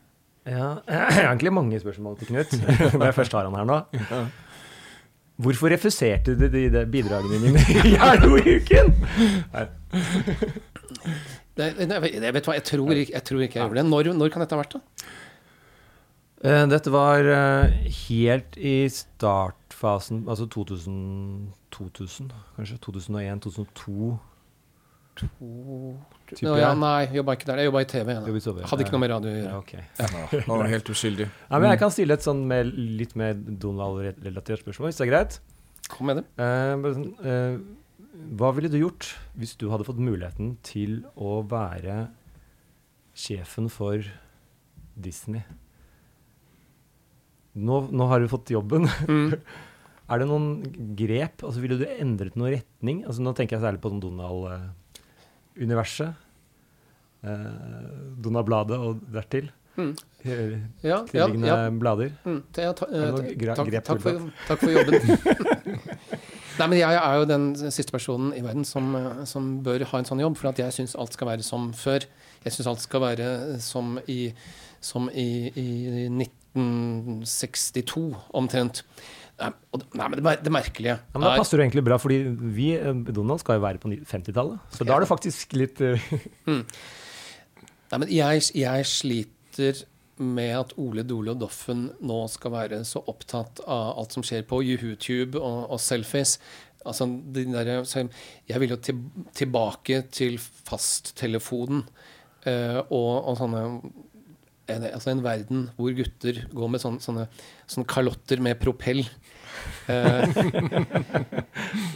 Ja, 0.47 0.69
jeg 0.95 1.17
har 1.17 1.27
egentlig 1.33 1.53
mange 1.53 1.81
spørsmål 1.83 2.21
til 2.21 2.29
Knut, 2.31 2.53
når 2.99 3.05
jeg 3.09 3.17
først 3.17 3.35
har 3.35 3.49
han 3.49 3.57
her 3.59 3.67
nå. 3.67 3.79
Ja. 3.99 4.21
Hvorfor 5.43 5.75
refuserte 5.75 6.37
du 6.39 6.45
de, 6.47 6.69
de 6.71 6.85
bidragene 6.87 7.41
dine 7.43 7.65
i 7.83 7.97
Hallo-uken? 8.05 8.93
jeg 11.59 12.35
vet 12.37 12.47
hva, 12.47 12.55
jeg 12.55 12.65
tror, 12.69 12.93
ikke 12.95 13.13
jeg, 13.17 13.25
tror 13.27 13.43
ikke 13.43 13.59
jeg 13.59 13.65
gjorde 13.65 13.81
det. 13.81 13.85
Når, 13.91 14.13
når 14.21 14.31
kan 14.31 14.45
dette 14.45 14.55
ha 14.55 14.61
vært, 14.63 14.77
da? 14.79 15.09
Uh, 16.47 16.63
dette 16.71 16.95
var 16.95 17.27
helt 18.05 18.55
i 18.55 18.77
startfasen, 18.87 20.23
altså 20.31 20.47
2000 20.47 21.59
2000, 21.73 22.31
kanskje? 22.57 22.79
2001, 22.85 23.43
2002? 23.49 24.19
To, 25.21 25.37
no, 26.41 26.53
ja, 26.57 26.71
nei, 26.79 27.05
jobba 27.13 27.35
ikke 27.37 27.49
der. 27.51 27.61
Jeg 27.61 27.69
jobba 27.69 27.83
i 27.85 27.89
TV. 27.91 28.15
TV 28.17 28.63
Hadde 28.65 28.85
ikke 28.87 28.95
noe 28.95 29.03
med 29.03 29.11
radio 29.13 29.29
å 29.29 29.35
gjøre. 29.35 29.51
Ja, 29.51 29.59
okay. 29.61 29.83
ja, 29.99 30.45
var 30.49 30.71
helt 30.73 30.89
uskyldig. 30.95 31.27
Ja, 31.51 31.59
men 31.59 31.69
jeg 31.69 31.81
kan 31.83 31.93
stille 31.93 32.17
et 32.17 32.25
sånn 32.25 32.41
med, 32.49 32.73
litt 32.73 33.13
mer 33.21 33.37
Donald-relatert 33.37 34.65
spørsmål, 34.65 34.89
hvis 34.89 35.01
det 35.03 35.07
er 35.07 35.11
greit? 35.13 35.39
Kom 35.93 36.09
med 36.09 36.23
det. 36.23 36.25
Uh, 36.41 37.19
uh, 37.27 37.59
hva 38.41 38.53
ville 38.57 38.71
du 38.73 38.79
gjort 38.81 39.11
hvis 39.37 39.53
du 39.61 39.67
hadde 39.73 39.85
fått 39.89 40.01
muligheten 40.01 40.55
til 40.65 41.03
å 41.13 41.43
være 41.49 42.07
sjefen 43.13 43.69
for 43.73 44.07
Disney? 44.97 45.45
Nå, 47.53 47.83
nå 47.93 48.09
har 48.09 48.23
du 48.23 48.33
fått 48.33 48.55
jobben. 48.55 48.89
Mm. 49.09 49.37
Er 50.11 50.17
det 50.19 50.27
noen 50.31 50.47
grep? 50.99 51.37
Altså, 51.47 51.59
Ville 51.63 51.81
du 51.81 51.87
endret 51.87 52.37
noen 52.37 52.53
retning? 52.57 52.97
Altså, 53.07 53.21
nå 53.23 53.31
tenker 53.39 53.55
jeg 53.57 53.65
særlig 53.65 53.81
på 53.83 53.91
sånn 53.93 54.03
Donald-universet. 54.03 56.11
Eh, 57.23 57.53
Donald-bladet 58.23 58.79
og 58.83 58.93
dertil. 59.15 59.47
Mm. 59.77 59.97
Ja, 60.25 60.35
ja, 60.83 61.05
ja. 61.47 61.71
blader. 61.71 62.11
Mm. 62.25 62.43
Ta, 62.53 62.73
ta, 62.73 62.87
uh, 62.87 63.17
takk, 63.57 63.85
takk, 63.85 64.01
for, 64.03 64.13
takk, 64.47 64.61
for, 64.61 64.71
jobben. 64.71 64.95
Nei, 66.59 66.67
men 66.69 66.79
Jeg 66.79 66.95
er 66.99 67.15
jo 67.17 67.25
den 67.31 67.57
siste 67.73 67.93
personen 67.95 68.35
i 68.37 68.41
verden 68.45 68.65
som, 68.69 68.97
eh, 68.97 69.25
som 69.25 69.63
bør 69.65 69.85
ha 69.89 69.99
en 69.99 70.05
sånn 70.09 70.21
jobb. 70.21 70.37
For 70.37 70.53
jeg 70.61 70.73
syns 70.77 70.97
alt 71.01 71.13
skal 71.17 71.27
være 71.33 71.43
som 71.47 71.73
før. 71.73 72.01
Jeg 72.45 72.53
syns 72.53 72.69
alt 72.75 72.83
skal 72.85 73.01
være 73.07 73.27
som 73.65 73.87
i, 74.13 74.35
som 74.85 75.09
i, 75.09 75.49
i 75.57 76.09
1962 76.13 78.13
omtrent. 78.37 78.85
Nei, 79.43 80.09
men 80.09 80.19
det, 80.19 80.35
det 80.45 80.53
merkelige 80.53 80.97
ja, 80.97 81.17
men 81.17 81.25
Da 81.27 81.37
passer 81.41 81.59
det 81.59 81.67
egentlig 81.67 81.85
bra, 81.87 81.99
fordi 82.01 82.19
vi, 82.55 82.73
eh, 82.77 82.91
Donald, 83.11 83.43
skal 83.43 83.59
jo 83.59 83.65
være 83.65 83.81
på 83.83 83.93
50-tallet. 84.09 84.75
Så 84.75 84.87
da 84.87 84.97
er 84.97 85.05
det 85.05 85.11
faktisk 85.11 85.57
litt 85.59 85.81
uh... 85.83 86.11
mm. 86.51 86.61
Nei, 87.93 87.99
men 87.99 88.07
jeg, 88.13 88.45
jeg, 88.57 88.89
sliter 88.89 89.83
med 90.23 90.53
at 90.55 90.75
Ole 90.81 91.05
Dole 91.09 91.35
og 91.35 91.41
Doffen 91.43 91.89
nå 92.05 92.19
skal 92.31 92.55
være 92.55 92.83
så 92.89 93.03
opptatt 93.11 93.65
av 93.67 93.99
alt 94.01 94.15
som 94.15 94.25
skjer 94.25 94.47
på 94.49 94.63
YouTube 94.65 95.41
og, 95.41 95.67
og 95.73 95.83
selfies. 95.83 96.39
Altså, 96.87 97.07
der, 97.35 97.75
jeg 98.49 98.63
vil 98.63 98.75
jo 98.75 98.79
til, 98.83 99.03
tilbake 99.37 100.01
til 100.15 100.39
fasttelefonen 100.41 101.85
uh, 102.47 102.81
og, 102.89 103.13
og 103.29 103.37
sånne 103.39 103.67
en, 104.71 104.85
altså 104.87 105.11
en 105.13 105.23
verden 105.25 105.65
hvor 105.77 105.95
gutter 105.97 106.43
går 106.53 106.71
med 106.71 106.83
sånne, 106.83 107.03
sånne, 107.03 107.27
sånne 107.71 107.89
kalotter 107.91 108.43
med 108.43 108.61
propell. 108.63 109.03
Eh, 109.91 110.37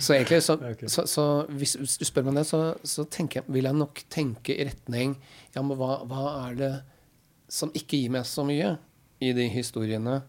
så 0.02 0.16
egentlig, 0.16 0.42
så, 0.44 0.58
okay. 0.72 0.90
så, 0.92 1.06
så 1.10 1.24
hvis, 1.50 1.76
du 1.98 2.04
spør 2.06 2.28
meg 2.28 2.40
det, 2.40 2.46
så, 2.50 2.60
så 2.86 3.06
jeg, 3.06 3.44
vil 3.46 3.68
jeg 3.68 3.78
nok 3.78 4.02
tenke 4.12 4.54
i 4.54 4.66
retning 4.68 5.16
Ja, 5.54 5.62
men 5.62 5.78
hva, 5.78 6.02
hva 6.06 6.26
er 6.46 6.58
det 6.58 6.72
som 7.50 7.72
ikke 7.78 8.02
gir 8.02 8.12
meg 8.14 8.26
så 8.28 8.44
mye 8.46 8.74
i 9.22 9.32
de 9.36 9.46
historiene 9.48 10.20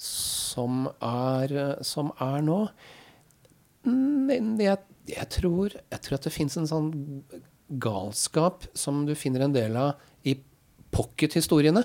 som, 0.00 0.88
er, 1.04 1.52
som 1.86 2.10
er 2.24 2.40
nå? 2.44 2.58
Jeg, 3.84 4.78
jeg, 5.12 5.28
tror, 5.36 5.76
jeg 5.76 6.04
tror 6.04 6.18
at 6.18 6.26
det 6.26 6.34
fins 6.34 6.56
en 6.58 6.68
sånn 6.70 6.90
galskap 7.82 8.66
som 8.76 9.04
du 9.06 9.14
finner 9.18 9.46
en 9.46 9.54
del 9.54 9.76
av 9.78 10.00
pockethistoriene, 10.92 11.84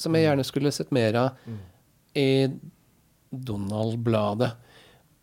som 0.00 0.16
jeg 0.16 0.26
gjerne 0.26 0.46
skulle 0.46 0.72
sett 0.74 0.92
mer 0.94 1.18
av 1.18 1.42
i 2.18 2.48
Donald-bladet. 3.30 4.50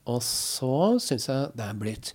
Og 0.07 0.21
så 0.23 0.95
syns 1.03 1.27
jeg 1.27 1.49
det 1.57 1.65
er 1.65 1.81
blitt 1.81 2.13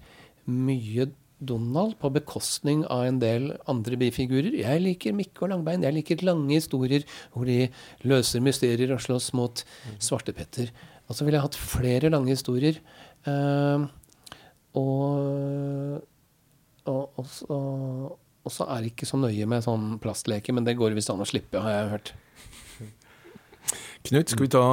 mye 0.49 1.11
Donald 1.43 1.97
på 1.99 2.11
bekostning 2.15 2.85
av 2.93 3.05
en 3.09 3.19
del 3.23 3.49
andre 3.71 3.99
bifigurer. 3.99 4.55
Jeg 4.61 4.83
liker 4.85 5.17
Mikke 5.17 5.45
og 5.45 5.53
Langbein. 5.53 5.83
Jeg 5.85 5.97
liker 5.97 6.25
lange 6.27 6.55
historier 6.55 7.05
hvor 7.35 7.49
de 7.49 7.67
løser 8.07 8.45
mysterier 8.45 8.95
og 8.95 9.03
slåss 9.03 9.33
mot 9.39 9.65
Svartepetter. 9.99 10.71
Og 11.09 11.19
så 11.19 11.27
ville 11.27 11.41
jeg 11.41 11.49
hatt 11.49 11.59
flere 11.59 12.13
lange 12.15 12.33
historier. 12.33 12.79
Uh, 13.27 13.91
og, 14.79 15.99
og, 16.87 17.03
og, 17.19 17.27
så, 17.29 17.59
og 18.43 18.51
så 18.51 18.67
er 18.71 18.83
det 18.83 18.93
ikke 18.93 19.07
så 19.09 19.21
nøye 19.21 19.47
med 19.49 19.63
sånn 19.65 19.97
plastleker, 20.03 20.55
men 20.57 20.67
det 20.67 20.75
går 20.79 20.97
visst 20.97 21.13
an 21.13 21.23
å 21.23 21.29
slippe, 21.29 21.61
har 21.63 21.77
jeg 21.77 21.93
hørt. 21.93 22.13
Knut, 24.09 24.33
skal 24.33 24.47
vi 24.47 24.51
ta 24.51 24.67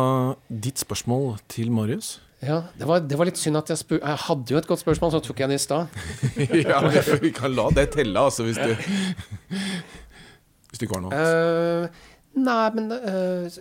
ditt 0.49 0.82
spørsmål 0.82 1.38
til 1.51 1.70
Marius? 1.74 2.17
Ja, 2.39 2.61
det 2.80 2.88
var, 2.88 3.01
det 3.03 3.17
var 3.20 3.28
litt 3.28 3.39
synd 3.39 3.59
at 3.59 3.67
jeg 3.67 3.82
spurte 3.82 4.07
Jeg 4.07 4.20
hadde 4.24 4.53
jo 4.53 4.59
et 4.61 4.67
godt 4.70 4.80
spørsmål, 4.80 5.11
så 5.11 5.20
tok 5.24 5.41
jeg 5.43 5.51
det 5.51 5.57
i 5.59 5.63
stad. 5.63 5.97
ja, 6.63 6.80
vi 7.20 7.34
kan 7.36 7.51
la 7.51 7.67
det 7.76 7.89
telle, 7.97 8.15
altså, 8.15 8.47
hvis 8.47 8.57
du 8.57 8.72
Hvis 10.70 10.80
du 10.80 10.86
ikke 10.86 10.99
har 10.99 11.03
noe. 11.03 11.20
Eh, 11.20 12.01
nei, 12.39 12.65
men 12.78 12.93
uh, 12.93 13.59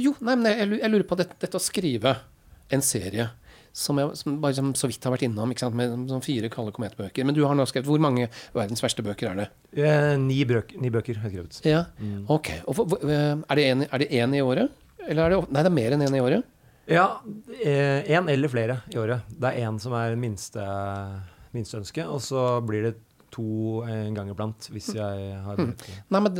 Jo, 0.00 0.14
nei, 0.22 0.36
men 0.38 0.48
jeg, 0.48 0.70
jeg 0.78 0.92
lurer 0.94 1.06
på 1.10 1.18
dette, 1.20 1.36
dette 1.42 1.60
å 1.60 1.62
skrive 1.62 2.14
en 2.70 2.82
serie 2.86 3.28
som 3.72 3.98
jeg 3.98 4.16
som 4.18 4.38
bare 4.42 4.54
som 4.56 4.72
så 4.74 4.88
vidt 4.90 5.04
har 5.04 5.12
vært 5.14 5.22
innom, 5.28 5.48
med 5.76 6.08
sånn 6.10 6.24
fire 6.24 6.48
kalde 6.52 6.72
kometbøker. 6.76 7.24
Men 7.24 7.34
du 7.34 7.44
har 7.46 7.54
nå 7.54 7.66
skrevet 7.70 7.86
Hvor 7.86 8.00
mange 8.02 8.28
verdens 8.54 8.82
verste 8.82 9.02
bøker 9.06 9.30
er 9.30 9.36
det? 9.42 9.48
Eh, 9.78 10.16
ni, 10.18 10.40
brøk, 10.44 10.74
ni 10.80 10.90
bøker 10.90 11.20
har 11.22 11.30
jeg 11.30 11.46
skrevet. 11.50 11.60
Ja, 11.66 11.84
ok. 12.28 12.50
Og, 12.66 12.74
hvor- 12.74 12.88
hvor- 12.88 13.04
eh, 13.10 13.36
er 13.48 13.54
det 13.56 13.64
en- 13.70 13.86
én 13.86 14.34
i 14.36 14.40
året? 14.42 14.70
Eller 15.08 15.24
er 15.24 15.30
det 15.30 15.50
Nei, 15.50 15.62
det 15.62 15.66
er 15.70 15.74
mer 15.74 15.90
enn 15.92 16.02
én 16.08 16.16
i 16.16 16.20
året. 16.20 16.44
Ja, 16.90 17.20
én 17.64 18.28
eller 18.28 18.48
flere 18.48 18.82
i 18.90 18.96
året. 18.98 19.22
Det 19.30 19.44
er 19.54 19.60
én 19.70 19.78
som 19.80 19.92
er 19.92 20.16
minste, 20.16 20.60
minste 21.54 21.78
ønske, 21.78 22.04
og 22.06 22.20
så 22.20 22.60
blir 22.66 22.82
det 22.82 22.94
to 23.30 23.82
en 23.86 24.12
gang 24.16 24.28
iblant 24.32 24.66
hvis 24.72 24.88
jeg 24.96 25.36
har 25.44 25.56
mm. 25.56 25.74
Nei, 26.10 26.20
men 26.20 26.34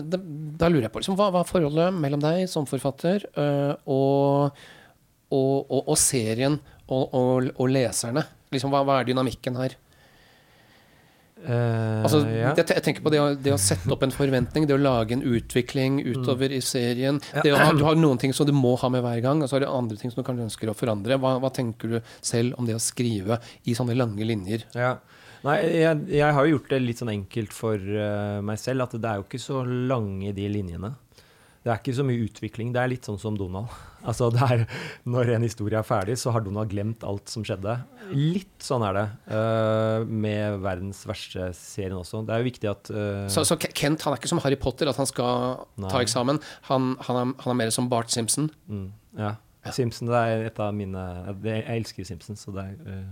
da 0.58 0.68
lurer 0.68 0.88
jeg 0.88 0.92
på 0.92 0.98
liksom, 0.98 1.14
hva, 1.16 1.30
hva 1.30 1.44
er 1.44 1.46
forholdet 1.46 1.94
mellom 1.94 2.18
deg 2.18 2.48
som 2.50 2.66
forfatter 2.66 3.22
øh, 3.38 3.76
og, 3.86 4.50
og, 5.30 5.70
og, 5.70 5.86
og 5.86 5.98
serien 6.00 6.58
og, 6.90 7.14
og, 7.54 7.68
leserne? 7.70 8.24
Liksom, 8.50 8.72
hva, 8.72 8.82
hva 8.86 8.98
er 9.00 9.08
dynamikken 9.10 9.58
her? 9.60 9.76
Uh, 11.40 12.02
Altså, 12.04 12.18
ja. 12.28 12.50
det, 12.56 12.66
jeg 12.68 12.84
tenker 12.84 13.04
på 13.04 13.12
det 13.12 13.20
å, 13.22 13.28
det 13.32 13.54
å 13.54 13.60
sette 13.60 13.88
opp 13.94 14.02
en 14.04 14.12
forventning, 14.12 14.66
det 14.68 14.76
å 14.76 14.80
lage 14.80 15.16
en 15.16 15.22
utvikling 15.24 16.00
utover 16.04 16.52
i 16.52 16.60
serien. 16.64 17.20
Det 17.32 17.54
å 17.54 17.60
ha, 17.60 17.70
du 17.76 17.84
har 17.86 17.96
noen 17.96 18.20
ting 18.20 18.34
som 18.36 18.48
du 18.48 18.52
må 18.56 18.74
ha 18.80 18.90
med 18.92 19.04
hver 19.06 19.22
gang, 19.24 19.40
og 19.40 19.48
så 19.48 19.56
har 19.56 19.64
du 19.64 19.70
andre 19.70 19.96
ting 20.00 20.12
som 20.12 20.20
du 20.20 20.26
kanskje 20.26 20.48
ønsker 20.50 20.72
å 20.72 20.76
forandre. 20.76 21.16
Hva, 21.22 21.38
hva 21.40 21.52
tenker 21.54 21.94
du 21.94 22.12
selv 22.18 22.58
om 22.60 22.68
det 22.68 22.76
å 22.76 22.82
skrive 22.82 23.40
i 23.64 23.76
sånne 23.78 23.96
lange 23.96 24.26
linjer? 24.26 24.66
Ja. 24.76 24.98
Nei, 25.46 25.56
jeg, 25.72 26.04
jeg 26.12 26.36
har 26.36 26.44
jo 26.44 26.58
gjort 26.58 26.72
det 26.74 26.82
litt 26.82 27.00
sånn 27.00 27.14
enkelt 27.14 27.54
for 27.56 27.80
uh, 27.80 28.40
meg 28.44 28.60
selv 28.60 28.84
at 28.84 28.96
det 29.00 29.08
er 29.08 29.20
jo 29.20 29.24
ikke 29.24 29.40
så 29.40 29.62
lange 29.64 30.34
de 30.36 30.48
linjene. 30.52 30.92
Det 31.60 31.68
er 31.68 31.76
ikke 31.76 31.92
så 31.92 32.04
mye 32.08 32.22
utvikling. 32.24 32.70
Det 32.72 32.80
er 32.80 32.88
litt 32.88 33.04
sånn 33.08 33.18
som 33.20 33.36
Donald. 33.38 33.68
Altså 34.00 34.30
er, 34.32 34.62
Når 35.04 35.28
en 35.34 35.42
historie 35.44 35.76
er 35.76 35.84
ferdig, 35.84 36.14
så 36.16 36.32
har 36.32 36.40
Donald 36.40 36.70
glemt 36.72 37.02
alt 37.04 37.28
som 37.28 37.42
skjedde. 37.44 37.74
Litt 38.16 38.64
sånn 38.64 38.80
er 38.86 38.94
det 38.96 39.02
uh, 39.28 40.06
med 40.08 40.56
verdens 40.64 41.02
verste 41.04 41.50
serien 41.58 41.98
også. 41.98 42.22
Det 42.24 42.32
er 42.32 42.40
jo 42.40 42.46
viktig 42.48 42.70
at 42.70 42.88
uh, 42.96 43.26
Så, 43.28 43.44
så 43.44 43.58
Kent 43.60 44.00
han 44.06 44.14
er 44.16 44.22
ikke 44.22 44.30
som 44.32 44.40
Harry 44.40 44.56
Potter, 44.56 44.88
at 44.88 44.96
han 44.96 45.08
skal 45.10 45.60
ta 45.84 46.00
eksamen. 46.00 46.40
Han, 46.70 46.94
han, 47.10 47.18
er, 47.20 47.34
han 47.44 47.52
er 47.52 47.58
mer 47.60 47.74
som 47.76 47.90
Bart 47.92 48.08
Simpson. 48.14 48.48
mm, 48.72 48.86
ja. 49.20 49.34
Simpson 49.76 50.08
det 50.08 50.16
er 50.16 50.46
et 50.48 50.60
av 50.64 50.72
mine 50.72 51.02
Jeg 51.44 51.66
elsker 51.68 52.06
Simpson, 52.08 52.38
så 52.40 52.54
det 52.56 52.64
er 52.64 52.78
uh, 52.80 53.02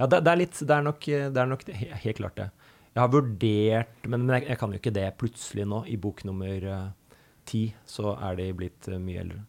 Ja, 0.00 0.06
det, 0.08 0.22
det 0.24 0.32
er 0.32 0.38
litt 0.40 0.56
Det 0.64 0.72
er 0.78 0.86
nok, 0.86 1.04
det 1.04 1.42
er 1.44 1.50
nok 1.52 1.66
he- 1.68 1.90
helt 2.06 2.22
klart 2.22 2.40
det. 2.40 2.48
Jeg 2.96 3.02
har 3.04 3.12
vurdert, 3.12 3.92
men, 4.08 4.24
men 4.24 4.38
jeg, 4.38 4.48
jeg 4.54 4.58
kan 4.64 4.72
jo 4.72 4.80
ikke 4.80 4.94
det 4.96 5.04
plutselig 5.20 5.68
nå. 5.68 5.82
I 5.92 6.00
bok 6.00 6.24
nummer 6.24 6.64
ti 7.50 7.64
så 7.88 8.14
er 8.16 8.38
de 8.40 8.50
blitt 8.56 8.90
eh, 8.90 9.00
mye 9.02 9.24
eldre. 9.24 9.44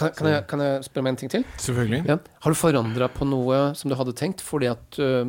Kan, 0.00 0.14
kan, 0.16 0.30
jeg, 0.32 0.44
kan 0.48 0.62
jeg 0.64 0.84
spørre 0.86 1.04
om 1.04 1.08
en 1.10 1.18
ting 1.20 1.30
til? 1.32 1.42
Selvfølgelig. 1.60 2.04
Ja. 2.08 2.16
Har 2.40 2.54
du 2.54 2.56
forandra 2.56 3.10
på 3.12 3.26
noe 3.28 3.58
som 3.76 3.92
du 3.92 3.96
hadde 3.98 4.14
tenkt, 4.16 4.40
fordi 4.40 4.70
at 4.70 4.96
uh, 4.96 5.28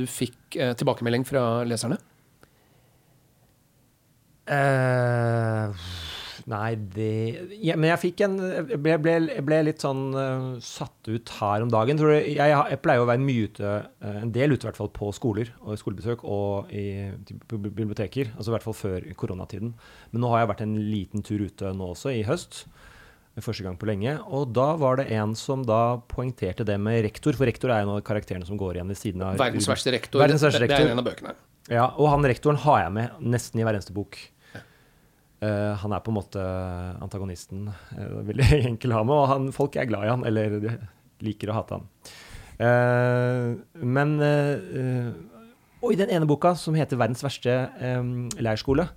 du 0.00 0.06
fikk 0.08 0.56
uh, 0.56 0.72
tilbakemelding 0.72 1.26
fra 1.28 1.42
leserne? 1.68 1.98
Eh, 4.50 5.90
nei, 6.48 6.74
det 6.94 7.10
ja, 7.60 7.76
Men 7.76 7.90
jeg 7.92 8.00
fikk 8.04 8.22
en 8.26 8.36
Jeg 8.40 8.80
ble, 8.80 8.96
ble, 9.02 9.14
ble 9.44 9.60
litt 9.66 9.84
sånn 9.84 10.02
uh, 10.16 10.58
satt 10.64 11.10
ut 11.10 11.32
her 11.40 11.64
om 11.64 11.72
dagen. 11.72 12.00
Tror 12.00 12.14
du, 12.14 12.18
jeg, 12.20 12.38
jeg 12.38 12.80
pleier 12.84 13.04
å 13.04 13.08
være 13.08 13.24
mye 13.24 13.48
ute, 13.50 13.72
uh, 14.04 14.18
en 14.22 14.32
del 14.34 14.54
ute 14.54 14.64
i 14.64 14.70
hvert 14.70 14.80
fall, 14.80 14.92
på 14.94 15.10
skoler 15.16 15.52
og 15.60 15.80
skolebesøk 15.80 16.24
og 16.24 16.72
i 16.72 16.86
på 17.50 17.60
biblioteker. 17.60 18.32
Altså 18.36 18.52
i 18.52 18.56
hvert 18.56 18.68
fall 18.68 18.78
før 18.78 19.10
koronatiden. 19.18 19.74
Men 20.12 20.24
nå 20.24 20.32
har 20.32 20.44
jeg 20.44 20.52
vært 20.54 20.64
en 20.66 20.78
liten 20.90 21.26
tur 21.26 21.44
ute 21.44 21.74
nå 21.76 21.92
også, 21.94 22.14
i 22.14 22.24
høst. 22.28 22.64
Første 23.40 23.64
gang 23.64 23.76
på 23.80 23.86
lenge. 23.88 24.16
Og 24.28 24.50
da 24.52 24.72
var 24.76 24.98
det 25.00 25.06
en 25.16 25.36
som 25.38 25.62
da 25.64 26.00
poengterte 26.10 26.66
det 26.66 26.76
med 26.82 26.98
rektor, 27.06 27.36
for 27.38 27.48
rektor 27.48 27.72
er 27.72 27.84
en 27.84 27.94
av 27.94 28.02
karakterene 28.04 28.44
som 28.44 28.58
går 28.60 28.76
igjen 28.76 28.90
ved 28.90 28.98
siden 29.00 29.22
av 29.24 29.38
Verdens 29.40 29.68
verste 29.70 29.94
rektor. 29.94 30.20
Verdens 30.20 30.44
verste 30.44 30.60
det, 30.64 30.68
det 30.72 30.80
er 30.82 30.92
en 30.92 31.00
av 31.00 31.06
bøkene. 31.06 31.32
Ja, 31.70 31.86
og 31.94 32.10
han 32.10 32.26
rektoren 32.26 32.58
har 32.64 32.82
jeg 32.82 32.94
med 32.96 33.22
nesten 33.22 33.62
i 33.62 33.64
hver 33.64 33.78
eneste 33.78 33.94
bok. 33.96 34.18
Eh, 35.40 35.74
han 35.80 35.92
er 35.96 36.02
på 36.04 36.12
en 36.12 36.18
måte 36.18 36.42
antagonisten. 37.00 37.70
Uh, 37.96 38.20
veldig 38.28 38.48
enkel 38.72 38.92
å 38.92 39.00
ha 39.00 39.06
med, 39.06 39.16
og 39.16 39.30
han, 39.30 39.46
folk 39.56 39.78
er 39.80 39.88
glad 39.88 40.04
i 40.04 40.12
han, 40.12 40.26
eller 40.28 40.58
de 40.60 40.74
liker 41.24 41.52
å 41.52 41.56
hate 41.56 41.78
han. 41.78 41.86
Uh, 42.60 43.56
men 43.80 44.18
eh, 44.20 45.14
Og 45.80 45.94
i 45.94 45.96
den 45.96 46.10
ene 46.12 46.28
boka, 46.28 46.52
som 46.60 46.76
heter 46.76 46.98
'Verdens 47.00 47.24
verste 47.24 47.54
um, 47.80 48.28
leirskole', 48.36 48.90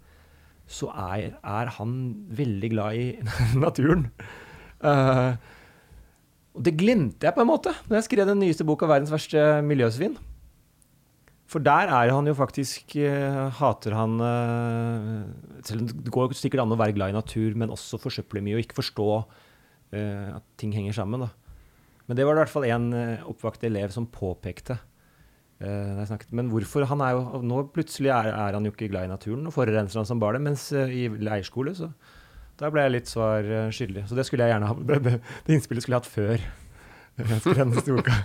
så 0.67 0.89
er, 0.91 1.37
er 1.39 1.71
han 1.77 1.93
veldig 2.27 2.69
glad 2.71 2.99
i 2.99 3.05
naturen. 3.65 4.09
Og 6.53 6.59
det 6.63 6.75
glemte 6.75 7.27
jeg 7.27 7.35
på 7.35 7.43
en 7.43 7.47
måte 7.47 7.71
når 7.87 8.01
jeg 8.01 8.07
skrev 8.09 8.27
den 8.27 8.43
nyeste 8.43 8.67
boka 8.67 8.89
'Verdens 8.89 9.15
verste 9.15 9.63
miljøsvin'. 9.63 10.19
For 11.53 11.61
der 11.61 11.91
er 11.93 12.09
han 12.09 12.25
jo 12.25 12.33
faktisk 12.33 12.95
eh, 12.97 13.39
Hater 13.59 13.93
han 13.93 14.17
eh, 14.25 15.59
Selv 15.67 15.83
om 15.83 15.89
det 15.91 16.13
går 16.13 16.33
sikkert 16.37 16.63
an 16.63 16.73
å 16.73 16.79
være 16.79 16.95
glad 16.97 17.13
i 17.13 17.17
natur, 17.17 17.53
men 17.59 17.73
også 17.73 17.99
forsøple 18.01 18.41
mye 18.41 18.57
og 18.57 18.63
ikke 18.63 18.79
forstå 18.79 19.09
eh, 19.93 20.31
at 20.33 20.47
ting 20.57 20.73
henger 20.73 20.97
sammen. 20.97 21.27
da. 21.27 21.29
Men 22.09 22.17
det 22.17 22.25
var 22.25 22.33
det 22.33 22.41
i 22.41 22.43
hvert 22.43 22.55
fall 22.55 22.65
en 22.67 22.89
oppvakt 23.29 23.63
elev 23.69 23.93
som 23.93 24.09
påpekte. 24.11 24.75
Men 25.63 26.49
hvorfor? 26.51 26.83
Han 26.89 26.99
er 27.05 27.13
jo, 27.15 27.39
nå 27.47 27.61
plutselig 27.71 28.09
er, 28.11 28.33
er 28.33 28.57
han 28.57 28.65
jo 28.67 28.73
ikke 28.73 28.89
glad 28.91 29.07
i 29.07 29.13
naturen 29.13 29.47
og 29.47 29.55
forurenser 29.55 30.01
han 30.01 30.09
som 30.09 30.19
bare 30.19 30.35
det, 30.35 30.43
mens 30.49 30.65
i 30.75 31.05
leirskole 31.07 31.71
så 31.77 31.87
der 32.59 32.73
ble 32.73 32.83
jeg 32.83 32.93
litt 32.97 33.09
svar 33.09 33.47
skyldig. 33.73 34.03
Så 34.09 34.17
det 34.19 34.27
skulle 34.27 34.49
jeg 34.49 34.57
gjerne 34.57 34.73
ha, 34.73 34.75
det 35.47 35.55
innspillet 35.55 35.85
skulle 35.85 36.01
jeg 36.01 36.03
hatt 36.03 36.11
før. 36.11 36.43
Jeg 37.17 37.39
skrev 37.43 37.59
den 37.59 37.73
neste 37.73 37.93
boka. 37.93 38.15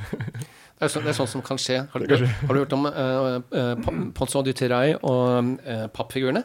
Det 0.78 0.86
er, 0.86 0.90
så, 0.92 1.00
det 1.02 1.10
er 1.10 1.16
sånt 1.18 1.32
som 1.32 1.42
kan 1.42 1.58
skje. 1.58 1.80
Har 1.90 2.04
du, 2.04 2.12
har 2.22 2.54
du 2.54 2.60
hørt 2.60 2.74
om 2.76 2.86
uh, 2.86 3.40
uh, 3.50 3.88
Ponson 4.14 4.46
du 4.46 4.52
Terray 4.54 4.94
og 5.02 5.56
uh, 5.66 5.86
pappfigurene? 5.90 6.44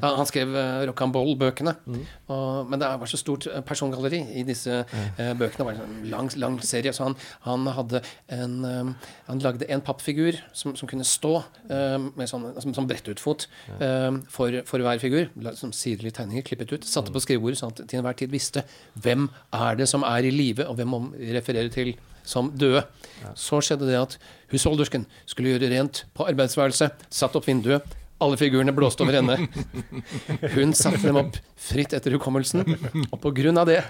Han 0.00 0.28
skrev 0.28 0.54
uh, 0.54 0.82
Rocambole-bøkene. 0.88 1.74
Mm. 1.84 2.02
Men 2.70 2.80
det 2.80 2.88
var 3.02 3.10
så 3.10 3.18
stort 3.20 3.46
eh, 3.50 3.60
persongalleri 3.66 4.22
i 4.40 4.44
disse 4.46 4.78
uh, 4.88 5.32
bøkene. 5.36 5.58
Det 5.58 5.66
var 5.66 5.80
en 5.84 6.06
lang, 6.12 6.30
lang 6.40 6.58
serie. 6.64 6.94
Så 6.96 7.04
han, 7.08 7.16
han 7.44 7.68
hadde 7.76 8.02
en 8.32 8.54
um, 8.64 8.94
Han 9.26 9.42
lagde 9.44 9.68
en 9.68 9.84
pappfigur 9.84 10.38
som, 10.56 10.76
som 10.76 10.88
kunne 10.88 11.06
stå 11.06 11.34
um, 11.68 12.08
med 12.16 12.30
sånn, 12.30 12.48
som, 12.62 12.74
som 12.76 12.88
brettutfot 12.88 13.46
um, 13.78 14.22
for, 14.32 14.62
for 14.68 14.84
hver 14.84 15.02
figur. 15.02 15.28
Som 15.58 15.74
sidelige 15.76 16.16
tegninger 16.20 16.46
klippet 16.46 16.72
ut. 16.72 16.88
Satte 16.88 17.12
på 17.12 17.22
skrivebordet 17.22 17.60
sånn 17.60 17.74
at 17.74 17.84
til 17.84 18.00
enhver 18.00 18.16
tid 18.18 18.32
visste 18.32 18.64
hvem 19.02 19.28
er 19.52 19.76
det 19.80 19.90
som 19.90 20.06
er 20.08 20.24
i 20.28 20.32
live, 20.32 20.66
og 20.68 20.78
hvem 20.78 20.92
man 20.92 21.12
refererer 21.36 21.72
til 21.72 21.94
som 22.24 22.52
døde. 22.54 22.84
Så 23.38 23.60
skjedde 23.64 23.88
det 23.88 23.98
at 23.98 24.18
husholdersken 24.52 25.06
skulle 25.26 25.54
gjøre 25.54 25.72
rent 25.72 26.04
på 26.14 26.26
arbeidsværelset, 26.30 27.08
Satt 27.10 27.36
opp 27.38 27.48
vinduet. 27.48 27.84
Alle 28.22 28.36
figurene 28.38 28.72
blåste 28.76 29.02
over 29.04 29.16
ende. 29.18 29.36
Hun 30.54 30.72
satte 30.78 31.00
dem 31.02 31.18
opp 31.24 31.38
fritt 31.58 31.94
etter 31.96 32.14
hukommelsen, 32.16 32.62
og 33.10 33.16
på 33.22 33.32
grunn 33.34 33.58
av 33.58 33.66
det 33.70 33.80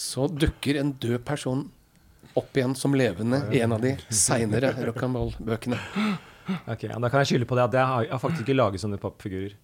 så 0.00 0.26
dukker 0.32 0.80
en 0.80 0.92
død 1.02 1.22
person 1.28 1.66
opp 2.38 2.54
igjen 2.58 2.74
som 2.78 2.94
levende 2.94 3.40
i 3.54 3.60
en 3.64 3.74
av 3.76 3.82
de 3.82 3.94
seinere 4.14 4.72
rock'n'roll-bøkene. 4.88 5.78
Ok, 6.70 6.84
ja, 6.88 6.98
Da 6.98 7.10
kan 7.10 7.22
jeg 7.22 7.30
skylde 7.32 7.46
på 7.50 7.56
det 7.58 7.64
at 7.68 7.74
jeg 7.78 7.86
har, 7.92 8.04
jeg 8.06 8.14
har 8.16 8.22
faktisk 8.22 8.44
ikke 8.48 8.58
laget 8.58 8.82
sånne 8.82 8.98
pappfigurer. 9.02 9.54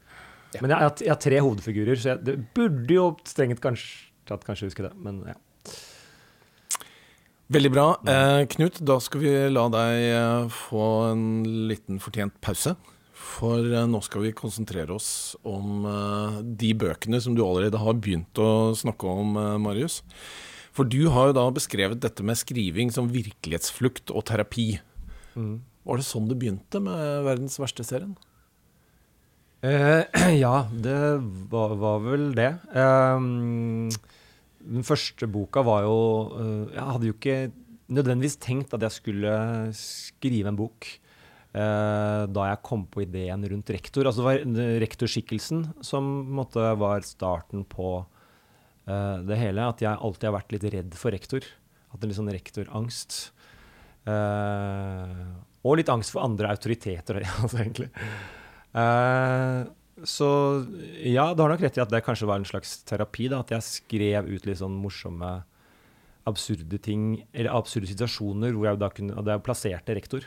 Ja. 0.54 0.60
Men 0.62 0.70
jeg, 0.70 0.78
har- 0.86 1.02
jeg 1.02 1.10
har 1.14 1.20
tre 1.22 1.40
hovedfigurer, 1.42 1.98
så 1.98 2.12
jeg, 2.14 2.22
det 2.26 2.36
burde 2.54 2.94
jo 2.94 3.06
strengt 3.26 3.60
kanskje, 3.64 4.06
tatt 4.30 4.44
kanskje 4.46 4.68
huske 4.70 4.86
det. 4.86 4.92
Men 5.02 5.22
ja. 5.26 5.34
Veldig 7.54 7.70
bra. 7.70 7.86
Eh, 8.10 8.42
Knut, 8.56 8.80
da 8.82 8.96
skal 9.02 9.22
vi 9.22 9.32
la 9.54 9.68
deg 9.70 10.04
eh, 10.10 10.48
få 10.50 10.86
en 11.12 11.24
liten 11.70 12.00
fortjent 12.02 12.34
pause. 12.42 12.74
For 13.26 13.64
eh, 13.64 13.86
nå 13.90 14.00
skal 14.04 14.26
vi 14.26 14.34
konsentrere 14.36 14.94
oss 14.94 15.08
om 15.46 15.86
eh, 15.90 16.42
de 16.62 16.72
bøkene 16.78 17.20
som 17.22 17.36
du 17.36 17.42
allerede 17.44 17.80
har 17.82 17.98
begynt 17.98 18.38
å 18.40 18.72
snakke 18.78 19.10
om, 19.10 19.34
eh, 19.40 19.56
Marius. 19.62 20.02
For 20.76 20.88
du 20.88 21.08
har 21.12 21.30
jo 21.30 21.38
da 21.38 21.46
beskrevet 21.56 22.02
dette 22.02 22.24
med 22.26 22.38
skriving 22.38 22.92
som 22.92 23.10
virkelighetsflukt 23.12 24.12
og 24.12 24.26
terapi. 24.28 24.76
Mm. 25.34 25.58
Var 25.88 26.00
det 26.00 26.06
sånn 26.06 26.28
det 26.30 26.38
begynte 26.40 26.82
med 26.82 27.26
verdens 27.26 27.58
verste-serien? 27.62 28.14
Eh, 29.64 30.04
ja, 30.44 30.66
det 30.72 31.00
var, 31.52 31.76
var 31.80 32.02
vel 32.04 32.30
det. 32.36 32.52
Eh, 32.76 33.26
den 34.66 34.86
første 34.86 35.28
boka 35.30 35.62
var 35.62 35.84
jo 35.86 35.98
Jeg 36.74 36.86
hadde 36.90 37.06
jo 37.06 37.14
ikke 37.14 37.36
nødvendigvis 37.94 38.40
tenkt 38.42 38.72
at 38.74 38.82
jeg 38.82 38.96
skulle 38.96 39.34
skrive 39.78 40.50
en 40.50 40.58
bok 40.58 40.88
da 41.56 42.48
jeg 42.50 42.62
kom 42.66 42.84
på 42.92 43.04
ideen 43.06 43.46
rundt 43.48 43.70
rektor. 43.72 44.08
Altså 44.08 44.22
det 44.22 44.26
var 44.26 44.42
eh, 44.44 44.74
rektorskikkelsen 44.82 45.62
som 45.84 46.08
måte 46.36 46.60
var 46.80 47.06
starten 47.06 47.64
på 47.68 47.94
eh, 48.84 49.16
det 49.24 49.38
hele. 49.40 49.64
At 49.64 49.80
jeg 49.84 49.96
alltid 49.96 50.28
har 50.28 50.36
vært 50.36 50.52
litt 50.56 50.68
redd 50.74 50.98
for 51.00 51.16
rektor. 51.16 51.46
Hatt 51.92 52.04
en 52.04 52.12
litt 52.12 52.18
sånn 52.18 52.34
rektorangst. 52.34 53.18
Eh, 54.06 55.24
og 55.66 55.80
litt 55.80 55.90
angst 55.90 56.14
for 56.14 56.26
andre 56.26 56.52
autoriteter, 56.54 57.24
altså, 57.40 57.58
egentlig. 57.62 57.90
Eh, 58.76 59.64
så 60.06 60.30
ja, 61.08 61.30
du 61.32 61.40
har 61.42 61.50
nok 61.54 61.62
rett 61.64 61.78
i 61.78 61.82
at 61.82 61.92
det 61.92 62.04
kanskje 62.04 62.28
var 62.28 62.42
en 62.42 62.48
slags 62.48 62.82
terapi. 62.86 63.30
da, 63.32 63.40
At 63.40 63.54
jeg 63.56 63.64
skrev 63.64 64.28
ut 64.28 64.46
litt 64.46 64.60
sånn 64.60 64.76
morsomme, 64.76 65.38
absurde 66.26 66.78
ting, 66.82 67.22
eller 67.32 67.54
absurde 67.54 67.88
situasjoner 67.88 68.52
hvor 68.52 68.68
jeg 68.68 68.80
da 68.82 68.90
kunne, 68.92 69.22
da 69.24 69.36
jeg 69.36 69.46
plasserte 69.46 69.94
rektor. 69.96 70.26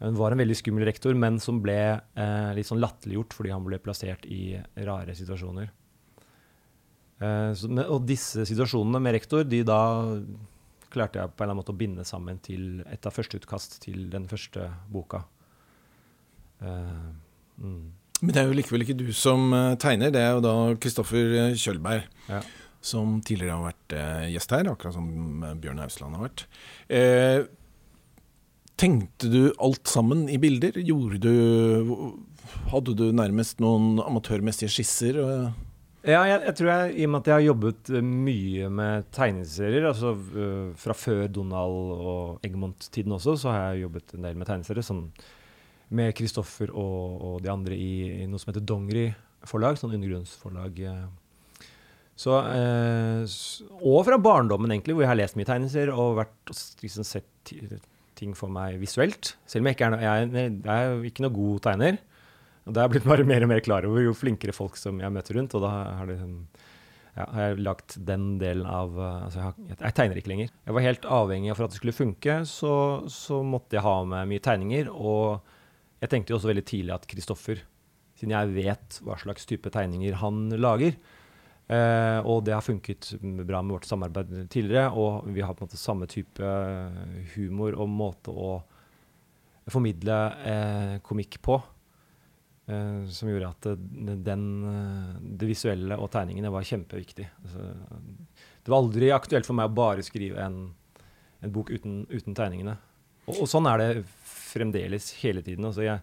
Hun 0.00 0.16
var 0.16 0.32
en 0.32 0.40
veldig 0.40 0.56
skummel 0.56 0.86
rektor, 0.88 1.16
men 1.18 1.36
som 1.42 1.60
ble 1.60 1.76
eh, 2.00 2.50
litt 2.56 2.68
sånn 2.68 2.80
latterliggjort 2.80 3.36
fordi 3.36 3.52
han 3.52 3.66
ble 3.66 3.80
plassert 3.84 4.24
i 4.24 4.56
rare 4.86 5.16
situasjoner. 5.16 5.68
Eh, 7.20 7.50
så, 7.56 7.68
og 7.84 8.06
disse 8.08 8.46
situasjonene 8.48 9.02
med 9.04 9.18
rektor, 9.18 9.44
de 9.44 9.60
da 9.68 9.82
klarte 10.90 11.20
jeg 11.20 11.30
på 11.30 11.44
en 11.44 11.44
eller 11.44 11.52
annen 11.52 11.60
måte 11.60 11.74
å 11.74 11.80
binde 11.80 12.06
sammen 12.08 12.40
til 12.42 12.80
et 12.90 13.06
av 13.06 13.14
førsteutkast 13.14 13.78
til 13.84 14.08
den 14.12 14.26
første 14.30 14.70
boka. 14.90 15.22
Eh, 16.64 17.10
mm. 17.60 17.84
Men 18.20 18.34
det 18.34 18.40
er 18.40 18.50
jo 18.50 18.56
likevel 18.56 18.84
ikke 18.84 18.98
du 18.98 19.08
som 19.16 19.52
eh, 19.56 19.76
tegner, 19.80 20.12
det 20.12 20.20
er 20.20 20.34
jo 20.36 20.42
da 20.44 20.56
Kristoffer 20.80 21.36
eh, 21.44 21.54
Kjølberg. 21.60 22.08
Ja. 22.28 22.42
Som 22.84 23.18
tidligere 23.20 23.58
har 23.58 23.66
vært 23.68 23.94
eh, 23.96 24.26
gjest 24.34 24.52
her, 24.56 24.68
akkurat 24.72 24.96
som 24.96 25.08
Bjørn 25.60 25.82
Hausland 25.82 26.16
har 26.16 26.28
vært. 26.28 26.46
Tenkte 28.80 29.28
du 29.28 29.50
alt 29.60 29.90
sammen 29.92 30.22
i 30.32 30.38
bilder? 30.40 30.78
Gjorde 30.80 31.18
du 31.20 31.34
Hadde 32.70 32.94
du 32.96 33.10
nærmest 33.12 33.58
noen 33.60 33.98
amatørmessige 34.00 34.72
skisser? 34.72 35.18
Ja, 36.00 36.22
jeg, 36.24 36.38
jeg 36.46 36.54
tror 36.56 36.70
jeg, 36.70 36.94
i 36.96 37.04
og 37.04 37.12
med 37.12 37.20
at 37.20 37.28
jeg 37.28 37.34
har 37.34 37.44
jobbet 37.44 37.90
eh, 37.92 38.06
mye 38.24 38.70
med 38.72 39.10
tegneserier, 39.12 39.84
altså 39.90 40.14
uh, 40.16 40.70
fra 40.80 40.96
før 40.96 41.26
Donald 41.28 41.92
og 42.00 42.46
Egmont-tiden 42.46 43.12
også, 43.18 43.34
så 43.42 43.52
har 43.52 43.60
jeg 43.74 43.82
jobbet 43.84 44.16
en 44.16 44.24
del 44.24 44.40
med 44.40 44.48
tegneserier, 44.48 44.86
sånn 44.86 45.04
med 46.00 46.14
Kristoffer 46.16 46.72
og, 46.72 47.20
og 47.20 47.36
de 47.44 47.52
andre 47.52 47.76
i, 47.76 47.92
i 48.22 48.28
noe 48.30 48.40
som 48.40 48.54
heter 48.54 48.64
Dongeri 48.64 49.10
forlag, 49.50 49.76
sånn 49.76 49.92
undergrunnsforlag. 49.98 50.80
eh. 50.88 51.68
Så, 52.16 52.32
uh, 52.32 53.76
og 53.84 54.00
fra 54.08 54.16
barndommen, 54.24 54.72
egentlig, 54.72 54.96
hvor 54.96 55.04
jeg 55.04 55.12
har 55.12 55.20
lest 55.20 55.36
mye 55.36 55.52
tegneserier 55.52 55.92
og 55.92 56.16
vært, 56.22 56.56
liksom 56.80 57.04
sett 57.04 57.52
ting 58.20 58.36
for 58.38 58.52
meg 58.52 58.76
visuelt. 58.80 59.34
Selv 59.48 59.64
om 59.64 59.70
jeg 59.70 59.78
ikke 59.78 59.88
er, 59.88 59.94
no, 59.96 60.00
jeg, 60.04 60.30
jeg 60.60 60.90
er 60.90 61.06
ikke 61.10 61.24
noe 61.26 61.34
god 61.34 61.62
tegner. 61.66 62.00
Og 62.68 62.74
det 62.74 62.80
har 62.82 62.86
jeg 62.86 62.92
blitt 62.98 63.08
bare 63.08 63.24
mer 63.26 63.46
og 63.46 63.50
mer 63.50 63.62
klar 63.64 63.86
over 63.88 64.04
jo 64.04 64.12
flinkere 64.14 64.54
folk 64.54 64.76
som 64.78 65.00
jeg 65.00 65.14
møter 65.14 65.38
rundt. 65.40 65.56
Og 65.56 65.64
da 65.64 65.70
har, 65.98 66.10
det, 66.10 66.18
sånn- 66.20 66.66
ja, 67.16 67.24
har 67.26 67.46
jeg 67.48 67.62
lagt 67.66 67.96
den 68.06 68.26
delen 68.40 68.68
av 68.68 68.92
uh, 69.00 69.24
altså 69.26 69.40
jeg, 69.40 69.46
har, 69.48 69.78
jeg 69.86 69.96
tegner 69.98 70.20
ikke 70.20 70.32
lenger. 70.34 70.52
Jeg 70.68 70.76
var 70.76 70.86
helt 70.86 71.08
avhengig 71.18 71.50
av 71.50 71.58
for 71.58 71.66
at 71.66 71.74
det 71.74 71.80
skulle 71.80 71.96
funke, 71.96 72.36
så, 72.48 72.74
så 73.10 73.40
måtte 73.42 73.78
jeg 73.78 73.86
ha 73.88 73.96
med 74.12 74.30
mye 74.30 74.44
tegninger. 74.44 74.92
Og 74.92 75.40
jeg 76.04 76.12
tenkte 76.12 76.34
jo 76.34 76.38
også 76.38 76.52
veldig 76.52 76.66
tidlig 76.68 76.94
at 76.96 77.08
Kristoffer, 77.10 77.64
siden 78.20 78.36
jeg 78.36 78.52
vet 78.54 79.00
hva 79.06 79.16
slags 79.20 79.48
type 79.48 79.72
tegninger 79.72 80.20
han 80.20 80.46
lager, 80.60 80.94
eh, 81.70 82.18
og 82.20 82.44
det 82.46 82.56
har 82.56 82.66
funket 82.66 83.12
bra 83.20 83.62
med 83.62 83.78
vårt 83.78 83.88
samarbeid 83.88 84.34
tidligere, 84.52 84.90
og 84.90 85.30
vi 85.30 85.44
har 85.44 85.54
på 85.54 85.64
en 85.64 85.70
måte 85.70 85.80
samme 85.80 86.08
type 86.10 86.54
humor 87.36 87.78
og 87.78 87.92
måte 87.92 88.34
å 88.34 88.58
formidle 89.70 90.18
eh, 90.50 90.96
komikk 91.06 91.38
på. 91.44 91.60
Eh, 92.70 93.06
som 93.10 93.30
gjorde 93.30 93.48
at 93.50 93.66
det, 93.80 94.16
den, 94.26 94.44
eh, 94.68 95.14
det 95.40 95.48
visuelle 95.48 95.96
og 95.98 96.10
tegningene 96.12 96.52
var 96.52 96.66
kjempeviktig. 96.66 97.26
Altså, 97.42 97.66
det 98.60 98.70
var 98.70 98.82
aldri 98.84 99.10
aktuelt 99.14 99.48
for 99.48 99.58
meg 99.58 99.70
å 99.70 99.78
bare 99.80 100.04
skrive 100.06 100.38
en, 100.44 100.60
en 101.40 101.54
bok 101.54 101.72
uten, 101.72 102.04
uten 102.12 102.36
tegningene. 102.36 102.76
Og, 103.26 103.42
og 103.42 103.50
sånn 103.50 103.66
er 103.70 103.82
det 103.82 103.90
fremdeles 104.26 105.10
hele 105.22 105.42
tiden. 105.46 105.66
Altså, 105.66 105.86
jeg, 105.86 105.98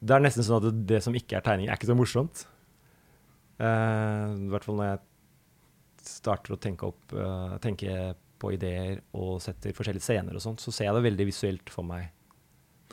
det 0.00 0.16
er 0.16 0.22
nesten 0.22 0.46
sånn 0.46 0.60
at 0.60 0.68
det, 0.68 0.86
det 0.94 1.02
som 1.06 1.16
ikke 1.18 1.40
er 1.40 1.46
tegning, 1.46 1.70
er 1.70 1.80
ikke 1.80 1.90
så 1.90 1.98
morsomt. 1.98 2.44
Eh, 3.60 4.34
I 4.46 4.48
hvert 4.52 4.64
fall 4.66 4.78
når 4.80 4.88
jeg 4.94 5.00
starter 6.10 6.56
å 6.56 6.60
tenke, 6.60 6.88
opp, 6.88 7.12
eh, 7.12 7.58
tenke 7.60 8.14
på 8.40 8.54
ideer 8.56 9.02
og 9.20 9.36
setter 9.44 9.74
forskjellige 9.76 10.06
scener 10.06 10.34
og 10.38 10.40
sånt, 10.40 10.62
så 10.64 10.72
ser 10.72 10.88
jeg 10.88 10.96
det 10.96 11.04
veldig 11.10 11.26
visuelt 11.28 11.68
for 11.72 11.84
meg. 11.84 12.08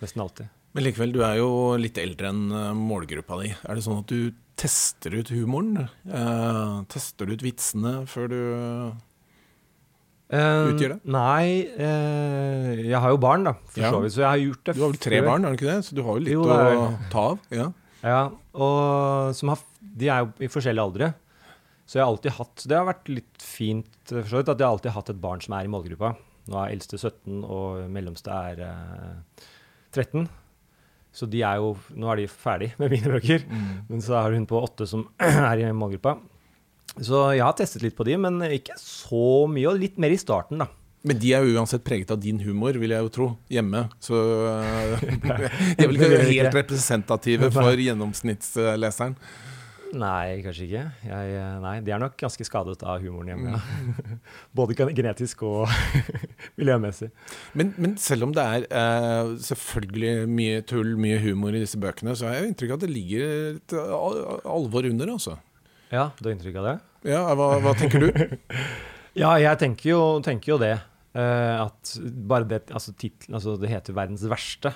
Nesten 0.01 0.21
alltid. 0.25 0.49
Men 0.75 0.83
likevel, 0.83 1.13
du 1.15 1.21
er 1.25 1.37
jo 1.39 1.47
litt 1.79 1.97
eldre 1.97 2.29
enn 2.33 2.51
eh, 2.51 2.73
målgruppa 2.77 3.39
di. 3.41 3.53
Er 3.63 3.79
det 3.79 3.85
sånn 3.87 4.01
at 4.03 4.11
du 4.11 4.33
tester 4.57 5.13
ut 5.15 5.29
humoren? 5.29 5.87
Uh, 6.09 6.81
tester 6.89 7.25
du 7.29 7.33
ut 7.37 7.43
vitsene 7.45 8.07
før 8.09 8.27
du 8.31 8.39
Utgjør 10.27 10.95
det? 10.97 10.97
Nei, 11.07 11.63
uh, 11.79 12.71
jeg 12.83 12.99
har 12.99 13.13
jo 13.13 13.19
barn, 13.23 13.45
da, 13.47 13.53
for 13.71 13.79
Ja. 13.85 13.91
så 13.93 14.01
vidt. 14.03 14.11
Så 14.17 14.23
jeg 14.25 14.27
har 14.27 14.41
gjort 14.43 14.63
det 14.65 14.73
før. 14.73 14.79
Du 14.79 14.83
har 14.83 14.91
vel 14.91 14.99
tre 15.05 15.19
før. 15.21 15.27
barn, 15.29 15.43
har 15.45 15.51
du 15.53 15.57
ikke 15.57 15.71
det? 15.71 15.85
Så 15.87 15.95
du 15.95 16.01
har 16.03 16.17
jo 16.17 16.23
litt 16.25 16.33
Jo, 16.33 16.43
å 16.43 16.57
er- 16.57 16.97
ta 17.13 17.19
av. 17.31 17.39
Ja. 17.49 17.67
Ja, 18.03 18.31
og 18.53 19.35
som 19.35 19.49
har, 19.53 19.59
de 19.97 20.09
er 20.13 20.23
jo 20.23 20.31
i 20.45 20.51
forskjellige 20.51 20.87
aldre. 20.89 21.11
Så 21.87 21.97
jeg 21.97 22.03
har 22.03 22.11
alltid 22.11 22.33
hatt 22.35 22.63
Det 22.67 22.75
har 22.75 22.87
vært 22.89 23.07
litt 23.07 23.43
fint 23.43 24.09
Forstått 24.09 24.49
for 24.49 24.51
at 24.51 24.59
jeg 24.59 24.65
har 24.65 24.73
alltid 24.75 24.91
hatt 24.91 25.11
et 25.13 25.21
barn 25.23 25.43
som 25.43 25.55
er 25.55 25.67
i 25.67 25.71
målgruppa. 25.71 26.13
Nå 26.47 26.59
er 26.59 26.73
eldste 26.73 26.99
17, 26.99 27.43
og 27.43 27.85
mellomste 27.91 28.31
er 28.51 28.61
eh, 28.67 29.45
13. 29.95 30.27
Så 31.17 31.27
de 31.31 31.41
er 31.47 31.59
jo 31.61 31.73
Nå 31.97 32.11
er 32.11 32.21
de 32.21 32.27
ferdig 32.31 32.73
med 32.79 32.93
mine 32.93 33.11
bøker. 33.11 33.45
Men 33.89 34.03
så 34.03 34.19
har 34.19 34.35
hun 34.35 34.47
på 34.49 34.59
åtte 34.63 34.87
som 34.89 35.07
er 35.51 35.63
i 35.63 35.71
målgruppa. 35.75 36.17
Så 36.97 37.27
jeg 37.35 37.43
har 37.45 37.55
testet 37.57 37.83
litt 37.83 37.97
på 37.97 38.05
de, 38.07 38.15
men 38.19 38.41
ikke 38.47 38.77
så 38.81 39.45
mye. 39.51 39.67
Og 39.69 39.81
litt 39.81 39.99
mer 40.01 40.13
i 40.13 40.19
starten, 40.19 40.63
da. 40.63 40.69
Men 41.07 41.19
de 41.21 41.33
er 41.35 41.45
jo 41.45 41.59
uansett 41.59 41.83
preget 41.85 42.09
av 42.11 42.19
din 42.19 42.39
humor, 42.41 42.75
vil 42.81 42.91
jeg 42.91 43.05
jo 43.05 43.11
tro, 43.13 43.27
hjemme. 43.53 43.85
Så 44.03 44.17
de 45.77 45.83
er 45.83 45.85
vel 45.85 45.99
ikke 45.99 46.23
helt 46.31 46.57
representative 46.57 47.51
for 47.53 47.83
gjennomsnittsleseren. 47.85 49.15
Nei, 49.95 50.41
kanskje 50.43 50.65
ikke. 50.65 50.81
Jeg, 51.07 51.35
eh, 51.39 51.53
nei, 51.63 51.75
de 51.85 51.93
er 51.95 52.01
nok 52.01 52.17
ganske 52.19 52.43
skadet 52.43 52.81
av 52.83 52.99
humoren 53.03 53.31
hjemme. 53.31 53.53
Ja. 53.55 54.17
Både 54.57 54.75
genetisk 54.75 55.45
og 55.47 55.71
miljømessig. 56.59 57.09
Men, 57.57 57.71
men 57.79 57.95
selv 58.01 58.27
om 58.27 58.33
det 58.35 58.43
er 58.43 58.67
uh, 58.67 59.37
selvfølgelig 59.47 60.27
mye 60.27 60.65
tull, 60.67 60.95
mye 60.99 61.21
humor 61.23 61.55
i 61.55 61.63
disse 61.63 61.79
bøkene, 61.79 62.17
så 62.17 62.27
har 62.27 62.41
jeg 62.41 62.51
inntrykk 62.51 62.75
av 62.75 62.81
at 62.81 62.85
det 62.85 62.91
ligger 62.91 63.31
et 63.55 63.77
alvor 63.77 64.91
under, 64.91 65.13
altså. 65.15 65.37
Ja, 65.93 66.09
du 66.19 66.27
har 66.27 66.35
inntrykk 66.35 66.59
av 66.59 66.67
det? 66.67 66.75
Ja, 67.13 67.23
hva, 67.39 67.49
hva 67.63 67.75
tenker 67.79 68.07
du? 68.07 68.11
Ja, 69.17 69.31
jeg 69.41 69.57
tenker 69.57 69.89
jo, 69.89 70.01
tenker 70.21 70.51
jo 70.51 70.59
det. 70.61 70.75
Uh, 71.17 71.63
at 71.63 71.95
bare 72.29 72.45
det 72.45 72.67
altså, 72.69 72.91
titlen, 72.93 73.33
altså 73.33 73.55
Det 73.57 73.71
heter 73.71 73.95
'Verdens 73.95 74.27
verste'. 74.29 74.75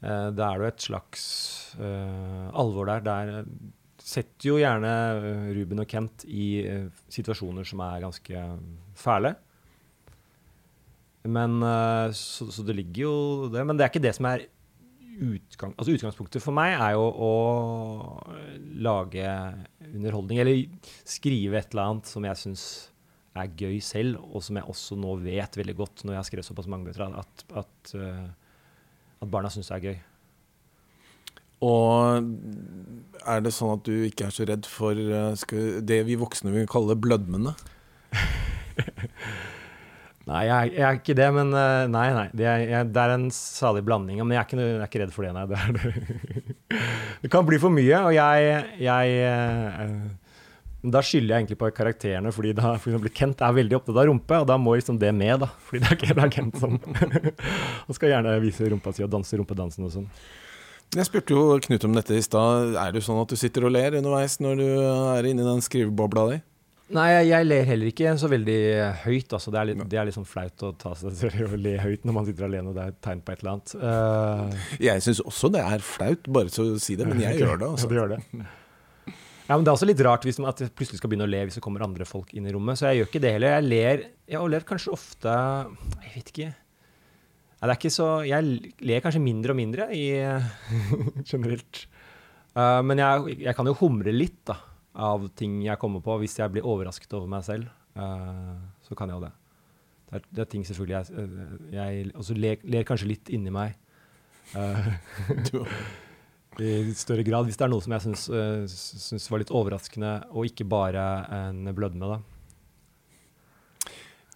Uh, 0.00 0.30
da 0.32 0.46
er 0.46 0.56
det 0.56 0.64
jo 0.64 0.70
et 0.70 0.86
slags 0.86 1.24
eh, 1.78 2.46
alvor 2.58 2.88
der. 2.88 3.04
Der 3.04 3.44
setter 4.02 4.50
jo 4.50 4.58
gjerne 4.60 4.90
eh, 4.90 5.48
Ruben 5.56 5.82
og 5.82 5.88
Kent 5.90 6.26
i 6.26 6.46
eh, 6.66 6.88
situasjoner 7.12 7.66
som 7.68 7.82
er 7.84 8.02
ganske 8.02 8.44
fæle. 8.98 9.34
Men 11.30 11.60
eh, 11.62 12.08
så, 12.18 12.48
så 12.50 12.66
det 12.66 12.76
ligger 12.80 13.04
jo 13.04 13.14
det. 13.52 13.64
Men 13.66 13.78
det 13.78 13.86
er 13.86 13.92
ikke 13.92 14.04
det 14.04 14.16
som 14.18 14.28
er 14.32 14.48
utgang, 15.22 15.74
altså 15.76 15.92
Utgangspunktet 15.92 16.40
for 16.40 16.56
meg 16.56 16.72
er 16.72 16.94
jo 16.96 17.02
å 17.04 17.32
lage 18.80 19.26
underholdning, 19.90 20.40
eller 20.40 20.62
skrive 21.04 21.60
et 21.60 21.74
eller 21.74 21.90
annet 21.90 22.08
som 22.08 22.24
jeg 22.24 22.40
syns 22.40 22.64
er 23.36 23.52
gøy 23.60 23.76
selv, 23.84 24.22
og 24.32 24.40
som 24.44 24.56
jeg 24.58 24.72
også 24.72 24.96
nå 24.98 25.12
vet 25.20 25.58
veldig 25.60 25.74
godt 25.76 26.02
når 26.04 26.16
jeg 26.16 26.20
har 26.22 26.28
skrevet 26.30 26.48
såpass 26.48 26.70
mange 26.72 26.88
bøker, 26.88 27.12
at, 27.20 27.44
at, 27.60 27.92
at 27.92 29.30
barna 29.36 29.52
syns 29.52 29.68
det 29.68 29.76
er 29.76 29.86
gøy. 29.90 30.00
Og 31.62 32.26
er 33.22 33.42
det 33.44 33.54
sånn 33.54 33.76
at 33.76 33.86
du 33.86 33.94
ikke 34.08 34.26
er 34.26 34.34
så 34.34 34.46
redd 34.48 34.66
for 34.68 34.98
uh, 34.98 35.32
det 35.86 36.00
vi 36.08 36.18
voksne 36.18 36.54
vil 36.54 36.68
kalle 36.70 36.98
blødmene? 36.98 37.54
Nei, 40.22 40.44
jeg, 40.46 40.70
jeg, 40.76 40.82
er 40.86 40.98
ikke 41.00 41.16
det, 41.18 41.28
men 41.34 41.48
uh, 41.50 41.84
Nei, 41.90 42.06
nei. 42.14 42.26
Det 42.36 42.46
er, 42.46 42.64
jeg, 42.70 42.90
det 42.94 43.02
er, 43.02 43.14
en 43.16 43.28
salig 43.34 43.82
blanding. 43.86 44.20
Men 44.22 44.36
jeg 44.36 44.40
er 44.42 44.46
ikke, 44.46 44.58
jeg 44.62 44.76
er 44.78 44.90
ikke 44.90 45.00
redd 45.02 45.14
for 45.14 45.26
det, 45.26 45.32
nei. 45.34 45.46
Det, 45.50 45.56
det. 45.76 46.82
det, 47.24 47.30
kan 47.32 47.46
bli 47.46 47.58
for 47.62 47.74
mye, 47.74 48.02
og 48.06 48.14
jeg, 48.14 48.66
uh, 48.86 49.88
Da 50.94 51.02
skylder 51.02 51.34
jeg 51.34 51.42
egentlig 51.42 51.58
på 51.58 51.72
karakterene, 51.74 52.34
fordi 52.34 52.54
da, 52.58 52.76
for 52.76 52.92
eksempel 52.92 53.14
Kent 53.18 53.42
er 53.42 53.58
veldig 53.58 53.80
opptatt 53.80 53.98
av 53.98 54.08
rumpe, 54.10 54.38
og 54.44 54.46
da 54.50 54.58
må 54.62 54.76
liksom 54.78 55.00
det 55.02 55.10
med, 55.14 55.42
da. 55.42 55.50
Fordi 55.66 55.82
det 55.82 55.90
er, 55.96 56.14
det 56.14 56.26
er 56.28 56.32
Kent 56.38 56.62
som 56.62 56.78
Han 57.88 57.98
skal 57.98 58.14
gjerne 58.14 58.38
vise 58.46 58.70
rumpa 58.70 58.94
si 58.94 59.04
og 59.06 59.10
danse 59.12 59.38
rumpedansen 59.38 59.90
og 59.90 59.94
sånn. 59.98 60.08
Jeg 60.92 61.08
spurte 61.08 61.32
jo 61.32 61.56
Knut 61.64 61.84
om 61.88 61.94
dette 61.96 62.16
i 62.18 62.24
stad. 62.24 62.74
Er 62.76 62.92
det 62.92 63.00
sånn 63.06 63.20
at 63.22 63.30
du 63.32 63.38
sitter 63.40 63.64
og 63.64 63.72
ler 63.72 63.94
underveis 63.96 64.36
når 64.44 64.58
du 64.60 64.66
er 64.76 65.28
inni 65.30 65.44
den 65.46 65.62
skrivebobla 65.64 66.24
di? 66.28 66.40
Nei, 66.92 67.06
jeg, 67.24 67.46
ler 67.48 67.62
heller 67.64 67.88
ikke 67.88 68.10
så 68.20 68.28
veldig 68.28 68.58
høyt. 69.06 69.32
Altså. 69.32 69.52
Det, 69.54 69.60
er 69.60 69.68
litt, 69.70 69.80
det 69.88 70.00
er 70.00 70.08
litt 70.08 70.16
sånn 70.18 70.28
flaut 70.28 70.64
å 70.68 70.74
ta 70.76 70.92
seg 70.98 71.14
selv 71.16 71.54
og 71.56 71.62
le 71.64 71.78
høyt 71.80 72.04
når 72.04 72.16
man 72.18 72.26
sitter 72.28 72.44
alene 72.44 72.68
og 72.68 72.76
det 72.76 72.84
er 72.84 72.92
et 72.92 72.98
tegn 73.06 73.22
på 73.24 73.32
et 73.32 73.40
eller 73.40 73.54
annet. 73.54 73.72
Uh, 73.80 74.66
jeg 74.84 75.04
syns 75.06 75.22
også 75.24 75.48
det 75.54 75.62
er 75.64 75.86
flaut, 75.86 76.28
bare 76.36 76.52
så 76.52 76.66
å 76.74 76.82
si 76.82 76.98
det, 77.00 77.08
men 77.08 77.22
jeg 77.24 77.38
gjør 77.42 77.56
det. 77.62 77.70
Også. 77.70 77.88
Ja, 77.88 77.92
du 77.94 77.96
gjør 78.02 78.12
det. 78.12 78.20
Ja, 79.48 79.56
men 79.56 79.64
Det 79.64 79.72
er 79.72 79.74
også 79.78 79.88
litt 79.88 80.04
rart 80.04 80.28
hvis 80.28 80.38
man, 80.42 80.52
at 80.52 80.60
jeg 80.60 80.74
plutselig 80.76 81.00
skal 81.00 81.10
begynne 81.12 81.24
å 81.24 81.32
le 81.32 81.46
hvis 81.48 81.56
det 81.56 81.64
kommer 81.64 81.88
andre 81.88 82.04
folk 82.08 82.36
inn 82.36 82.44
i 82.44 82.52
rommet. 82.52 82.76
Så 82.76 82.90
jeg 82.90 83.00
gjør 83.00 83.10
ikke 83.14 83.24
det 83.24 83.32
heller. 83.38 83.56
Jeg 83.56 83.70
ler, 83.72 84.04
jeg 84.36 84.52
ler 84.52 84.68
kanskje 84.68 84.92
ofte 84.92 85.38
Jeg 86.04 86.12
vet 86.18 86.34
ikke. 86.34 86.52
Det 87.62 87.70
er 87.70 87.78
ikke 87.78 87.94
så, 87.94 88.06
jeg 88.26 88.72
ler 88.82 89.02
kanskje 89.04 89.22
mindre 89.22 89.54
og 89.54 89.58
mindre 89.58 89.84
i, 89.94 90.06
generelt. 91.30 91.84
Uh, 92.52 92.82
men 92.84 92.98
jeg, 92.98 93.36
jeg, 93.46 93.54
kan 93.56 93.70
jo 93.70 93.76
humre 93.78 94.12
litt, 94.12 94.40
da 94.50 94.58
av 94.92 95.24
ting 95.38 95.60
jeg 95.64 95.80
kommer 95.80 96.02
på, 96.04 96.18
hvis 96.20 96.36
jeg 96.38 96.52
blir 96.52 96.66
overrasket 96.68 97.14
over 97.16 97.30
meg 97.30 97.44
selv, 97.46 97.70
uh, 97.96 98.56
så 98.84 98.96
kan 98.98 99.08
jeg 99.08 99.18
jo 99.18 99.24
det. 99.24 99.32
Det 100.08 100.18
er, 100.18 100.26
det 100.28 100.42
er 100.44 100.50
ting 100.52 100.66
selvfølgelig 100.68 100.96
jeg, 100.98 101.22
eh, 101.22 101.52
jeg 101.72 102.08
også 102.20 102.34
ler, 102.36 102.64
ler, 102.68 102.84
kanskje 102.84 103.08
litt 103.08 103.30
inni 103.32 103.52
meg. 103.54 103.78
Uh, 104.52 104.90
I 106.60 106.92
større 106.92 107.24
grad, 107.24 107.46
hvis 107.48 107.56
det 107.56 107.64
er 107.64 107.72
noe 107.72 107.80
som 107.80 107.94
jeg 107.96 108.04
syns, 108.04 108.26
syns 109.08 109.30
var 109.32 109.40
litt 109.40 109.54
overraskende, 109.56 110.10
og 110.36 110.50
ikke 110.50 110.66
bare 110.68 111.06
en 111.32 111.64
blødme. 111.72 112.10
da. 112.10 112.18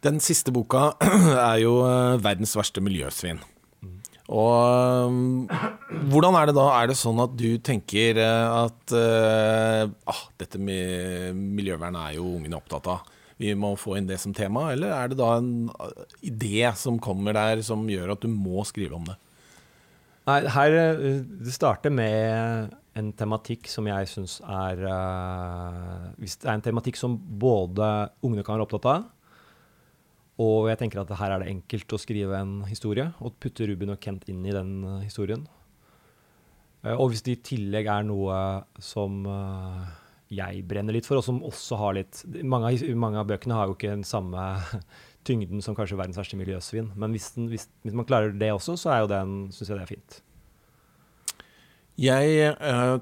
Den 0.05 0.19
siste 0.21 0.53
boka 0.53 0.91
er 1.53 1.61
jo 1.63 1.81
'Verdens 2.21 2.57
verste 2.59 2.83
miljøsvin'. 2.85 3.41
Og 4.27 5.07
um, 5.07 5.47
hvordan 6.11 6.35
er 6.35 6.49
det 6.49 6.57
da? 6.59 6.67
Er 6.75 6.91
det 6.91 6.97
sånn 6.99 7.21
at 7.23 7.37
du 7.39 7.61
tenker 7.63 8.19
eh, 8.19 8.47
at 8.67 8.95
ah, 10.11 10.23
dette 10.43 10.59
med 10.59 11.39
miljøvern 11.39 11.95
er 12.01 12.17
jo 12.17 12.33
ungene 12.35 12.59
opptatt 12.59 12.91
av, 12.91 13.13
vi 13.39 13.55
må 13.55 13.77
få 13.79 13.95
inn 14.01 14.09
det 14.09 14.19
som 14.19 14.35
tema? 14.35 14.73
Eller 14.75 14.91
er 14.97 15.13
det 15.13 15.21
da 15.21 15.37
en 15.39 15.71
idé 16.27 16.67
som 16.75 16.99
kommer 16.99 17.39
der 17.39 17.63
som 17.63 17.87
gjør 17.87 18.17
at 18.17 18.27
du 18.27 18.29
må 18.33 18.67
skrive 18.67 18.99
om 18.99 19.07
det? 19.07 19.15
Nei, 20.27 20.41
her 20.51 20.75
Det 20.99 21.55
starter 21.55 21.95
med 21.95 22.75
en 22.99 23.13
tematikk 23.15 23.69
som 23.71 23.87
jeg 23.87 24.09
syns 24.11 24.41
er 24.43 24.81
Hvis 26.19 26.41
det 26.43 26.49
er 26.49 26.57
en 26.57 26.65
tematikk 26.65 26.99
som 26.99 27.15
både 27.15 28.09
ungene 28.27 28.43
kan 28.43 28.57
være 28.57 28.67
opptatt 28.67 28.91
av, 28.91 29.07
og 30.37 30.67
jeg 30.69 30.81
tenker 30.83 31.01
at 31.01 31.13
her 31.17 31.33
er 31.33 31.43
det 31.43 31.53
enkelt 31.53 31.95
å 31.97 32.01
skrive 32.01 32.37
en 32.37 32.59
historie 32.69 33.09
og 33.25 33.39
putte 33.41 33.69
Ruben 33.71 33.95
og 33.95 34.01
Kent 34.03 34.27
inn 34.29 34.43
i 34.45 34.53
den 34.53 34.83
uh, 34.85 34.99
historien. 35.01 35.47
Uh, 36.85 36.93
og 36.93 37.09
hvis 37.13 37.25
det 37.25 37.39
i 37.39 37.45
tillegg 37.55 37.89
er 37.89 38.05
noe 38.05 38.37
som 38.85 39.23
uh, 39.25 39.89
jeg 40.29 40.61
brenner 40.69 40.97
litt 40.97 41.09
for, 41.09 41.23
og 41.23 41.25
som 41.25 41.41
også 41.47 41.81
har 41.81 41.97
litt 41.97 42.21
Mange 42.45 42.69
av, 42.69 42.85
mange 42.99 43.23
av 43.23 43.31
bøkene 43.31 43.57
har 43.57 43.71
jo 43.71 43.79
ikke 43.79 43.95
den 43.95 44.05
samme 44.05 44.45
tyngden 45.27 45.65
som 45.65 45.79
kanskje 45.79 45.97
verdens 45.97 46.21
verste 46.21 46.37
miljøsvin. 46.39 46.93
Men 47.01 47.17
hvis, 47.17 47.33
den, 47.39 47.49
hvis, 47.49 47.71
hvis, 47.87 47.97
man 47.97 48.09
klarer 48.09 48.37
det 48.37 48.53
også, 48.53 48.77
så 48.77 48.93
er 48.93 49.09
syns 49.09 49.71
jeg 49.71 49.73
det 49.73 49.85
er 49.87 49.95
fint. 49.95 50.23
Jeg 51.97 52.51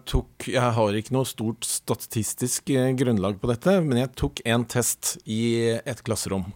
tok 0.06 0.46
Jeg 0.46 0.74
har 0.76 0.94
ikke 0.94 1.16
noe 1.16 1.26
stort 1.26 1.66
statistisk 1.66 2.70
grunnlag 2.70 3.40
på 3.42 3.50
dette, 3.50 3.80
men 3.82 3.98
jeg 4.04 4.14
tok 4.14 4.44
en 4.46 4.68
test 4.70 5.16
i 5.26 5.74
et 5.82 6.04
klasserom. 6.06 6.46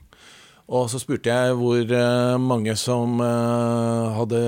Og 0.69 0.91
så 0.93 0.99
spurte 1.01 1.33
jeg 1.33 1.55
hvor 1.57 1.81
uh, 1.81 2.37
mange 2.37 2.75
som 2.77 3.23
uh, 3.25 4.13
hadde 4.19 4.41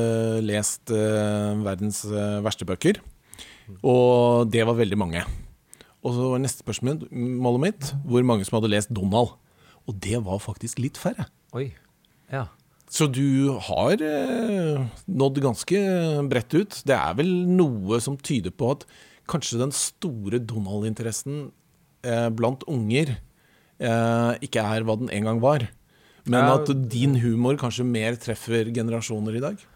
lest 0.45 0.93
uh, 0.93 1.57
verdens 1.65 2.03
verste 2.45 2.67
bøker. 2.69 3.01
Og 3.81 4.51
det 4.53 4.67
var 4.69 4.77
veldig 4.77 4.99
mange. 5.01 5.23
Og 6.05 6.13
så 6.17 6.29
var 6.33 6.43
neste 6.43 6.65
spørsmålet 6.65 7.09
mitt 7.63 7.93
hvor 8.05 8.25
mange 8.27 8.45
som 8.45 8.59
hadde 8.59 8.73
lest 8.73 8.93
Donald. 8.93 9.33
Og 9.89 9.97
det 9.97 10.21
var 10.27 10.43
faktisk 10.45 10.83
litt 10.83 11.01
færre. 11.01 11.25
Oi, 11.57 11.71
ja. 12.33 12.49
Så 12.91 13.07
du 13.07 13.55
har 13.71 14.01
nådd 15.07 15.41
ganske 15.45 15.81
bredt 16.29 16.57
ut. 16.57 16.81
Det 16.85 16.97
er 16.97 17.17
vel 17.17 17.31
noe 17.49 18.01
som 18.03 18.19
tyder 18.19 18.51
på 18.51 18.73
at 18.75 18.85
kanskje 19.31 19.61
den 19.61 19.73
store 19.77 20.41
Donald-interessen 20.43 21.53
blant 22.35 22.67
unger 22.67 23.15
ikke 24.43 24.65
er 24.65 24.89
hva 24.89 24.99
den 24.99 25.13
en 25.15 25.29
gang 25.31 25.45
var. 25.45 25.69
Men 26.31 26.49
at 26.53 26.71
din 26.93 27.19
humor 27.23 27.59
kanskje 27.61 27.87
mer 27.87 28.17
treffer 28.21 28.71
generasjoner 28.75 29.39
i 29.39 29.45
dag? 29.45 29.67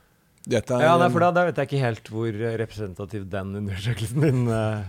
Dette 0.44 0.76
er, 0.76 0.84
ja, 0.84 0.96
nei, 1.00 1.08
for 1.08 1.24
da, 1.24 1.30
da, 1.32 1.46
vet 1.48 1.56
jeg 1.56 1.70
ikke 1.70 1.80
helt 1.80 2.08
hvor 2.12 2.38
representativ 2.60 3.22
den 3.32 3.54
undersøkelsen 3.62 4.26
din 4.26 4.42
uh, 4.50 4.82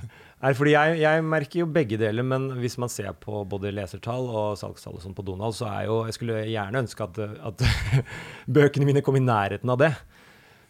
er. 0.43 0.55
Fordi 0.57 0.73
jeg, 0.73 0.97
jeg, 0.99 1.21
merker 1.31 1.61
jo 1.61 1.67
begge 1.77 1.99
deler, 2.01 2.27
men 2.27 2.49
hvis 2.59 2.75
man 2.81 2.91
ser 2.91 3.13
på 3.21 3.45
både 3.47 3.71
lesertall 3.71 4.27
og 4.27 4.57
salgstall 4.59 4.97
og 4.99 5.05
sånn 5.05 5.15
på 5.15 5.23
Donald, 5.25 5.55
så 5.55 5.69
er 5.71 5.87
jo 5.87 6.01
Jeg 6.09 6.17
skulle 6.17 6.41
gjerne 6.51 6.83
ønske 6.83 7.07
at, 7.07 7.21
at 7.51 7.63
bøkene 8.57 8.89
mine 8.89 9.05
kom 9.05 9.15
i 9.15 9.23
nærheten 9.23 9.71
av 9.71 9.79
det. 9.79 9.93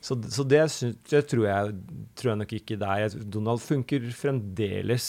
Så, 0.05 0.19
så 0.29 0.45
det, 0.45 0.61
det 1.09 1.23
tror, 1.31 1.47
jeg, 1.49 1.73
tror, 2.13 2.29
jeg, 2.29 2.39
nok 2.43 2.55
ikke 2.59 2.77
det 2.77 2.93
er. 2.93 3.17
Donald 3.33 3.63
funker 3.65 4.05
fremdeles 4.13 5.07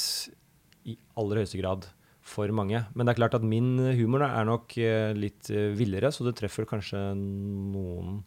i 0.88 0.96
aller 1.20 1.42
høyeste 1.42 1.60
grad 1.60 1.84
for 2.26 2.50
mange. 2.54 2.82
Men 2.94 3.06
det 3.06 3.14
er 3.14 3.20
klart 3.20 3.36
at 3.38 3.46
min 3.46 3.76
humor 3.98 4.24
er 4.26 4.46
nok 4.48 4.74
eh, 4.82 5.12
litt 5.16 5.50
eh, 5.52 5.70
villere, 5.78 6.10
så 6.12 6.26
det 6.26 6.36
treffer 6.38 6.66
kanskje 6.68 7.00
noen 7.16 8.18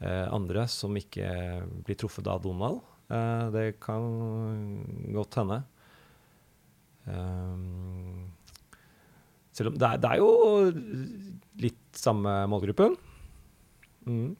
eh, 0.00 0.26
andre 0.32 0.64
som 0.72 0.96
ikke 0.96 1.28
blir 1.84 2.00
truffet 2.00 2.30
av 2.32 2.42
Donald. 2.44 2.80
det 3.52 3.76
kan 3.82 4.04
godt 5.12 5.34
hende. 5.36 5.58
selv 9.52 9.68
om 9.68 9.76
det 9.76 9.88
er, 9.88 9.98
det 10.00 10.08
er, 10.08 10.22
jo 10.22 10.30
litt 11.60 11.98
samme 11.98 12.46
målgruppen. 12.48 12.96
Mm. 14.06 14.32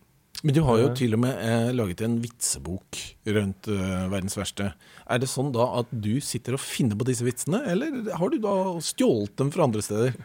Men 0.43 0.57
du 0.57 0.63
har 0.67 0.81
jo 0.81 0.91
til 0.99 1.15
og 1.15 1.23
med 1.23 1.39
eh, 1.39 1.71
laget 1.75 2.03
en 2.03 2.17
vitsebok 2.23 2.99
rundt 3.31 3.69
eh, 3.71 4.07
verdens 4.11 4.35
verste. 4.35 4.73
Er 5.07 5.23
det 5.23 5.31
sånn 5.31 5.53
da 5.55 5.69
at 5.79 5.91
du 5.95 6.17
sitter 6.25 6.57
og 6.59 6.63
finner 6.63 6.99
på 6.99 7.07
disse 7.07 7.27
vitsene, 7.27 7.63
eller 7.71 8.11
har 8.19 8.33
du 8.33 8.41
da 8.43 8.55
stjålet 8.83 9.37
dem 9.39 9.53
fra 9.55 9.69
andre 9.69 9.85
steder? 9.87 10.17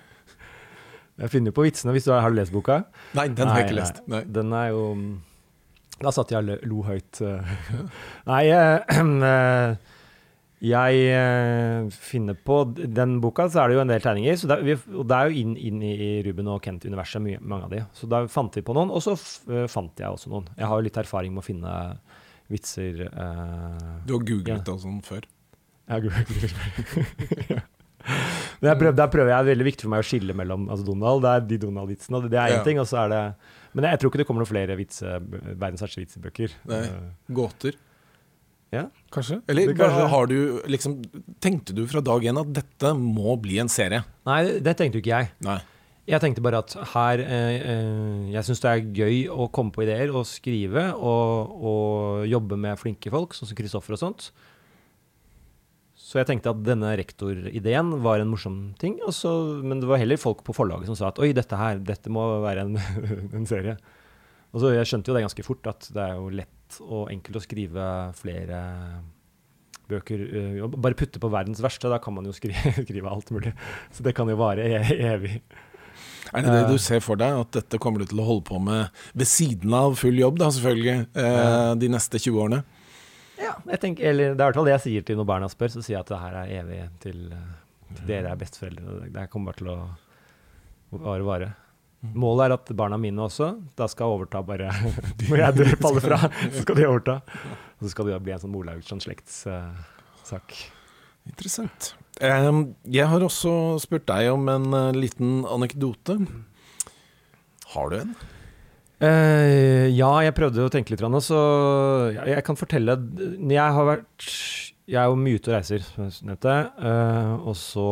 Jeg 1.18 1.34
finner 1.34 1.54
på 1.54 1.66
vitsene 1.66 1.94
hvis 1.94 2.06
du 2.06 2.12
har, 2.14 2.24
har 2.26 2.34
du 2.34 2.38
lest 2.38 2.54
boka. 2.54 2.84
Nei, 3.18 3.28
den 3.30 3.46
nei, 3.46 3.52
har 3.54 3.62
jeg 3.62 3.70
ikke 3.70 3.80
lest. 3.80 4.02
Nei. 4.10 4.24
Den 4.30 4.54
er 4.54 4.72
jo 4.74 4.84
Da 5.98 6.12
satt 6.14 6.34
jeg 6.34 6.46
og 6.46 6.66
lo 6.70 6.82
høyt. 6.86 7.22
nei, 8.32 8.44
uh, 8.54 9.78
jeg 10.64 11.02
uh, 11.14 11.90
finner 11.94 12.38
på 12.48 12.64
den 12.74 13.20
boka, 13.22 13.46
så 13.52 13.62
er 13.62 13.70
det 13.70 13.78
jo 13.78 13.84
en 13.84 13.92
del 13.92 14.02
tegninger. 14.02 14.40
Det, 14.50 14.58
vi, 14.66 14.76
og 14.98 15.06
det 15.10 15.18
er 15.18 15.30
jo 15.30 15.44
inn, 15.44 15.54
inn 15.70 15.84
i 15.86 16.10
Ruben 16.26 16.50
og 16.50 16.64
Kent-universet, 16.66 17.22
mange 17.46 17.68
av 17.68 17.76
de. 17.76 17.84
Så 17.98 18.10
da 18.10 18.24
fant 18.32 18.58
vi 18.58 18.66
på 18.66 18.74
noen, 18.78 18.90
og 18.90 19.04
så 19.06 19.14
uh, 19.14 19.68
fant 19.70 20.02
jeg 20.02 20.10
også 20.10 20.34
noen. 20.34 20.50
Jeg 20.58 20.70
har 20.72 20.82
jo 20.82 20.88
litt 20.88 20.98
erfaring 20.98 21.36
med 21.36 21.44
å 21.44 21.48
finne 21.48 21.78
vitser. 22.50 23.06
Uh, 23.14 24.02
du 24.08 24.16
har 24.18 24.26
googlet 24.26 24.56
ja. 24.56 24.62
det 24.66 24.78
sånn 24.82 25.02
før? 25.06 25.30
Jeg 25.88 25.94
har 25.94 26.06
googlet 26.08 26.94
før. 26.96 27.66
Der 28.64 28.78
prøver, 28.80 28.94
der 28.96 29.10
prøver 29.12 29.30
jeg, 29.34 29.36
Det 29.36 29.52
er 29.52 29.52
veldig 29.52 29.66
viktig 29.68 29.84
for 29.84 29.92
meg 29.92 30.04
å 30.04 30.08
skille 30.08 30.36
mellom 30.38 30.70
altså 30.72 30.86
Donald, 30.88 31.26
det 31.26 31.32
er 31.34 31.42
de 31.50 31.58
Donald-vitsene. 31.66 32.22
Det 32.32 32.40
er 32.40 32.54
én 32.54 32.62
ja. 32.62 32.64
ting, 32.64 32.80
og 32.80 32.88
så 32.88 33.02
er 33.04 33.12
det 33.12 33.20
Men 33.76 33.90
jeg 33.92 34.00
tror 34.00 34.12
ikke 34.14 34.22
det 34.22 34.26
kommer 34.30 34.46
noen 34.46 34.50
flere 34.50 34.78
vitse, 34.80 35.18
verdens 35.28 35.84
verste 35.84 36.02
vitsebøker. 36.02 36.56
Nei. 36.72 36.80
Gåter? 37.36 37.76
Ja. 38.74 38.88
Kanskje? 39.14 39.40
Eller 39.48 39.72
kanskje. 39.72 40.08
har 40.12 40.28
du 40.28 40.38
liksom 40.68 40.98
Tenkte 41.40 41.76
du 41.76 41.86
fra 41.88 42.02
dag 42.04 42.26
én 42.28 42.40
at 42.42 42.50
dette 42.52 42.92
må 43.00 43.38
bli 43.40 43.62
en 43.64 43.72
serie? 43.72 44.04
Nei, 44.28 44.42
det 44.60 44.76
tenkte 44.76 45.00
jo 45.00 45.06
ikke 45.06 45.14
jeg. 45.14 45.32
Nei. 45.48 45.60
Jeg 46.08 46.24
tenkte 46.24 46.44
bare 46.44 46.62
at 46.64 46.76
her 46.94 47.22
eh, 47.24 47.56
eh, 47.60 48.28
Jeg 48.32 48.48
syns 48.48 48.62
det 48.64 48.74
er 48.74 48.92
gøy 48.96 49.18
å 49.32 49.50
komme 49.52 49.76
på 49.76 49.84
ideer 49.84 50.12
og 50.16 50.28
skrive 50.28 50.90
og, 50.96 51.58
og 51.72 52.28
jobbe 52.32 52.60
med 52.60 52.80
flinke 52.80 53.12
folk, 53.12 53.36
sånn 53.36 53.50
som 53.50 53.60
Kristoffer 53.60 53.96
og 53.96 54.04
sånt. 54.04 54.30
Så 56.08 56.22
jeg 56.22 56.30
tenkte 56.30 56.54
at 56.54 56.64
denne 56.64 56.94
rektorideen 56.96 57.90
var 58.06 58.22
en 58.24 58.30
morsom 58.32 58.60
ting. 58.80 58.96
Også, 59.04 59.32
men 59.60 59.82
det 59.84 59.90
var 59.90 60.00
heller 60.00 60.20
folk 60.22 60.40
på 60.48 60.56
forlaget 60.56 60.88
som 60.88 60.96
sa 60.96 61.10
at 61.10 61.20
oi, 61.20 61.34
dette 61.36 61.60
her, 61.60 61.82
dette 61.84 62.12
må 62.14 62.24
være 62.46 62.64
en, 62.64 62.78
en 63.42 63.50
serie. 63.50 63.76
Og 64.54 64.64
så 64.64 64.74
Jeg 64.74 64.90
skjønte 64.90 65.12
jo 65.12 65.18
det 65.18 65.26
ganske 65.26 65.46
fort, 65.46 65.70
at 65.70 65.90
det 65.94 66.04
er 66.04 66.18
jo 66.18 66.32
lett 66.34 66.80
og 66.84 67.12
enkelt 67.12 67.40
å 67.40 67.44
skrive 67.44 67.86
flere 68.18 68.60
bøker. 69.88 70.24
Uh, 70.64 70.68
bare 70.76 70.98
putte 71.00 71.22
på 71.24 71.32
verdens 71.32 71.62
verste, 71.64 71.92
da 71.92 72.00
kan 72.04 72.16
man 72.16 72.28
jo 72.28 72.36
skrive, 72.36 72.74
skrive 72.88 73.12
alt 73.12 73.32
mulig. 73.36 73.54
Så 73.96 74.06
det 74.06 74.16
kan 74.18 74.30
jo 74.30 74.40
vare 74.40 74.68
e 74.68 74.82
evig. 75.14 75.42
Er 76.36 76.44
det 76.44 76.54
det 76.54 76.74
du 76.74 76.80
ser 76.82 77.00
for 77.04 77.20
deg, 77.20 77.38
at 77.40 77.54
dette 77.56 77.80
kommer 77.82 78.04
du 78.04 78.10
til 78.10 78.20
å 78.20 78.26
holde 78.28 78.44
på 78.50 78.60
med 78.60 78.92
ved 79.18 79.30
siden 79.30 79.74
av 79.74 79.96
full 80.00 80.18
jobb, 80.20 80.40
da 80.42 80.50
selvfølgelig, 80.52 81.06
eh, 81.24 81.70
de 81.80 81.90
neste 81.94 82.20
20 82.20 82.42
årene? 82.44 82.60
Ja, 83.40 83.54
jeg 83.70 83.80
tenker, 83.84 84.10
eller 84.10 84.34
det 84.34 84.42
er 84.42 84.42
i 84.42 84.50
hvert 84.50 84.60
fall 84.60 84.68
det 84.68 84.74
jeg 84.76 84.84
sier 84.88 85.06
til 85.08 85.20
når 85.20 85.30
barna 85.30 85.50
spør, 85.52 85.72
så 85.72 85.84
sier 85.86 85.96
jeg 85.96 86.04
at 86.04 86.12
det 86.12 86.20
her 86.20 86.36
er 86.42 86.52
evig 86.58 86.82
til, 87.04 87.22
til 87.94 88.10
dere 88.10 88.34
er 88.34 88.42
besteforeldre. 88.42 88.98
Det 89.06 89.24
her 89.24 89.32
kommer 89.32 89.54
bare 89.54 89.62
til 89.62 89.72
å 89.72 89.80
vare 91.06 91.28
vare. 91.28 91.50
Målet 92.16 92.46
er 92.48 92.54
at 92.56 92.72
barna 92.78 92.98
mine 93.02 93.22
også 93.26 93.48
da 93.78 93.88
skal 93.92 94.14
overta 94.16 94.42
bare 94.46 94.72
Når 95.28 95.38
jeg 95.42 95.58
dør, 95.60 95.74
faller 95.82 96.04
fra, 96.06 96.18
så 96.54 96.60
skal 96.64 96.76
de 96.80 96.88
overta. 96.88 97.16
Og 97.78 97.82
så 97.86 97.90
skal 97.94 98.06
det 98.10 98.24
bli 98.26 98.34
en 98.36 98.44
sånn 98.44 98.58
Olaugsson-slektssak. 98.58 100.48
Interessant. 101.28 101.92
Jeg 102.18 103.06
har 103.12 103.22
også 103.26 103.52
spurt 103.84 104.08
deg 104.10 104.32
om 104.32 104.48
en 104.50 104.68
uh, 104.74 104.96
liten 104.96 105.46
anekdote. 105.46 106.18
Har 107.74 107.92
du 107.92 107.96
en? 108.00 108.16
Uh, 108.98 109.86
ja, 109.94 110.10
jeg 110.26 110.34
prøvde 110.38 110.66
å 110.66 110.74
tenke 110.74 110.96
litt. 110.96 111.04
Så 111.22 111.38
jeg 112.16 112.44
kan 112.48 112.58
fortelle 112.58 112.98
Jeg 113.52 113.76
har 113.78 113.86
vært 113.92 114.26
Jeg 114.88 115.02
er 115.02 115.10
jo 115.12 115.18
mye 115.20 115.36
ute 115.36 115.52
og 115.52 115.58
reiser, 115.58 115.84
nevnte. 116.24 116.54
Uh, 116.80 117.34
og 117.52 117.58
så 117.60 117.88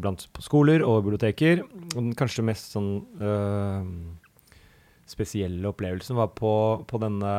blant 0.00 0.22
skoler 0.40 0.80
og 0.80 1.02
biblioteker. 1.04 1.60
Og 1.90 1.98
den 1.98 2.14
kanskje 2.16 2.44
mest 2.48 2.72
sånn 2.72 2.88
uh, 3.20 3.84
spesielle 5.08 5.68
opplevelsen 5.68 6.16
var 6.16 6.32
på, 6.36 6.52
på, 6.88 7.00
denne 7.02 7.34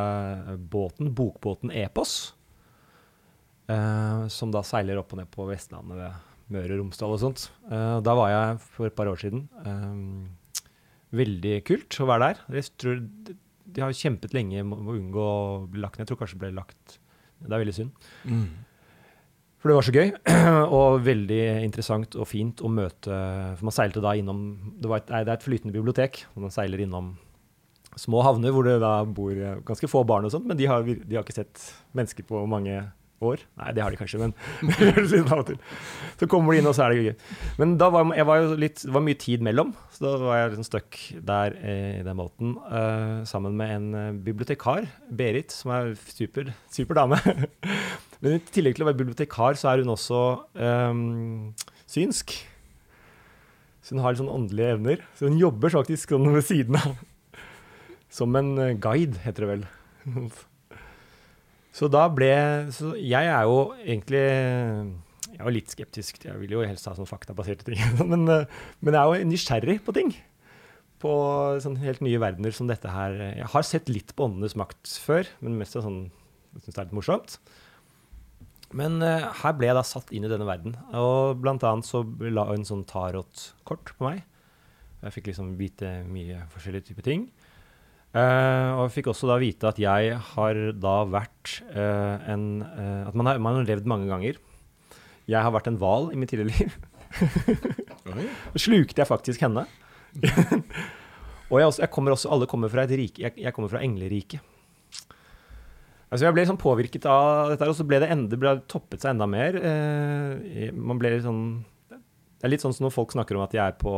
båten, 0.70 1.10
bokbåten 1.18 1.74
Epos. 1.74 2.36
som 4.34 4.50
da 4.50 4.64
seiler 4.66 4.98
opp 4.98 5.12
og 5.14 5.20
ned 5.20 5.30
på 5.30 5.46
Vestlandet 5.46 6.00
ved 6.00 6.56
Møre 6.56 6.74
og 6.74 6.80
Romsdal 6.80 7.14
og 7.14 7.20
sånt. 7.22 7.44
da 7.70 8.16
var 8.18 8.32
jeg 8.34 8.56
for 8.74 8.90
et 8.90 8.96
par 8.98 9.12
år 9.12 9.22
siden. 9.22 9.44
Veldig 11.14 11.54
kult 11.70 12.00
å 12.02 12.08
være 12.10 12.32
der. 12.32 12.42
Jeg 12.58 12.74
tror 12.82 13.04
de 13.70 13.86
har 13.86 13.94
kjempet 13.94 14.34
lenge 14.34 14.66
med 14.66 14.90
å 14.90 14.98
unngå 14.98 15.28
å 15.30 15.46
bli 15.70 15.86
lagt 15.86 16.00
ned. 16.00 16.08
Jeg 16.08 16.12
tror 16.12 16.24
kanskje 16.24 16.40
det 16.40 16.46
ble 16.48 16.52
lagt 16.58 16.98
Det 17.38 17.54
er 17.54 17.62
veldig 17.62 17.78
synd. 17.78 18.10
Mm. 18.26 18.50
For 19.60 19.72
det 19.72 19.76
var 19.76 19.88
så 19.88 19.96
gøy, 19.96 20.12
og 20.80 21.02
veldig 21.04 21.42
interessant 21.66 22.16
og 22.16 22.30
fint 22.30 22.62
å 22.64 22.72
møte 22.72 23.10
For 23.60 23.68
man 23.68 23.76
seilte 23.76 24.04
da 24.04 24.14
innom 24.16 24.46
Det, 24.80 24.88
et, 24.96 25.10
det 25.12 25.26
er 25.26 25.34
et 25.36 25.44
flytende 25.44 25.76
bibliotek, 25.76 26.24
og 26.36 26.46
man 26.46 26.56
seiler 26.56 26.86
innom 26.86 27.18
små 28.00 28.22
havner 28.24 28.54
hvor 28.56 28.64
det 28.64 28.78
da 28.80 29.02
bor 29.04 29.34
ganske 29.68 29.90
få 29.92 30.06
barn 30.08 30.28
og 30.28 30.32
sånt, 30.32 30.48
men 30.48 30.56
de 30.56 30.70
har, 30.70 30.86
de 30.86 31.18
har 31.18 31.26
ikke 31.26 31.36
sett 31.42 31.64
mennesker 31.98 32.24
på 32.30 32.46
mange 32.48 32.78
år. 33.26 33.42
Nei, 33.60 33.72
det 33.76 33.84
har 33.84 33.92
de 33.92 34.00
kanskje, 34.00 34.20
men. 34.22 34.34
Så 36.20 36.28
kommer 36.30 36.54
de 36.54 36.62
inn, 36.62 36.70
og 36.70 36.76
så 36.76 36.86
er 36.86 36.94
det 36.94 37.02
gøy. 37.04 37.10
Men 37.60 37.76
da 37.80 37.90
var 37.94 38.14
jeg 38.16 38.28
var 38.30 38.42
jo 38.42 38.58
litt, 38.60 38.84
det 38.86 38.94
var 38.96 39.04
mye 39.06 39.20
tid 39.20 39.44
mellom, 39.46 39.74
så 39.96 40.06
da 40.06 40.14
var 40.22 40.40
jeg 40.40 40.52
liksom 40.54 40.68
stuck 40.68 41.00
der 41.28 41.58
eh, 41.60 42.00
i 42.00 42.06
den 42.06 42.20
måten. 42.20 42.56
Uh, 42.70 43.26
sammen 43.30 43.58
med 43.60 43.76
en 43.76 43.90
uh, 43.96 44.22
bibliotekar, 44.26 44.88
Berit, 45.12 45.56
som 45.56 45.74
er 45.76 45.94
super, 46.08 46.54
super 46.72 47.02
dame. 47.02 47.20
men 48.20 48.36
i 48.36 48.40
tillegg 48.52 48.76
til 48.76 48.84
å 48.84 48.90
være 48.90 49.00
bibliotekar, 49.00 49.56
så 49.60 49.72
er 49.72 49.84
hun 49.84 49.94
også 49.94 50.22
um, 50.60 51.54
synsk. 51.88 52.36
Så 53.80 53.96
hun 53.96 54.04
har 54.04 54.14
litt 54.14 54.22
sånn 54.22 54.34
åndelige 54.34 54.76
evner. 54.76 55.04
Så 55.16 55.30
hun 55.30 55.40
jobber 55.40 55.72
faktisk 55.74 56.12
sånn 56.12 56.28
ved 56.36 56.46
siden 56.48 56.80
av. 56.80 56.98
Som 58.12 58.36
en 58.36 58.56
guide, 58.82 59.22
heter 59.24 59.46
det 59.46 59.52
vel. 59.54 59.68
Så 61.76 61.88
da 61.92 62.08
ble 62.12 62.32
Så 62.74 62.96
jeg 62.98 63.30
er 63.30 63.46
jo 63.46 63.60
egentlig 63.78 64.24
Jeg 64.24 65.46
var 65.46 65.56
litt 65.56 65.72
skeptisk. 65.72 66.20
Jeg 66.26 66.42
vil 66.42 66.58
jo 66.58 66.66
helst 66.66 66.90
ha 66.90 66.96
sånn 66.98 67.10
faktabaserte 67.10 67.68
ting. 67.68 67.80
Men, 68.12 68.26
men, 68.28 68.92
jeg 68.92 69.00
er 69.00 69.22
jo 69.22 69.30
nysgjerrig 69.30 69.78
på 69.86 69.96
ting. 69.96 70.12
På 71.00 71.14
sånn 71.64 71.78
helt 71.80 72.04
nye 72.04 72.20
verdener 72.20 72.52
som 72.56 72.68
dette 72.68 72.92
her. 72.92 73.16
Jeg 73.38 73.48
har 73.54 73.64
sett 73.64 73.88
litt 73.92 74.12
på 74.18 74.28
Åndenes 74.28 74.58
makt 74.60 74.98
før, 75.06 75.30
men 75.40 75.56
mest 75.62 75.78
av 75.80 75.86
sånn 75.88 76.02
Jeg 76.58 76.66
syns 76.66 76.74
det 76.74 76.82
er 76.82 76.90
litt 76.90 76.98
morsomt. 77.00 77.38
Men 78.78 79.00
uh, 79.02 79.30
her 79.42 79.56
ble 79.58 79.70
jeg 79.70 79.78
da 79.78 79.86
satt 79.88 80.12
inn 80.14 80.28
i 80.28 80.32
denne 80.32 80.48
verden. 80.48 80.76
Og 80.98 81.40
blant 81.42 81.64
annet 81.66 81.88
så 81.88 82.04
la 82.22 82.48
en 82.54 82.68
sånn 82.68 82.86
tarotkort 82.90 83.96
på 83.98 84.10
meg. 84.10 84.26
Jeg 85.00 85.16
fikk 85.16 85.32
liksom 85.32 85.56
vite 85.60 86.02
mye 86.10 86.44
forskjellige 86.54 86.92
typer 86.92 87.08
ting. 87.08 87.30
Uh, 88.10 88.74
og 88.76 88.84
jeg 88.88 88.96
fikk 89.00 89.12
også 89.12 89.30
da 89.30 89.38
vite 89.42 89.70
at 89.70 89.80
jeg 89.82 90.16
har 90.34 90.60
da 90.82 90.96
vært 91.06 91.60
uh, 91.76 92.18
en 92.26 92.46
At 92.66 93.14
man 93.14 93.30
har, 93.30 93.38
man 93.38 93.60
har, 93.60 93.68
levd 93.70 93.90
mange 93.90 94.10
ganger. 94.10 94.40
Jeg 95.30 95.46
har 95.46 95.54
vært 95.54 95.70
en 95.70 95.78
hval 95.78 96.10
i 96.14 96.18
mitt 96.18 96.34
tidligere 96.34 96.58
liv. 96.58 96.78
Så 98.54 98.62
slukte 98.68 99.02
jeg 99.02 99.10
faktisk 99.10 99.44
henne. 99.46 99.66
og 101.50 101.60
jeg, 101.60 101.68
også, 101.68 101.82
jeg, 101.84 101.92
kommer 101.94 102.16
også 102.16 102.32
Alle 102.34 102.48
kommer 102.50 102.72
fra 102.72 102.86
et 102.86 102.96
rike. 102.98 103.22
Jeg, 103.26 103.36
jeg 103.38 103.54
kommer 103.56 103.72
fra 103.72 103.84
engleriket. 103.86 104.42
Altså 106.10 106.26
jeg 106.26 106.34
ble 106.34 106.42
liksom 106.42 106.58
påvirket 106.62 107.06
av 107.10 107.52
dette, 107.52 107.68
og 107.70 107.78
så 107.78 107.86
ble 107.86 108.00
det, 108.02 108.10
enda, 108.10 108.38
ble 108.42 108.56
toppet 108.72 109.04
seg 109.04 109.14
enda 109.14 109.28
mer. 109.30 109.60
man 110.74 110.98
ble 110.98 111.12
litt 111.14 111.26
sånn 111.26 111.44
Det 111.92 112.48
er 112.48 112.54
litt 112.54 112.64
sånn 112.64 112.74
som 112.74 112.88
når 112.88 112.96
folk 112.96 113.14
snakker 113.14 113.38
om 113.38 113.46
at 113.46 113.54
jeg 113.54 113.62
er 113.62 113.78
på 113.78 113.94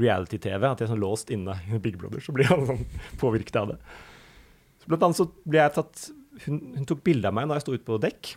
reality-TV, 0.00 0.60
at 0.64 0.80
jeg 0.80 0.86
er 0.86 0.92
sånn 0.92 1.02
låst 1.02 1.32
inne 1.32 1.56
i 1.72 1.80
Big 1.82 1.96
Brother, 2.00 2.20
så 2.24 2.34
blir 2.36 2.50
alle 2.52 2.68
sånn 2.72 2.84
påvirket 3.20 3.60
av 3.60 3.72
det. 3.72 3.78
Så 4.80 4.90
blant 4.90 5.06
annet 5.06 5.20
så 5.20 5.28
ble 5.44 5.62
jeg 5.62 5.76
tatt 5.78 6.08
Hun, 6.44 6.58
hun 6.76 6.84
tok 6.88 7.00
bilde 7.04 7.28
av 7.30 7.32
meg 7.32 7.46
når 7.48 7.56
jeg 7.56 7.64
sto 7.64 7.74
ute 7.74 7.86
på 7.86 7.96
dekk. 7.96 8.34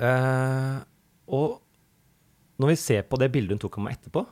Eh, 0.00 0.76
og 1.36 1.58
når 2.58 2.72
vi 2.72 2.76
ser 2.80 3.04
på 3.04 3.18
det 3.20 3.28
bildet 3.34 3.58
hun 3.58 3.60
tok 3.60 3.76
av 3.76 3.84
meg 3.84 3.98
etterpå, 3.98 4.22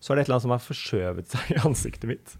så 0.00 0.12
er 0.12 0.18
det 0.18 0.24
et 0.24 0.30
eller 0.30 0.38
annet 0.38 0.46
som 0.46 0.54
har 0.54 0.64
forskjøvet 0.64 1.28
seg 1.34 1.50
i 1.52 1.58
ansiktet 1.68 2.08
mitt. 2.08 2.32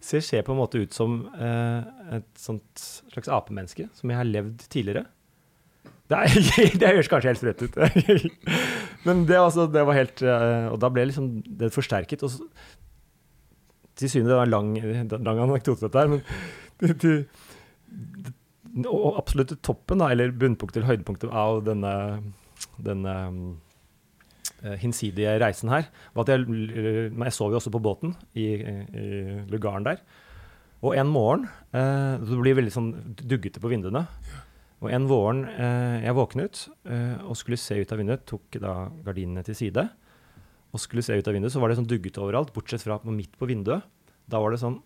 Ser 0.00 0.44
på 0.46 0.54
en 0.54 0.60
måte 0.60 0.80
ut 0.80 0.96
som 0.96 1.22
uh, 1.36 1.80
et 2.16 2.28
sånt 2.40 2.84
slags 3.12 3.28
apemenneske 3.28 3.88
som 3.96 4.12
jeg 4.12 4.20
har 4.20 4.28
levd 4.28 4.64
tidligere. 4.72 5.04
Det, 6.10 6.18
er, 6.18 6.50
det 6.80 6.88
høres 6.88 7.10
kanskje 7.10 7.30
helt 7.30 7.42
sprøtt 7.42 7.64
ut. 7.66 7.76
Men 9.06 9.24
det, 9.28 9.38
altså, 9.38 9.68
det, 9.70 9.84
var 9.86 9.96
helt 9.96 10.22
uh, 10.26 10.72
Og 10.72 10.80
da 10.82 10.90
ble 10.92 11.06
liksom 11.10 11.30
det 11.60 11.70
forsterket. 11.74 12.24
Og 12.26 12.32
så, 12.32 12.48
til 14.00 14.10
syvende, 14.10 14.32
det 14.32 14.40
var 14.40 14.48
en 14.48 14.54
lang, 14.56 15.24
lang 15.28 15.42
anekdote, 15.44 15.84
dette 15.84 16.00
her, 16.00 16.08
men 16.08 16.22
til, 16.80 16.94
til, 16.96 18.30
og 18.88 19.18
absolutt 19.20 19.52
toppen, 19.60 20.00
da, 20.00 20.08
eller 20.14 20.32
bunnpunktet 20.32 20.78
eller 20.80 20.94
høydepunktet 20.94 21.34
av 21.36 21.60
denne, 21.66 21.92
denne 22.80 23.16
uh, 23.28 23.50
hinsidige 24.80 25.38
reisen 25.40 25.70
her, 25.72 25.86
var 26.14 26.26
at 26.26 26.32
jeg, 26.34 26.44
jeg 27.10 27.32
sov 27.32 27.54
jo 27.54 27.60
også 27.60 27.72
på 27.72 27.80
båten 27.82 28.12
i, 28.36 28.46
i 28.60 29.06
lugaren 29.48 29.86
der. 29.86 30.02
Og 30.80 30.96
en 30.96 31.10
morgen 31.12 31.46
eh, 31.76 32.16
Det 32.20 32.38
blir 32.40 32.56
veldig 32.58 32.72
sånn 32.72 32.90
duggete 33.20 33.60
på 33.62 33.70
vinduene. 33.72 34.06
Og 34.80 34.88
en 34.96 35.08
våren 35.10 35.44
eh, 35.50 36.06
jeg 36.06 36.16
våknet 36.16 36.62
eh, 36.88 37.16
og 37.26 37.36
skulle 37.36 37.60
se 37.60 37.76
ut 37.76 37.90
av 37.92 38.00
vinduet, 38.00 38.24
tok 38.28 38.60
da 38.62 38.74
gardinene 39.04 39.44
til 39.44 39.58
side 39.58 39.90
og 40.70 40.78
skulle 40.78 41.02
se 41.02 41.16
ut 41.18 41.26
av 41.26 41.34
vinduet, 41.34 41.50
så 41.50 41.58
var 41.58 41.72
det 41.72 41.80
sånn 41.80 41.88
duggete 41.90 42.20
overalt, 42.22 42.52
bortsett 42.54 42.84
fra 42.84 43.00
midt 43.10 43.32
på 43.36 43.48
vinduet. 43.50 43.82
Da 44.30 44.38
var 44.38 44.54
det 44.54 44.60
sånn 44.62 44.76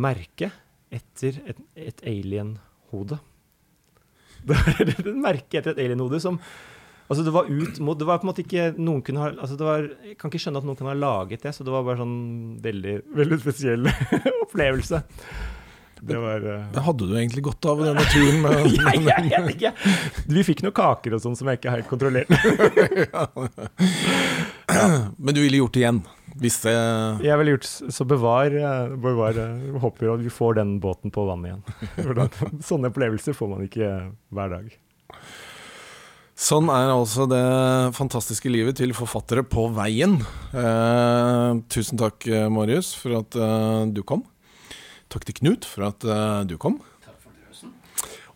merke 0.00 0.48
etter 0.88 1.36
et, 1.52 1.60
et 1.76 2.00
alien-hode. 2.08 3.18
Det 4.46 4.56
var 4.56 4.80
et 4.80 5.10
merke 5.20 5.58
etter 5.58 5.74
et 5.74 5.82
alien-hode 5.84 6.20
som 6.22 6.40
Altså, 7.06 7.22
det 7.22 7.34
var 7.34 7.46
ut 7.46 7.78
mot 7.78 7.98
Det 7.98 8.06
var 8.06 8.18
på 8.18 8.26
en 8.26 8.30
måte 8.32 8.42
ikke 8.42 8.70
noen 8.78 9.02
kunne 9.06 9.22
ha 9.22 9.28
altså 9.30 9.58
det 9.58 9.66
var, 9.66 9.84
Jeg 10.06 10.16
kan 10.18 10.32
ikke 10.32 10.40
skjønne 10.42 10.62
at 10.62 10.66
noen 10.66 10.78
kunne 10.78 10.94
ha 10.94 10.98
laget 10.98 11.44
det, 11.46 11.52
så 11.54 11.66
det 11.66 11.74
var 11.74 11.84
bare 11.86 12.00
sånn 12.00 12.16
veldig, 12.64 12.96
veldig 13.14 13.38
spesiell 13.44 13.86
opplevelse. 14.44 15.04
Det 16.06 16.18
var 16.20 16.44
uh... 16.44 16.82
Hadde 16.84 17.06
du 17.08 17.14
egentlig 17.16 17.42
godt 17.46 17.66
av 17.70 17.80
denne 17.80 18.02
turen? 18.12 18.42
jeg, 18.68 19.00
jeg, 19.32 19.44
vet 19.46 19.54
ikke. 19.54 19.72
Vi 20.28 20.44
fikk 20.44 20.60
noen 20.66 20.76
kaker 20.76 21.16
og 21.16 21.22
sånn 21.24 21.38
som 21.38 21.48
jeg 21.48 21.60
ikke 21.60 21.72
helt 21.72 21.88
kontrollerte. 21.88 22.36
ja. 23.06 23.24
Men 25.16 25.32
du 25.32 25.40
ville 25.40 25.62
gjort 25.62 25.76
det 25.76 25.84
igjen? 25.86 26.02
Hvis 26.36 26.58
det 26.66 26.72
Jeg 27.24 27.38
ville 27.40 27.54
gjort 27.54 27.64
Så 27.64 28.04
bevar, 28.04 28.52
eh, 28.52 28.90
bevar 29.00 29.38
eh, 29.40 29.78
Håper 29.80 30.10
at 30.12 30.20
vi 30.20 30.32
får 30.32 30.58
den 30.58 30.74
båten 30.82 31.14
på 31.14 31.24
vannet 31.24 31.54
igjen. 31.54 32.60
Sånne 32.66 32.90
opplevelser 32.92 33.36
får 33.36 33.54
man 33.54 33.64
ikke 33.64 33.88
hver 34.36 34.52
dag. 34.52 34.74
Sånn 36.36 36.68
er 36.68 36.90
altså 36.92 37.24
det 37.30 37.40
fantastiske 37.96 38.50
livet 38.52 38.76
til 38.76 38.92
forfattere 38.92 39.40
på 39.40 39.70
veien. 39.72 40.18
Eh, 40.52 41.52
tusen 41.72 41.96
takk, 41.96 42.26
eh, 42.28 42.50
Marius, 42.52 42.90
for 42.92 43.22
at 43.22 43.38
eh, 43.40 43.86
du 43.88 44.02
kom. 44.04 44.20
Takk 45.08 45.24
til 45.24 45.38
Knut 45.40 45.64
for 45.64 45.88
at 45.88 46.04
eh, 46.04 46.42
du 46.44 46.58
kom. 46.60 46.76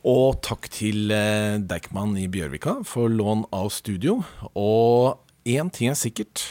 Og 0.09 0.41
takk 0.41 0.71
til 0.73 1.13
eh, 1.13 1.61
Deichman 1.61 2.17
i 2.17 2.25
Bjørvika 2.33 2.79
for 2.89 3.13
lån 3.13 3.45
av 3.53 3.69
studio. 3.69 4.23
Og 4.57 5.21
én 5.45 5.69
ting 5.69 5.93
er 5.93 6.01
sikkert, 6.01 6.47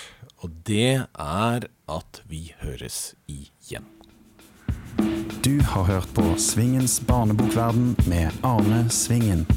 og 0.46 0.54
det 0.70 1.08
er 1.18 1.66
at 1.90 2.22
vi 2.30 2.52
høres 2.62 3.16
igjen. 3.26 3.90
Du 5.42 5.56
har 5.74 5.90
hørt 5.90 6.14
på 6.14 6.30
Svingens 6.38 7.00
barnebokverden 7.10 7.96
med 8.06 8.38
Arne 8.46 8.86
Svingen. 8.94 9.48